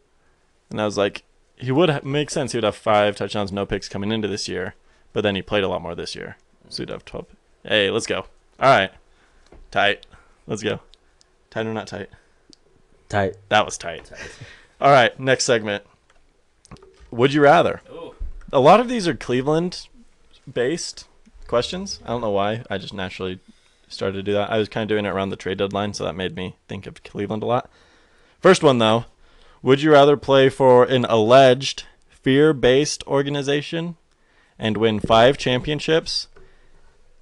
and 0.70 0.82
I 0.82 0.86
was 0.86 0.97
like, 0.97 1.24
he 1.56 1.72
would 1.72 1.89
ha- 1.89 2.02
make 2.04 2.30
sense. 2.30 2.52
He 2.52 2.58
would 2.58 2.64
have 2.64 2.76
five 2.76 3.16
touchdowns, 3.16 3.52
no 3.52 3.66
picks 3.66 3.88
coming 3.88 4.12
into 4.12 4.28
this 4.28 4.47
year, 4.47 4.76
but 5.14 5.22
then 5.22 5.36
he 5.36 5.41
played 5.41 5.64
a 5.64 5.68
lot 5.68 5.82
more 5.82 5.95
this 5.95 6.16
year, 6.16 6.38
so 6.70 6.84
he'd 6.84 6.89
have 6.89 7.05
twelve. 7.05 7.28
Hey, 7.64 7.89
let's 7.89 8.07
go. 8.07 8.26
All 8.60 8.78
right, 8.78 8.91
tight. 9.72 10.05
Let's 10.47 10.64
go. 10.64 10.80
Tight 11.49 11.66
or 11.66 11.74
not 11.74 11.88
tight? 11.88 12.10
Tight. 13.07 13.36
That 13.49 13.66
was 13.66 13.78
tight. 13.78 14.12
All 14.82 14.91
right, 14.91 15.18
next 15.20 15.45
segment. 15.45 15.84
Would 17.12 17.34
you 17.34 17.41
rather? 17.41 17.82
Ooh. 17.91 18.16
A 18.51 18.60
lot 18.60 18.80
of 18.80 18.88
these 18.88 19.07
are 19.07 19.14
Cleveland 19.16 19.88
based 20.51 21.07
questions. 21.47 21.99
I 22.03 22.10
don't 22.10 22.22
know 22.22 22.30
why. 22.30 22.64
I 22.70 22.78
just 22.78 22.93
naturally 22.93 23.39
started 23.88 24.18
to 24.18 24.24
do 24.24 24.34
that. 24.34 24.51
I 24.51 24.57
was 24.57 24.70
kind 24.70 24.84
of 24.84 24.89
doing 24.89 25.05
it 25.05 25.10
around 25.10 25.30
the 25.30 25.36
trade 25.36 25.57
deadline, 25.57 25.93
so 25.93 26.03
that 26.03 26.16
made 26.16 26.36
me 26.36 26.55
think 26.68 26.88
of 26.88 27.03
Cleveland 27.03 27.43
a 27.43 27.47
lot. 27.47 27.70
First 28.39 28.64
one, 28.64 28.78
though. 28.78 29.05
Would 29.62 29.82
you 29.82 29.91
rather 29.91 30.16
play 30.16 30.49
for 30.49 30.86
an 30.86 31.05
alleged 31.05 31.84
fear 32.10 32.53
based 32.53 33.05
organization 33.05 33.97
and 34.60 34.78
win 34.78 34.99
five 34.99 35.38
championships 35.38 36.28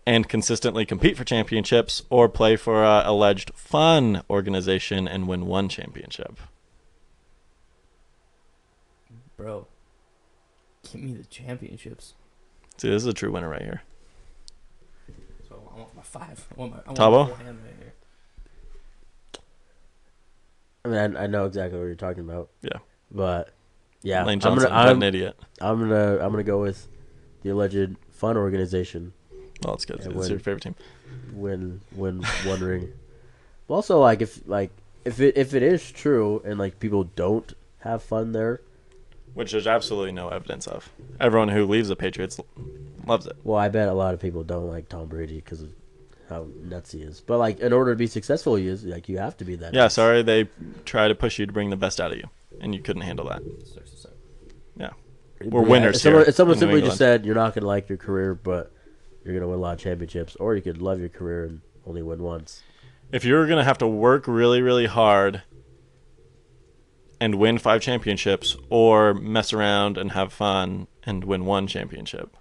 and 0.06 0.28
consistently 0.30 0.86
compete 0.86 1.18
for 1.18 1.26
championships, 1.26 2.02
or 2.10 2.30
play 2.30 2.56
for 2.56 2.84
a 2.84 3.04
alleged 3.06 3.52
fun 3.54 4.24
organization 4.30 5.06
and 5.06 5.28
win 5.28 5.46
one 5.46 5.68
championship? 5.68 6.40
Bro, 9.36 9.68
give 10.90 11.02
me 11.02 11.14
the 11.14 11.26
championships. 11.26 12.14
See, 12.78 12.90
this 12.90 13.04
is 13.04 13.08
a 13.08 13.14
true 13.14 13.32
winner 13.32 13.50
right 13.50 13.62
here. 13.62 13.84
So 15.50 15.70
I 15.76 15.80
want 15.80 15.96
my 15.96 16.02
five. 16.02 16.48
I 16.56 16.60
want 16.60 16.72
my, 16.72 16.78
I 16.78 16.88
want 16.88 16.98
Tabo? 16.98 17.38
my 17.38 17.44
hand 17.44 17.60
right 17.64 17.76
here. 17.78 17.94
I 20.86 20.88
mean, 20.88 21.18
I, 21.18 21.24
I 21.24 21.28
know 21.28 21.46
exactly 21.46 21.78
what 21.78 21.86
you're 21.86 21.96
talking 21.96 22.24
about. 22.24 22.50
Yeah. 22.62 22.80
But 23.12 23.50
yeah, 24.04 24.24
Lane 24.24 24.40
I'm 24.44 24.56
gonna 24.56 24.70
I'm, 24.70 24.98
an 24.98 25.04
idiot. 25.04 25.38
I'm 25.60 25.80
gonna 25.80 26.20
I'm 26.20 26.32
gonna 26.32 26.44
go 26.44 26.62
with 26.62 26.88
the 27.48 27.54
alleged 27.54 27.96
fun 28.12 28.36
organization 28.38 29.14
Well, 29.64 29.74
it's 29.76 29.86
good. 29.86 30.00
Yeah, 30.00 30.08
it's 30.08 30.16
win. 30.16 30.30
your 30.30 30.40
favorite 30.40 30.64
team. 30.64 30.76
when 31.34 31.82
when 31.96 32.24
wondering. 32.46 32.90
But 33.68 33.74
also, 33.76 34.00
like 34.00 34.22
if 34.22 34.42
like 34.48 34.72
if 35.06 35.20
it 35.20 35.38
if 35.38 35.54
it 35.54 35.64
is 35.64 35.92
true 35.92 36.42
and 36.46 36.60
like 36.60 36.80
people 36.80 37.06
don't 37.16 37.54
have 37.80 38.04
fun 38.04 38.32
there, 38.34 38.62
Which 39.34 39.52
there's 39.52 39.68
absolutely 39.68 40.12
no 40.12 40.30
evidence 40.30 40.68
of. 40.68 40.90
Everyone 41.20 41.50
who 41.50 41.66
leaves 41.66 41.90
the 41.90 41.96
Patriots 41.96 42.40
loves 43.06 43.26
it. 43.28 43.36
well, 43.44 43.58
I 43.58 43.70
bet 43.70 43.88
a 43.88 43.94
lot 43.94 44.14
of 44.14 44.20
people 44.20 44.44
don't 44.44 44.68
like 44.68 44.90
Tom 44.90 45.08
Brady 45.08 45.36
because 45.36 45.62
of 45.62 45.72
how 46.30 46.48
nuts 46.64 46.92
he 46.92 47.02
is. 47.02 47.22
But 47.22 47.38
like 47.38 47.60
in 47.60 47.72
order 47.74 47.92
to 47.94 47.98
be 47.98 48.08
successful, 48.08 48.56
he 48.56 48.68
is 48.68 48.84
like 48.84 49.08
you 49.10 49.18
have 49.20 49.38
to 49.38 49.46
be 49.46 49.56
that. 49.58 49.74
Yeah, 49.74 49.84
nuts. 49.84 49.96
sorry 49.96 50.22
they 50.24 50.50
try 50.86 51.08
to 51.08 51.16
push 51.16 51.40
you 51.40 51.46
to 51.46 51.54
bring 51.54 51.70
the 51.70 51.78
best 51.78 52.00
out 52.02 52.12
of 52.12 52.18
you, 52.18 52.28
and 52.62 52.74
you 52.76 52.82
couldn't 52.82 53.04
handle 53.04 53.28
that. 53.30 53.42
Sucks 55.38 55.40
to 55.40 55.46
suck. 55.46 55.54
We're 55.54 55.62
Yeah, 55.64 55.70
winners 55.70 55.96
If 55.98 56.02
someone, 56.02 56.22
here 56.24 56.30
if 56.30 56.36
someone 56.36 56.58
simply 56.58 56.78
England. 56.78 56.92
just 56.92 56.98
said 56.98 57.26
you're 57.26 57.36
not 57.36 57.54
gonna 57.56 57.68
like 57.68 57.90
your 57.90 57.98
career, 57.98 58.34
but 58.34 58.72
you're 59.24 59.34
gonna 59.34 59.48
win 59.48 59.60
a 59.60 59.62
lot 59.62 59.74
of 59.74 59.80
championships, 59.80 60.36
or 60.38 60.56
you 60.56 60.62
could 60.62 60.82
love 60.82 61.00
your 61.00 61.10
career 61.10 61.46
and 61.46 61.62
only 61.86 62.02
win 62.02 62.22
once. 62.22 62.64
If 63.12 63.24
you're 63.24 63.48
gonna 63.48 63.64
have 63.64 63.78
to 63.80 63.88
work 63.88 64.28
really, 64.28 64.62
really 64.62 64.86
hard 64.86 65.44
and 67.20 67.36
win 67.36 67.58
five 67.58 67.82
championships, 67.82 68.56
or 68.70 69.14
mess 69.14 69.52
around 69.54 69.98
and 69.98 70.12
have 70.12 70.32
fun 70.32 70.88
and 71.04 71.24
win 71.24 71.46
one 71.46 71.66
championship, 71.68 72.36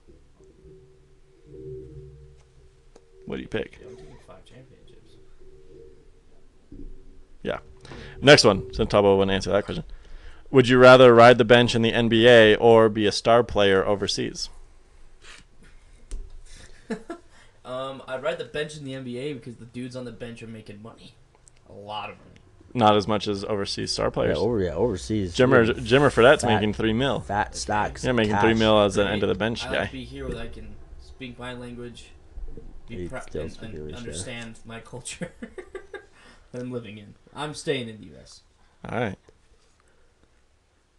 what 3.24 3.36
do 3.36 3.42
you 3.42 3.49
pick? 3.49 3.78
Yeah, 3.80 3.88
I'm 3.88 3.97
taking 3.97 4.16
five 4.26 4.44
championships. 4.44 5.14
Yeah. 7.42 7.59
Next 8.20 8.44
one, 8.44 8.72
since 8.74 8.90
Tabo 8.90 9.16
wouldn't 9.16 9.34
answer 9.34 9.51
that 9.53 9.64
question. 9.64 9.84
Would 10.57 10.68
you 10.70 10.78
rather 10.78 11.14
ride 11.14 11.36
the 11.36 11.44
bench 11.44 11.74
in 11.74 11.82
the 11.82 11.92
NBA 11.92 12.57
or 12.59 12.88
be 12.88 13.04
a 13.04 13.12
star 13.12 13.44
player 13.44 13.84
overseas? 13.84 14.48
Um, 17.62 18.00
I'd 18.07 18.22
ride 18.22 18.38
the 18.38 18.44
bench 18.44 18.76
in 18.76 18.84
the 18.84 18.92
NBA 18.92 19.34
because 19.34 19.57
the 19.57 19.64
dudes 19.64 19.96
on 19.96 20.04
the 20.04 20.12
bench 20.12 20.40
are 20.40 20.46
making 20.46 20.80
money, 20.82 21.16
a 21.68 21.72
lot 21.72 22.11
of 22.11 22.16
money. 22.18 22.38
Not 22.74 22.96
as 22.96 23.09
much 23.09 23.26
as 23.26 23.44
overseas 23.44 23.90
star 23.90 24.12
players. 24.12 24.28
Yeah, 24.28 24.34
players. 24.34 24.46
over 24.46 24.61
yeah, 24.61 24.74
overseas. 24.74 25.34
Jimmer, 25.36 25.66
yeah, 25.66 25.72
Jimmer 25.74 26.12
Fredette's 26.12 26.44
Fat. 26.44 26.54
making 26.54 26.74
three 26.74 26.92
mil. 26.92 27.18
fat 27.18 27.57
stocks. 27.57 28.04
Yeah, 28.04 28.12
making 28.12 28.34
cash. 28.34 28.42
three 28.42 28.54
mil 28.54 28.80
as 28.82 28.96
an 28.98 29.09
end 29.09 29.24
of 29.24 29.28
the 29.28 29.34
bench 29.34 29.66
I 29.66 29.72
guy. 29.72 29.78
like 29.80 29.88
to 29.88 29.92
be 29.92 30.04
here 30.04 30.28
where 30.28 30.38
I 30.38 30.46
can 30.46 30.76
speak 31.04 31.40
my 31.40 31.54
language, 31.54 32.12
be 32.88 32.94
You 32.94 33.09
still 33.09 33.42
and, 33.42 33.59
and 33.61 33.74
English, 33.74 33.92
yeah. 33.92 33.98
understand 33.98 34.61
my 34.64 34.78
culture 34.78 35.32
that 36.52 36.62
I'm 36.62 36.70
living 36.70 36.98
in. 36.98 37.14
I'm 37.34 37.52
staying 37.52 37.88
in 37.88 37.98
the 37.98 38.07
U.S. 38.07 38.42
All 38.88 38.96
right. 38.96 39.18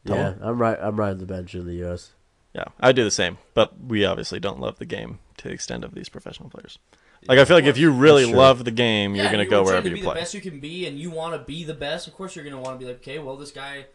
Yeah, 0.04 0.36
I'm 0.42 0.60
right. 0.60 0.78
I'm 0.82 0.96
riding 0.96 1.20
the 1.20 1.26
bench 1.26 1.54
in 1.56 1.66
the 1.66 1.74
U.S. 1.76 2.12
Yeah, 2.54 2.66
I 2.80 2.92
do 2.92 3.04
the 3.04 3.12
same, 3.12 3.38
but 3.54 3.74
we 3.80 4.06
obviously 4.06 4.40
don't 4.40 4.60
love 4.60 4.80
the 4.80 4.86
game 4.86 5.20
to 5.38 5.48
the 5.50 5.54
extent 5.54 5.84
of 5.84 5.94
these 5.94 6.10
professional 6.10 6.50
players. 6.50 6.80
Like 7.28 7.40
I 7.40 7.46
feel 7.46 7.58
like 7.58 7.66
if 7.66 7.78
you 7.78 7.92
really 7.92 8.24
That's 8.26 8.36
love 8.36 8.64
the 8.64 8.72
game, 8.72 9.16
you're 9.16 9.26
Yeah, 9.26 9.32
gonna 9.32 9.44
you 9.44 9.50
go 9.50 9.60
were 9.64 9.66
trying 9.66 9.84
wherever 9.84 9.84
to 9.84 9.90
you 9.90 9.96
be 9.96 10.02
play. 10.02 10.14
the 10.14 10.20
best 10.22 10.34
you 10.34 10.42
can 10.42 10.60
be, 10.60 10.86
and 10.88 10.98
you 10.98 11.10
want 11.12 11.34
to 11.34 11.40
be 11.40 11.64
the 11.64 11.74
best. 11.74 12.08
Of 12.08 12.14
course, 12.16 12.36
you're 12.36 12.46
gonna 12.46 12.62
want 12.62 12.80
to 12.80 12.86
be 12.86 12.90
like, 12.92 13.02
okay, 13.02 13.20
well, 13.20 13.36
this 13.36 13.52
guy, 13.52 13.86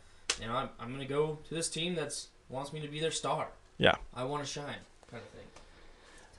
you 0.41 0.47
know, 0.49 0.55
I'm, 0.55 0.69
I'm 0.79 0.93
gonna 0.93 1.07
go 1.07 1.39
to 1.49 1.55
this 1.55 1.69
team 1.69 1.95
that's 1.95 2.29
wants 2.49 2.73
me 2.73 2.81
to 2.81 2.89
be 2.89 3.01
their 3.01 3.11
star. 3.13 3.49
Yeah. 3.79 3.95
I 4.15 4.25
want 4.25 4.45
to 4.45 4.49
shine, 4.49 4.67
kind 5.11 5.23
of 5.23 5.29
thing. 5.31 5.47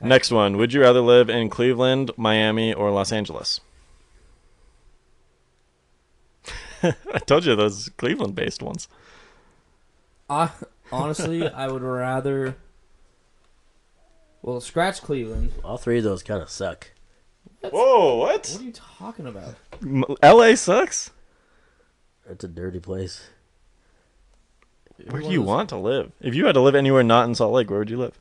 Next 0.08 0.30
one: 0.32 0.58
Would 0.58 0.74
you 0.74 0.82
rather 0.82 1.02
live 1.02 1.30
in 1.30 1.50
Cleveland, 1.50 2.12
Miami, 2.18 2.74
or 2.74 2.92
Los 2.92 3.12
Angeles? 3.12 3.62
I 6.84 7.20
told 7.26 7.46
you 7.46 7.56
those 7.56 7.90
Cleveland-based 7.98 8.62
ones. 8.62 8.88
I 10.30 10.50
honestly, 10.92 11.48
I 11.48 11.68
would 11.68 11.82
rather. 11.82 12.56
Well, 14.42 14.60
scratch 14.62 15.02
Cleveland. 15.02 15.52
All 15.64 15.78
three 15.78 16.00
of 16.00 16.04
those 16.04 16.24
kind 16.24 16.42
of 16.42 16.50
suck. 16.50 16.92
Whoa, 17.62 18.16
what? 18.16 18.50
What 18.52 18.62
are 18.62 18.64
you 18.64 18.74
talking 18.74 19.26
about? 19.26 19.56
M- 19.82 20.04
L.A. 20.22 20.58
sucks. 20.58 21.12
It's 22.30 22.44
a 22.44 22.48
dirty 22.50 22.80
place. 22.80 23.30
Where 25.10 25.22
do 25.22 25.30
you 25.30 25.42
want 25.42 25.70
to 25.70 25.78
live? 25.78 26.12
If 26.22 26.36
you 26.36 26.46
had 26.46 26.54
to 26.54 26.62
live 26.62 26.76
anywhere 26.76 27.04
not 27.04 27.28
in 27.28 27.36
Salt 27.36 27.54
Lake, 27.54 27.70
where 27.70 27.80
would 27.80 27.90
you 27.90 27.98
live? 27.98 28.20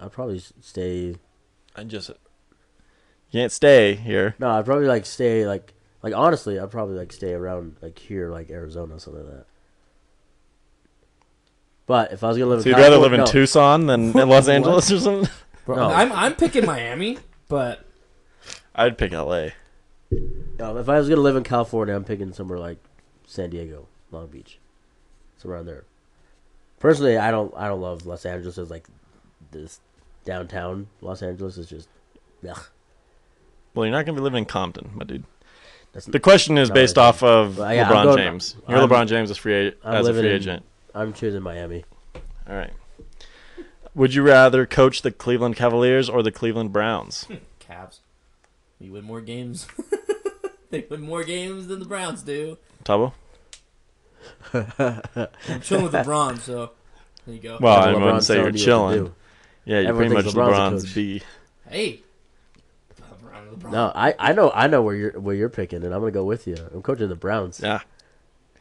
I'd 0.00 0.12
probably 0.12 0.42
stay. 0.60 1.16
I 1.76 1.84
just 1.84 2.10
uh, 2.10 2.14
you 3.30 3.40
can't 3.40 3.52
stay 3.52 3.94
here. 3.94 4.34
No, 4.38 4.50
I'd 4.50 4.64
probably 4.64 4.86
like 4.86 5.06
stay 5.06 5.46
like 5.46 5.74
like 6.02 6.14
honestly, 6.14 6.58
I'd 6.58 6.70
probably 6.70 6.96
like 6.96 7.12
stay 7.12 7.32
around 7.34 7.76
like 7.82 7.98
here, 7.98 8.30
like 8.30 8.50
Arizona, 8.50 8.98
something 8.98 9.24
like 9.24 9.32
that. 9.36 9.46
But 11.90 12.12
if 12.12 12.22
I 12.22 12.28
was 12.28 12.38
gonna 12.38 12.50
live, 12.50 12.62
So 12.62 12.70
in 12.70 12.76
you'd 12.76 12.82
rather 12.84 12.98
live 12.98 13.12
in 13.14 13.18
no. 13.18 13.26
Tucson 13.26 13.86
than 13.86 14.16
in 14.16 14.28
Los 14.28 14.46
Angeles 14.56 14.92
or 14.92 15.00
something? 15.00 15.28
Bro, 15.66 15.74
No. 15.74 15.88
I'm 15.92 16.12
I'm 16.12 16.36
picking 16.36 16.64
Miami, 16.64 17.18
but 17.48 17.84
I'd 18.76 18.96
pick 18.96 19.12
L.A. 19.12 19.54
No, 20.12 20.76
if 20.76 20.88
I 20.88 20.98
was 21.00 21.08
gonna 21.08 21.20
live 21.20 21.34
in 21.34 21.42
California, 21.42 21.92
I'm 21.96 22.04
picking 22.04 22.32
somewhere 22.32 22.60
like 22.60 22.78
San 23.26 23.50
Diego, 23.50 23.88
Long 24.12 24.28
Beach, 24.28 24.60
somewhere 25.36 25.56
around 25.56 25.66
there. 25.66 25.82
Personally, 26.78 27.18
I 27.18 27.32
don't 27.32 27.52
I 27.56 27.66
don't 27.66 27.80
love 27.80 28.06
Los 28.06 28.24
Angeles 28.24 28.56
as 28.56 28.70
like 28.70 28.86
this 29.50 29.80
downtown 30.24 30.86
Los 31.00 31.22
Angeles 31.24 31.58
is 31.58 31.68
just 31.68 31.88
ugh. 32.48 32.66
Well, 33.74 33.84
you're 33.84 33.90
not 33.92 34.06
gonna 34.06 34.14
be 34.14 34.22
living 34.22 34.38
in 34.38 34.44
Compton, 34.44 34.92
my 34.94 35.04
dude. 35.04 35.24
That's, 35.92 36.06
The 36.06 36.20
question 36.20 36.56
is 36.56 36.70
based 36.70 36.98
off 36.98 37.24
of 37.24 37.58
Well, 37.58 37.74
yeah, 37.74 37.88
LeBron 37.88 38.04
going- 38.04 38.16
James. 38.18 38.54
You're 38.68 38.78
I'm- 38.78 38.88
LeBron 38.88 39.08
James 39.08 39.28
as 39.32 39.38
free 39.38 39.66
as 39.66 39.74
a 39.82 40.02
living 40.02 40.22
free 40.22 40.30
in- 40.30 40.36
agent. 40.36 40.62
I'm 40.94 41.12
choosing 41.12 41.42
Miami. 41.42 41.84
All 42.48 42.56
right. 42.56 42.72
Would 43.94 44.14
you 44.14 44.22
rather 44.22 44.66
coach 44.66 45.02
the 45.02 45.10
Cleveland 45.10 45.56
Cavaliers 45.56 46.08
or 46.08 46.22
the 46.22 46.30
Cleveland 46.32 46.72
Browns? 46.72 47.26
Cavs. 47.60 47.98
We 48.80 48.90
win 48.90 49.04
more 49.04 49.20
games. 49.20 49.66
they 50.70 50.86
win 50.88 51.02
more 51.02 51.24
games 51.24 51.66
than 51.66 51.80
the 51.80 51.84
Browns 51.84 52.22
do. 52.22 52.56
Tabo? 52.84 53.12
I'm 54.52 55.60
chilling 55.60 55.84
with 55.84 55.92
LeBron, 55.92 56.38
so 56.40 56.70
there 57.26 57.34
you 57.34 57.40
go. 57.40 57.58
Well, 57.60 57.76
I 57.76 57.88
LeBron's 57.92 58.00
wouldn't 58.04 58.24
say 58.24 58.34
you're 58.36 58.50
telling 58.52 58.52
you 58.52 58.52
what 58.52 58.52
to 58.52 58.64
chilling. 58.64 59.04
do. 59.04 59.14
Yeah, 59.66 59.80
you're 59.80 59.88
Everyone 59.90 59.96
pretty 59.96 60.14
much 60.14 60.34
thinks 60.34 60.38
LeBron's 60.38 60.84
a 60.84 60.84
LeBron's 60.84 60.84
coach. 60.84 60.94
B. 60.94 61.22
hey, 61.68 62.00
LeBron, 63.00 63.54
LeBron. 63.58 63.70
No, 63.72 63.92
I, 63.94 64.14
I 64.18 64.32
know 64.32 64.50
I 64.54 64.66
know 64.66 64.82
where 64.82 64.94
you're 64.94 65.20
where 65.20 65.34
you're 65.34 65.48
picking, 65.48 65.84
and 65.84 65.92
I'm 65.94 66.00
gonna 66.00 66.10
go 66.12 66.24
with 66.24 66.46
you. 66.46 66.56
I'm 66.72 66.82
coaching 66.82 67.08
the 67.08 67.16
Browns 67.16 67.60
Yeah. 67.62 67.80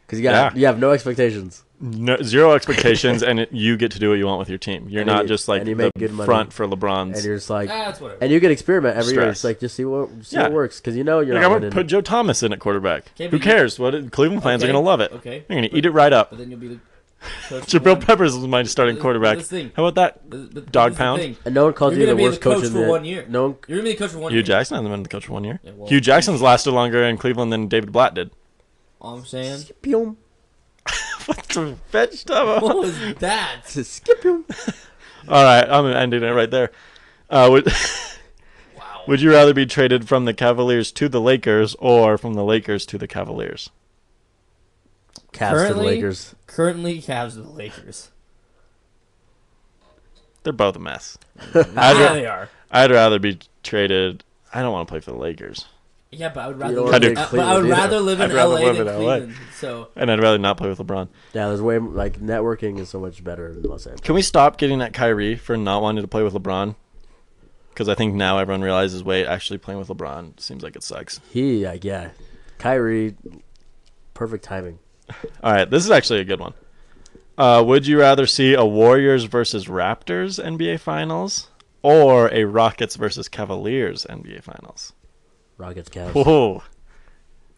Because 0.10 0.20
you 0.20 0.24
got 0.24 0.54
Yeah. 0.56 0.60
you 0.60 0.66
have 0.66 0.80
no 0.80 0.90
expectations. 0.92 1.64
No, 1.80 2.18
zero 2.24 2.54
expectations, 2.54 3.22
and 3.24 3.40
it, 3.40 3.52
you 3.54 3.78
get 3.78 3.92
to 3.92 4.00
do 4.00 4.10
what 4.10 4.16
you 4.16 4.26
want 4.26 4.40
with 4.40 4.50
your 4.50 4.58
team. 4.58 4.88
You're 4.90 5.04
And 5.04 5.08
not 5.08 5.22
you- 5.22 5.28
just 5.30 5.48
like 5.48 5.62
and 5.62 5.70
you 5.70 5.76
the 5.76 5.84
make 5.84 5.94
good 5.98 6.12
money. 6.12 6.26
front 6.26 6.52
for 6.52 6.64
and 6.64 6.74
LeBron's. 6.74 7.24
you're 7.26 7.36
just 7.38 7.50
like, 7.50 7.70
Ah, 7.70 7.86
that's 7.86 8.02
whatever. 8.02 8.20
and 8.22 8.32
you 8.34 8.40
can 8.42 8.52
experiment 8.52 8.98
every 8.98 9.14
year. 9.14 9.30
It's 9.30 9.44
like 9.44 9.60
just 9.60 9.76
see 9.76 9.86
what 9.86 10.10
see 10.24 10.36
Yeah. 10.36 10.44
what 10.44 10.52
works 10.54 10.80
because 10.82 10.98
you 10.98 11.04
know 11.06 11.20
you're 11.22 11.36
Like, 11.36 11.44
not 11.44 11.50
I 11.52 11.54
would 11.54 11.62
winning. 11.62 11.72
put 11.72 11.88
Joe 11.88 12.02
Thomas 12.02 12.44
in 12.44 12.52
at 12.52 12.60
quarterback. 12.60 13.12
Who 13.18 13.24
you- 13.26 13.40
cares? 13.40 13.80
What 13.80 14.12
Cleveland 14.12 14.44
fans 14.44 14.64
Okay, 14.64 14.70
are 14.72 14.74
gonna 14.74 14.84
love 14.84 15.00
it. 15.00 15.14
Okay, 15.14 15.46
They're 15.48 15.58
gonna 15.58 15.70
eat 15.72 15.86
it 15.86 15.92
right 15.92 16.12
up. 16.12 16.32
but 16.32 16.40
then 16.40 16.50
you'll 16.52 16.60
be 16.60 16.68
the. 16.70 16.80
Jabril 17.50 17.94
one- 17.96 18.02
Peppers 18.02 18.34
is 18.36 18.46
my 18.48 18.64
starting 18.64 18.96
But 18.96 19.02
quarterback. 19.02 19.38
this 19.38 19.50
thing- 19.50 19.72
How 19.76 19.86
about 19.86 19.96
that? 19.96 20.30
but- 20.30 20.54
but 20.54 20.72
Dog 20.72 20.92
here's 20.92 20.98
pound? 20.98 21.22
thing. 21.22 21.38
and 21.46 21.54
no 21.56 21.66
one 21.66 21.74
calls 21.74 21.96
You're 21.98 22.08
the 22.08 22.16
worst 22.22 22.40
the 22.40 22.44
coach 22.44 22.56
coach 22.58 22.66
in 22.66 22.72
for 22.74 22.80
the 22.80 22.88
one 22.90 23.06
year. 23.06 23.26
No 23.30 23.44
one. 23.44 23.56
You're 23.68 23.78
gonna 23.80 23.90
be 23.90 23.94
the 23.94 24.00
coach 24.00 24.12
for 24.12 24.20
one 24.20 24.32
year. 24.32 24.38
Hue 24.38 24.38
year. 24.40 24.44
Jackson 24.58 24.76
hasn't 24.76 24.92
been 24.94 25.04
the 25.04 25.10
coach 25.10 25.26
for 25.28 25.34
one 25.34 25.44
year. 25.46 25.60
Yeah, 25.64 25.72
well- 25.78 25.88
Hue 25.90 26.00
Jackson's 26.02 26.42
lasted 26.42 26.72
longer 26.72 27.04
in 27.04 27.18
Cleveland 27.18 27.54
than 27.54 27.68
David 27.68 27.92
Blatt 27.94 28.14
did. 28.16 28.32
All 29.02 29.18
I'm 29.18 29.26
saying. 29.26 29.60
Skip 29.60 29.86
What 31.26 31.44
the 31.50 31.76
vegetable? 31.92 32.60
What 32.62 32.78
was 32.78 33.16
that? 33.16 33.62
Skip 33.66 34.24
him. 34.24 34.46
All 35.28 35.44
right, 35.44 35.68
I'm 35.70 35.86
ending 35.86 36.24
it 36.24 36.28
right 36.30 36.50
there. 36.50 36.72
Uh, 37.30 37.48
would, 37.52 37.72
would 39.08 39.22
you 39.22 39.32
rather 39.32 39.54
be 39.54 39.66
traded 39.66 40.08
from 40.08 40.26
the 40.26 40.34
Cavaliers 40.34 40.92
to 40.94 41.08
the 41.08 41.22
Lakers 41.22 41.76
or 41.76 42.18
from 42.18 42.34
the 42.34 42.44
Lakers 42.44 42.86
to 42.88 42.98
the 42.98 43.08
Cavaliers? 43.08 43.70
Cavs 45.32 45.50
to 45.52 45.56
the 45.56 45.56
Currently- 45.56 45.86
Lakers. 45.86 46.36
Currently, 46.48 47.02
Cavs 47.02 47.38
are 47.38 47.42
the 47.44 47.50
Lakers. 47.50 48.10
They're 50.44 50.54
both 50.54 50.76
a 50.76 50.80
mess. 50.80 51.18
Yeah, 51.54 51.64
ra- 51.76 52.14
they 52.14 52.26
are. 52.26 52.50
I'd 52.72 52.92
rather 52.92 53.20
be 53.20 53.40
traded. 53.62 54.24
I 54.54 54.62
don't 54.62 54.72
want 54.72 54.88
to 54.88 54.92
play 54.92 55.00
for 55.02 55.12
the 55.12 55.18
Lakers, 55.18 55.66
Yeah, 56.12 56.30
but 56.30 56.42
I 56.42 56.48
would 56.48 56.56
You 56.58 56.62
rather. 56.62 56.76
don't 56.76 56.86
Live, 56.86 56.92
wanna 56.94 57.08
in, 57.08 57.14
do 57.14 57.22
uh, 57.22 57.28
but 57.32 57.40
I 57.40 57.44
Cleveland 57.44 57.64
would 57.68 57.72
either. 57.74 57.82
rather 57.82 58.00
live 58.00 58.20
in 58.22 58.32
I'd 58.32 58.34
rather 58.36 58.50
LA 58.54 58.60
live 58.62 58.78
than 58.78 58.88
in 58.88 58.94
LA. 58.94 58.98
Cleveland. 59.18 59.36
So 59.54 59.88
and 59.96 60.12
I'd 60.12 60.20
rather 60.20 60.38
not 60.40 60.58
play 60.58 60.70
with 60.70 60.80
LeBron. 60.80 61.08
Yeah, 61.34 61.48
there's 61.48 61.62
way 61.62 61.78
like 61.78 62.20
networking 62.20 62.80
is 62.80 62.90
so 62.90 63.00
much 63.00 63.24
better 63.24 63.50
in 63.50 63.62
Los 63.62 63.86
Angeles. 63.86 64.02
Can 64.02 64.16
we 64.16 64.22
stop 64.24 64.58
getting 64.58 64.82
at 64.82 64.94
Kyrie 64.94 65.36
for 65.36 65.56
not 65.56 65.82
wanting 65.84 66.02
to 66.02 66.08
play 66.08 66.24
with 66.24 66.34
LeBron? 66.34 66.76
Because 67.70 67.88
I 67.88 67.96
think 67.96 68.16
now 68.16 68.40
everyone 68.40 68.62
realizes, 68.62 69.04
wait, 69.04 69.26
actually 69.26 69.60
playing 69.60 69.80
with 69.80 69.88
LeBron 69.90 70.40
seems 70.40 70.64
like 70.64 70.76
it 70.76 70.84
sucks. 70.84 71.22
He, 71.32 71.66
like, 71.66 71.84
yeah, 71.86 72.10
Kyrie, 72.58 73.16
perfect 74.14 74.44
timing. 74.44 74.80
All 75.44 75.54
right, 75.54 75.70
this 75.70 75.86
is 75.86 75.92
actually 75.92 76.20
a 76.20 76.26
good 76.26 76.40
one. 76.42 76.54
Uh, 77.38 77.64
would 77.66 77.88
you 77.88 78.00
rather 78.00 78.26
see 78.28 78.54
a 78.54 78.66
Warriors 78.66 79.24
versus 79.26 79.68
Raptors 79.68 80.44
NBA 80.44 80.80
Finals 80.82 81.48
or 81.84 82.28
a 82.34 82.44
Rockets 82.44 82.98
versus 82.98 83.30
Cavaliers 83.30 84.06
NBA 84.10 84.44
Finals? 84.44 84.92
Rockets, 85.60 85.90
Cavs. 85.90 86.14
Whoa. 86.14 86.64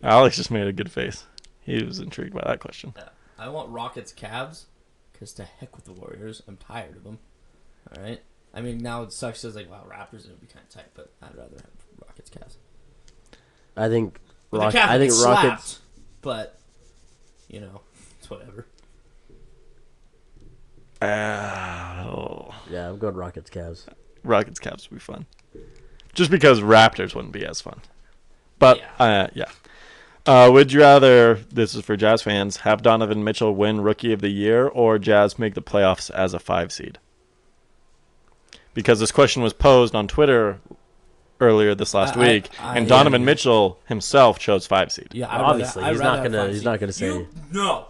Alex 0.03 0.35
just 0.35 0.49
made 0.49 0.65
a 0.67 0.73
good 0.73 0.91
face. 0.91 1.25
He 1.61 1.83
was 1.83 1.99
intrigued 1.99 2.33
by 2.33 2.41
that 2.45 2.59
question. 2.59 2.95
I 3.37 3.47
want 3.49 3.69
Rockets, 3.69 4.11
Cavs, 4.11 4.65
because 5.13 5.31
to 5.33 5.43
heck 5.43 5.75
with 5.75 5.85
the 5.85 5.93
Warriors. 5.93 6.41
I'm 6.47 6.57
tired 6.57 6.97
of 6.97 7.03
them. 7.03 7.19
All 7.95 8.03
right. 8.03 8.19
I 8.53 8.61
mean, 8.61 8.79
now 8.79 9.03
it 9.03 9.13
sucks. 9.13 9.43
It's 9.45 9.55
like, 9.55 9.69
wow, 9.69 9.85
Raptors 9.87 10.25
it 10.25 10.31
would 10.31 10.41
be 10.41 10.47
kind 10.47 10.65
of 10.65 10.69
tight, 10.69 10.87
but 10.95 11.11
I'd 11.21 11.35
rather 11.35 11.55
have 11.57 12.07
Rockets, 12.07 12.31
Cavs. 12.31 12.55
I 13.77 13.87
think. 13.87 14.19
But 14.49 14.59
Rock, 14.61 14.73
the 14.73 14.79
Cavs 14.79 14.87
I 14.87 14.97
think 14.97 15.11
get 15.13 15.23
Rockets. 15.23 15.79
but 16.21 16.59
you 17.47 17.61
know, 17.61 17.81
it's 18.19 18.29
whatever. 18.29 18.65
Ah, 21.03 22.03
oh, 22.05 22.53
Yeah, 22.69 22.89
I'm 22.89 22.97
going 22.97 23.15
Rockets, 23.15 23.49
Cavs. 23.49 23.85
Rockets 24.23 24.59
Cavs 24.59 24.89
would 24.89 24.97
be 24.97 24.99
fun. 24.99 25.25
Just 26.13 26.31
because 26.31 26.61
Raptors 26.61 27.15
wouldn't 27.15 27.33
be 27.33 27.45
as 27.45 27.61
fun. 27.61 27.81
But 28.59 28.77
Yeah. 28.77 28.85
uh, 29.05 29.27
yeah. 29.33 29.45
Uh, 30.25 30.49
would 30.51 30.71
you 30.71 30.81
rather 30.81 31.35
this 31.51 31.73
is 31.73 31.83
for 31.83 31.95
Jazz 31.97 32.21
fans 32.21 32.57
have 32.57 32.83
Donovan 32.83 33.23
Mitchell 33.23 33.55
win 33.55 33.81
Rookie 33.81 34.13
of 34.13 34.21
the 34.21 34.29
Year 34.29 34.67
or 34.67 34.99
Jazz 34.99 35.39
make 35.39 35.55
the 35.55 35.61
playoffs 35.63 36.11
as 36.11 36.33
a 36.33 36.39
five 36.39 36.71
seed? 36.71 36.99
Because 38.73 38.99
this 38.99 39.11
question 39.11 39.41
was 39.41 39.53
posed 39.53 39.95
on 39.95 40.07
Twitter 40.07 40.59
earlier 41.39 41.73
this 41.73 41.93
last 41.93 42.15
I- 42.15 42.19
I- 42.21 42.23
week, 42.33 42.49
I- 42.59 42.77
and 42.77 42.87
Donovan 42.87 43.21
yeah. 43.21 43.25
Mitchell 43.25 43.79
himself 43.87 44.37
chose 44.37 44.67
five 44.67 44.91
seed. 44.91 45.07
Yeah, 45.11 45.27
I'd 45.33 45.41
Obviously, 45.41 45.81
rather, 45.81 45.93
he's 45.93 46.01
not 46.01 46.23
gonna- 46.23 46.47
he's 46.47 46.55
seed. 46.57 46.65
not 46.65 46.79
gonna 46.79 46.93
say- 46.93 47.05
You- 47.07 47.27
no. 47.51 47.85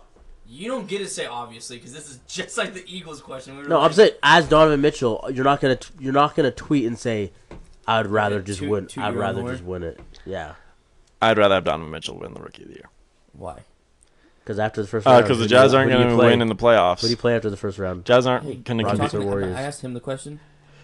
You 0.48 0.68
don't 0.70 0.88
get 0.88 1.00
to 1.00 1.08
say 1.08 1.26
obviously 1.26 1.78
because 1.78 1.94
this 1.94 2.10
is 2.10 2.20
just 2.28 2.58
like 2.58 2.74
the 2.74 2.84
Eagles 2.88 3.22
question. 3.22 3.58
We 3.58 3.64
No, 3.64 3.78
like, 3.80 3.86
I'm 3.90 3.94
saying 3.94 4.12
as 4.24 4.48
Donovan 4.48 4.82
Mitchell, 4.82 5.30
you're 5.34 5.44
not 5.46 5.60
gonna 5.62 5.76
t- 5.76 5.94
you're 6.00 6.14
not 6.14 6.36
gonna 6.36 6.52
tweet 6.52 6.86
and 6.86 6.98
say, 6.98 7.32
"I'd 8.00 8.08
rather 8.08 8.38
Yeah, 8.38 8.42
just 8.42 8.60
toot- 8.60 8.70
win. 8.70 8.88
toot 8.88 9.04
I'd 9.04 9.16
rather 9.16 9.42
horn. 9.42 9.54
just 9.54 9.64
win 9.64 9.84
it." 9.84 10.00
Yeah, 10.26 10.54
I'd 11.22 11.38
rather 11.38 11.56
have 11.56 11.64
Donovan 11.64 11.92
Mitchell 11.92 12.18
win 12.18 12.34
the 12.34 12.42
Rookie 12.42 12.64
of 12.64 12.70
the 12.70 12.76
Year 12.76 12.90
why? 13.34 13.62
because 14.44 14.58
after 14.60 14.82
the 14.82 14.88
first 14.88 15.06
uh, 15.08 15.12
round, 15.12 15.24
because 15.24 15.38
who 15.38 15.44
the 15.44 15.50
Jazz 15.50 15.74
aren't 15.74 15.92
going 15.92 16.10
to 16.10 16.16
play? 16.16 16.28
win 16.28 16.42
in 16.42 16.48
the 16.50 16.56
playoffs. 16.56 17.02
Who 17.02 17.08
do 17.08 17.12
you 17.12 17.18
play 17.18 17.36
after 17.36 17.50
the 17.50 17.58
first 17.58 17.78
round? 17.78 18.06
Jazz 18.06 18.26
aren't 18.28 18.44
Hey, 18.46 18.56
going 18.56 18.80
to 18.80 18.84
Rockets 18.86 19.00
compete 19.12 19.20
or 19.22 19.24
Warriors? 19.26 19.56
I 19.56 19.62
asked 19.62 19.82
him 19.82 19.94
the 19.94 20.00
question. 20.00 20.40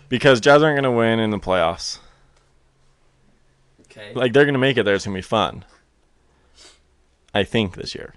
because 0.10 0.39
Jazz 0.39 0.62
aren't 0.64 0.76
going 0.76 0.84
to 0.84 0.91
win 0.97 1.20
in 1.20 1.32
the 1.32 1.39
playoffs. 1.39 1.99
Okay. 3.89 4.14
Like 4.14 4.32
they're 4.34 4.45
going 4.45 4.53
to 4.53 4.60
make 4.60 4.78
it 4.78 4.84
there. 4.84 4.95
It's 4.95 5.05
going 5.05 5.16
to 5.16 5.18
be 5.18 5.22
fun. 5.24 5.66
I 7.34 7.43
think 7.43 7.76
this 7.76 7.95
year. 7.95 8.14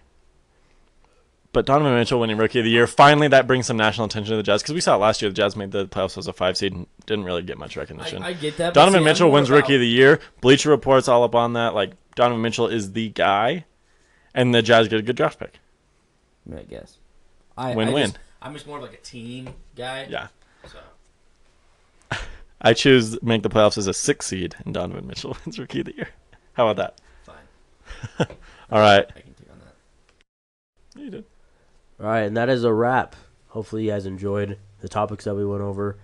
But 1.52 1.66
Donovan 1.66 1.94
Mitchell 1.94 2.20
winning 2.20 2.36
Rookie 2.36 2.60
of 2.60 2.64
the 2.64 2.70
Year, 2.70 2.86
finally 2.86 3.26
that 3.28 3.48
brings 3.48 3.66
some 3.66 3.76
national 3.76 4.06
attention 4.06 4.30
to 4.32 4.36
the 4.36 4.42
Jazz 4.44 4.62
because 4.62 4.74
we 4.74 4.80
saw 4.80 4.94
it 4.94 4.98
last 4.98 5.20
year. 5.20 5.30
The 5.30 5.34
Jazz 5.34 5.56
made 5.56 5.72
the 5.72 5.86
playoffs 5.88 6.16
as 6.16 6.28
a 6.28 6.32
five 6.32 6.56
seed 6.56 6.72
and 6.72 6.86
didn't 7.06 7.24
really 7.24 7.42
get 7.42 7.58
much 7.58 7.76
recognition. 7.76 8.22
I, 8.22 8.28
I 8.28 8.32
get 8.34 8.56
that. 8.58 8.72
Donovan 8.72 9.00
see, 9.00 9.04
Mitchell 9.04 9.30
wins 9.32 9.48
about- 9.50 9.56
Rookie 9.62 9.74
of 9.74 9.80
the 9.80 9.88
Year. 9.88 10.20
Bleacher 10.40 10.70
Report's 10.70 11.08
all 11.08 11.24
up 11.24 11.34
on 11.34 11.54
that. 11.54 11.74
Like 11.74 11.92
Donovan 12.14 12.40
Mitchell 12.40 12.68
is 12.68 12.92
the 12.92 13.08
guy, 13.08 13.64
and 14.32 14.54
the 14.54 14.62
Jazz 14.62 14.86
get 14.86 15.00
a 15.00 15.02
good 15.02 15.16
draft 15.16 15.40
pick. 15.40 15.58
I 16.56 16.62
guess. 16.62 16.98
I, 17.58 17.74
Win-win. 17.74 18.02
I 18.02 18.06
just, 18.06 18.18
I'm 18.42 18.52
just 18.54 18.66
more 18.68 18.76
of 18.76 18.82
like 18.84 18.94
a 18.94 18.98
team 18.98 19.50
guy. 19.74 20.06
Yeah, 20.08 20.28
So. 20.68 20.78
I 22.62 22.74
choose 22.74 23.20
make 23.22 23.42
the 23.42 23.50
playoffs 23.50 23.76
as 23.76 23.88
a 23.88 23.92
six 23.94 24.26
seed, 24.26 24.54
and 24.64 24.72
Donovan 24.72 25.06
Mitchell 25.08 25.36
wins 25.44 25.58
Rookie 25.58 25.80
of 25.80 25.86
the 25.86 25.96
Year. 25.96 26.10
How 26.52 26.68
about 26.68 26.76
that? 26.76 27.00
Fine. 27.24 28.36
All 28.70 28.78
right. 28.80 29.04
I 29.08 29.20
can 29.20 29.34
take 29.34 29.50
on 29.50 29.58
that. 29.58 31.00
You 31.02 31.10
did. 31.10 31.24
All 32.00 32.06
right, 32.06 32.20
and 32.20 32.36
that 32.36 32.48
is 32.48 32.64
a 32.64 32.72
wrap. 32.72 33.14
Hopefully, 33.48 33.84
you 33.84 33.90
guys 33.90 34.06
enjoyed 34.06 34.58
the 34.80 34.88
topics 34.88 35.24
that 35.24 35.34
we 35.34 35.44
went 35.44 35.62
over. 35.62 35.98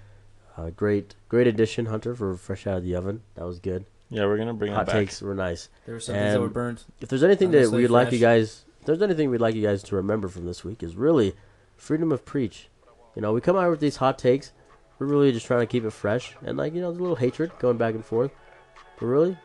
Uh, 0.56 0.70
great, 0.70 1.14
great 1.28 1.46
addition, 1.46 1.86
Hunter, 1.86 2.14
for 2.14 2.36
fresh 2.36 2.66
out 2.66 2.78
of 2.78 2.84
the 2.84 2.94
oven. 2.94 3.22
That 3.34 3.46
was 3.46 3.58
good. 3.60 3.86
Yeah, 4.08 4.26
we're 4.26 4.36
gonna 4.38 4.54
bring 4.54 4.72
Hot 4.72 4.86
that 4.86 4.92
back. 4.92 5.00
takes 5.00 5.20
were 5.22 5.34
nice. 5.34 5.68
There 5.84 5.94
were 5.94 6.00
some 6.00 6.14
things 6.14 6.34
that 6.34 6.40
were 6.40 6.48
burned. 6.48 6.84
If 7.00 7.08
there's 7.08 7.24
anything 7.24 7.50
that 7.50 7.70
we'd 7.70 7.88
like 7.88 8.12
you 8.12 8.18
guys, 8.18 8.64
if 8.80 8.86
there's 8.86 9.02
anything 9.02 9.30
we'd 9.30 9.40
like 9.40 9.54
you 9.54 9.62
guys 9.62 9.82
to 9.84 9.96
remember 9.96 10.28
from 10.28 10.44
this 10.44 10.64
week 10.64 10.82
is 10.82 10.96
really 10.96 11.34
freedom 11.76 12.12
of 12.12 12.24
preach. 12.24 12.68
You 13.14 13.22
know, 13.22 13.32
we 13.32 13.40
come 13.40 13.56
out 13.56 13.70
with 13.70 13.80
these 13.80 13.96
hot 13.96 14.18
takes. 14.18 14.52
We're 14.98 15.06
really 15.06 15.32
just 15.32 15.46
trying 15.46 15.60
to 15.60 15.66
keep 15.66 15.84
it 15.84 15.90
fresh 15.90 16.36
and 16.44 16.56
like 16.56 16.74
you 16.74 16.80
know, 16.80 16.88
there's 16.90 16.98
a 16.98 17.02
little 17.02 17.16
hatred 17.16 17.50
going 17.58 17.78
back 17.78 17.94
and 17.94 18.04
forth. 18.04 18.30
But 18.98 19.06
really, 19.06 19.36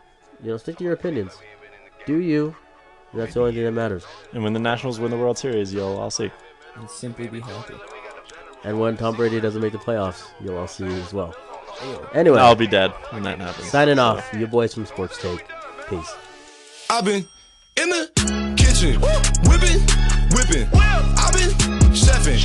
you 0.43 0.51
know, 0.51 0.57
stick 0.57 0.77
to 0.77 0.83
your 0.83 0.93
opinions. 0.93 1.37
Do 2.05 2.17
you? 2.17 2.55
And 3.11 3.21
that's 3.21 3.33
the 3.33 3.41
only 3.41 3.53
thing 3.53 3.65
that 3.65 3.71
matters. 3.71 4.05
And 4.33 4.43
when 4.43 4.53
the 4.53 4.59
Nationals 4.59 4.99
win 4.99 5.11
the 5.11 5.17
World 5.17 5.37
Series, 5.37 5.73
you'll 5.73 5.97
all 5.97 6.09
see. 6.11 6.31
And 6.75 6.89
simply 6.89 7.27
be 7.27 7.41
happy. 7.41 7.75
And 8.63 8.79
when 8.79 8.95
Tom 8.95 9.15
Brady 9.15 9.41
doesn't 9.41 9.61
make 9.61 9.73
the 9.73 9.79
playoffs, 9.79 10.27
you'll 10.41 10.57
all 10.57 10.67
see 10.67 10.85
as 10.85 11.13
well. 11.13 11.35
Anyway, 12.13 12.39
I'll 12.39 12.55
be 12.55 12.67
dead 12.67 12.91
when 13.09 13.23
that 13.23 13.39
happens. 13.39 13.67
signing 13.69 13.99
off. 13.99 14.29
You 14.33 14.47
boys 14.47 14.73
from 14.73 14.85
Sports 14.85 15.21
Take. 15.21 15.45
Peace. 15.89 16.15
I've 16.89 17.05
been 17.05 17.25
in 17.77 17.89
the 17.89 18.55
kitchen, 18.55 19.01
whipping, 19.49 19.81
whipping. 20.35 20.69
I've 20.73 21.33
been 21.33 21.80
chefing, 21.93 22.37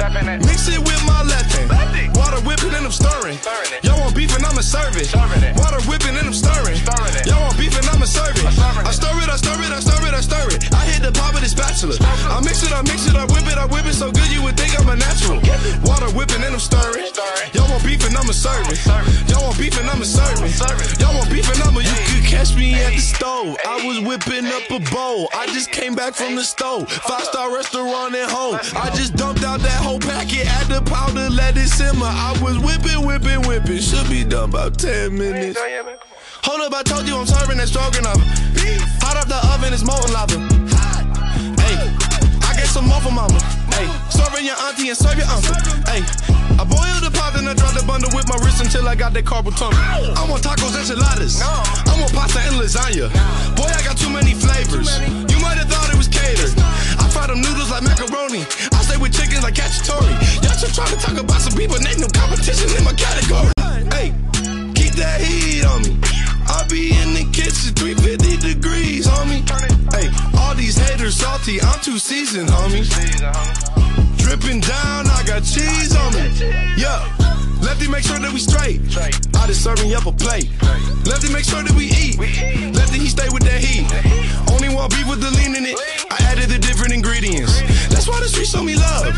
mix 0.45 0.69
it 0.69 0.79
with 0.79 1.03
my 1.07 1.23
left 1.23 1.53
hand. 1.55 1.71
Water 2.17 2.41
whipping 2.43 2.75
and 2.75 2.87
I'm 2.87 2.93
stirring. 2.93 3.39
Y'all 3.83 3.99
want 4.01 4.15
beef 4.15 4.35
and 4.35 4.45
I'ma 4.45 4.61
serve 4.61 4.97
it. 4.97 5.13
Water 5.57 5.81
whipping 5.89 6.17
and 6.17 6.27
I'm 6.27 6.35
stirring. 6.35 6.79
Y'all 7.27 7.43
want 7.43 7.57
beef 7.59 7.77
and 7.77 7.87
I'ma 7.87 8.07
serve 8.07 8.37
it. 8.37 8.45
I 8.47 8.93
stir 8.93 9.15
it, 9.23 9.29
I 9.29 9.37
stir 9.37 9.61
it, 9.63 9.73
I 9.73 9.81
stir 9.81 10.07
it, 10.07 10.15
I 10.15 10.21
stir 10.21 10.47
it. 10.51 10.73
I 10.75 10.85
hit 10.87 11.03
the 11.03 11.13
pot 11.13 11.35
with 11.35 11.45
a 11.45 11.49
spatula. 11.49 11.97
I 12.01 12.41
mix 12.41 12.63
it, 12.63 12.73
I 12.73 12.83
mix 12.83 13.07
it, 13.07 13.17
I 13.17 13.25
whip 13.27 13.47
it, 13.47 13.59
I 13.59 13.67
whip 13.67 13.87
it 13.87 13.95
so 13.95 14.11
good 14.11 14.31
you 14.33 14.43
would 14.43 14.57
think 14.57 14.79
I'm 14.79 14.89
a 14.89 14.97
natural. 14.97 15.41
Water 15.85 16.11
whipping 16.17 16.43
and 16.43 16.55
I'm 16.55 16.61
stirring. 16.61 17.07
Y'all 17.55 17.69
want 17.71 17.85
beef 17.85 18.05
and 18.07 18.17
I'ma 18.17 18.33
serve 18.33 18.67
it. 18.71 18.81
Y'all 19.29 19.45
want 19.45 19.59
beef 19.59 19.79
and 19.79 19.89
I'ma 19.89 20.05
serve 20.05 20.41
it. 20.43 21.01
Y'all 21.01 21.15
want 21.15 21.31
beef 21.31 21.49
and 21.53 21.63
I'ma. 21.63 21.81
You 21.81 21.97
could 22.11 22.25
catch 22.25 22.57
me 22.57 22.75
at 22.75 22.93
the 22.93 23.01
stove. 23.01 23.57
I 23.67 23.85
was 23.87 24.01
whipping 24.01 24.47
up 24.47 24.65
a 24.71 24.81
bowl. 24.91 25.29
I 25.35 25.47
just 25.47 25.71
came 25.71 25.95
back 25.95 26.15
from 26.15 26.35
the 26.35 26.45
stove. 26.45 26.91
Five 26.91 27.25
star 27.25 27.55
restaurant 27.55 28.15
at 28.15 28.31
home. 28.31 28.59
I 28.75 28.91
just 28.95 29.15
dumped 29.17 29.36
out 29.45 29.61
that 29.61 29.81
whole 29.83 30.01
packet. 30.01 30.47
Add 30.47 30.69
the 30.69 30.81
powder, 30.83 31.29
let 31.31 31.57
it 31.57 31.69
simmer. 31.69 32.07
I 32.07 32.33
was 32.43 32.59
whipping, 32.59 33.05
whipping, 33.05 33.43
whipping. 33.47 33.81
Should 33.81 34.09
be 34.09 34.25
done 34.25 34.51
about 34.51 34.79
10 34.79 35.17
minutes. 35.17 35.59
Hold 36.45 36.61
up, 36.63 36.75
I 36.75 36.83
told 36.83 37.09
you 37.09 37.17
I'm 37.17 37.27
serving 37.27 37.59
that 37.59 37.69
stroganoff. 37.69 38.21
Hot 39.03 39.17
up 39.17 39.27
the 39.27 39.41
oven, 39.55 39.73
it's 39.73 39.83
molten 39.83 40.13
lava. 40.13 40.39
Hey, 41.59 41.77
I 42.47 42.55
guess 42.55 42.71
some 42.71 42.87
more 42.87 43.01
for 43.01 43.11
mama. 43.11 43.39
Hey, 43.75 43.91
serving 44.09 44.47
your 44.47 44.57
auntie 44.63 44.89
and 44.89 44.97
serve 44.97 45.19
your 45.19 45.27
uncle. 45.27 45.59
Hey, 45.91 46.07
I 46.57 46.65
boiled 46.65 47.03
the 47.03 47.11
pot 47.13 47.35
and 47.37 47.49
I 47.49 47.55
dropped 47.55 47.77
the 47.77 47.85
bundle 47.85 48.09
with 48.15 48.29
my 48.31 48.39
wrist 48.41 48.63
until 48.63 48.87
I 48.89 48.95
got 48.95 49.13
that 49.15 49.25
carpal 49.25 49.53
tunnel. 49.59 49.77
I 49.77 50.23
want 50.31 50.43
tacos, 50.47 50.79
enchiladas. 50.79 51.43
I 51.43 51.93
want 51.99 52.15
pasta 52.15 52.41
and 52.47 52.57
lasagna. 52.63 53.11
Boy, 53.59 53.69
I 53.69 53.83
got 53.83 53.99
too 53.99 54.09
many 54.09 54.33
flavors. 54.33 54.89
You 55.27 55.39
might 55.43 55.59
have 55.59 55.69
thought 55.69 55.91
it 55.91 55.99
was 55.99 56.09
catered. 56.09 56.55
Fry 57.17 57.29
them 57.29 57.41
noodles 57.41 57.71
like 57.71 57.83
macaroni. 57.83 58.45
I 58.77 58.85
stay 58.85 58.99
with 59.01 59.17
chickens 59.17 59.43
like 59.43 59.55
cacciatore. 59.55 60.05
Y'all 60.45 60.53
just 60.53 60.75
trying 60.75 60.93
to 60.93 61.01
talk 61.01 61.17
about 61.17 61.41
some 61.41 61.57
people, 61.57 61.77
ain't 61.81 61.99
no 61.99 62.09
competition 62.13 62.69
in 62.77 62.85
my 62.85 62.93
category. 62.93 63.57
Hey, 63.89 64.13
keep 64.77 64.93
that 65.01 65.25
heat 65.25 65.65
on 65.65 65.81
me. 65.81 65.97
I 66.45 66.69
be 66.69 66.93
in 66.93 67.17
the 67.17 67.25
kitchen, 67.33 67.73
350 67.73 68.37
degrees, 68.37 69.09
homie. 69.09 69.41
Hey, 69.97 70.13
all 70.37 70.55
these 70.55 70.77
haters 70.77 71.17
salty, 71.17 71.59
I'm 71.63 71.81
too 71.81 71.97
seasoned, 71.97 72.51
homie. 72.51 72.85
Dripping 74.27 74.59
down, 74.59 75.07
I 75.07 75.23
got 75.25 75.45
cheese 75.45 75.95
on 75.95 76.13
me. 76.13 76.27
Yeah. 76.77 76.99
Lefty 77.63 77.87
make 77.87 78.03
sure 78.03 78.19
that 78.19 78.33
we 78.35 78.41
straight. 78.41 78.83
I 79.39 79.47
just 79.47 79.63
serving 79.63 79.95
up 79.95 80.07
a 80.07 80.11
plate. 80.11 80.51
Lefty 81.07 81.33
make 81.33 81.45
sure 81.45 81.63
that 81.63 81.71
we 81.79 81.95
eat. 81.95 82.19
Lefty 82.75 82.99
he 82.99 83.07
stay 83.07 83.29
with 83.31 83.45
that 83.45 83.63
heat. 83.63 83.87
Only 84.51 84.75
want 84.75 84.91
beef 84.91 85.07
with 85.09 85.21
the 85.21 85.31
lean 85.31 85.55
in 85.55 85.65
it. 85.65 85.79
I 86.11 86.19
added 86.27 86.51
the 86.51 86.59
different 86.59 86.93
ingredients. 86.93 87.63
That's 87.87 88.09
why 88.09 88.19
the 88.19 88.27
streets 88.27 88.51
show 88.51 88.65
me 88.65 88.75
love. 88.75 89.15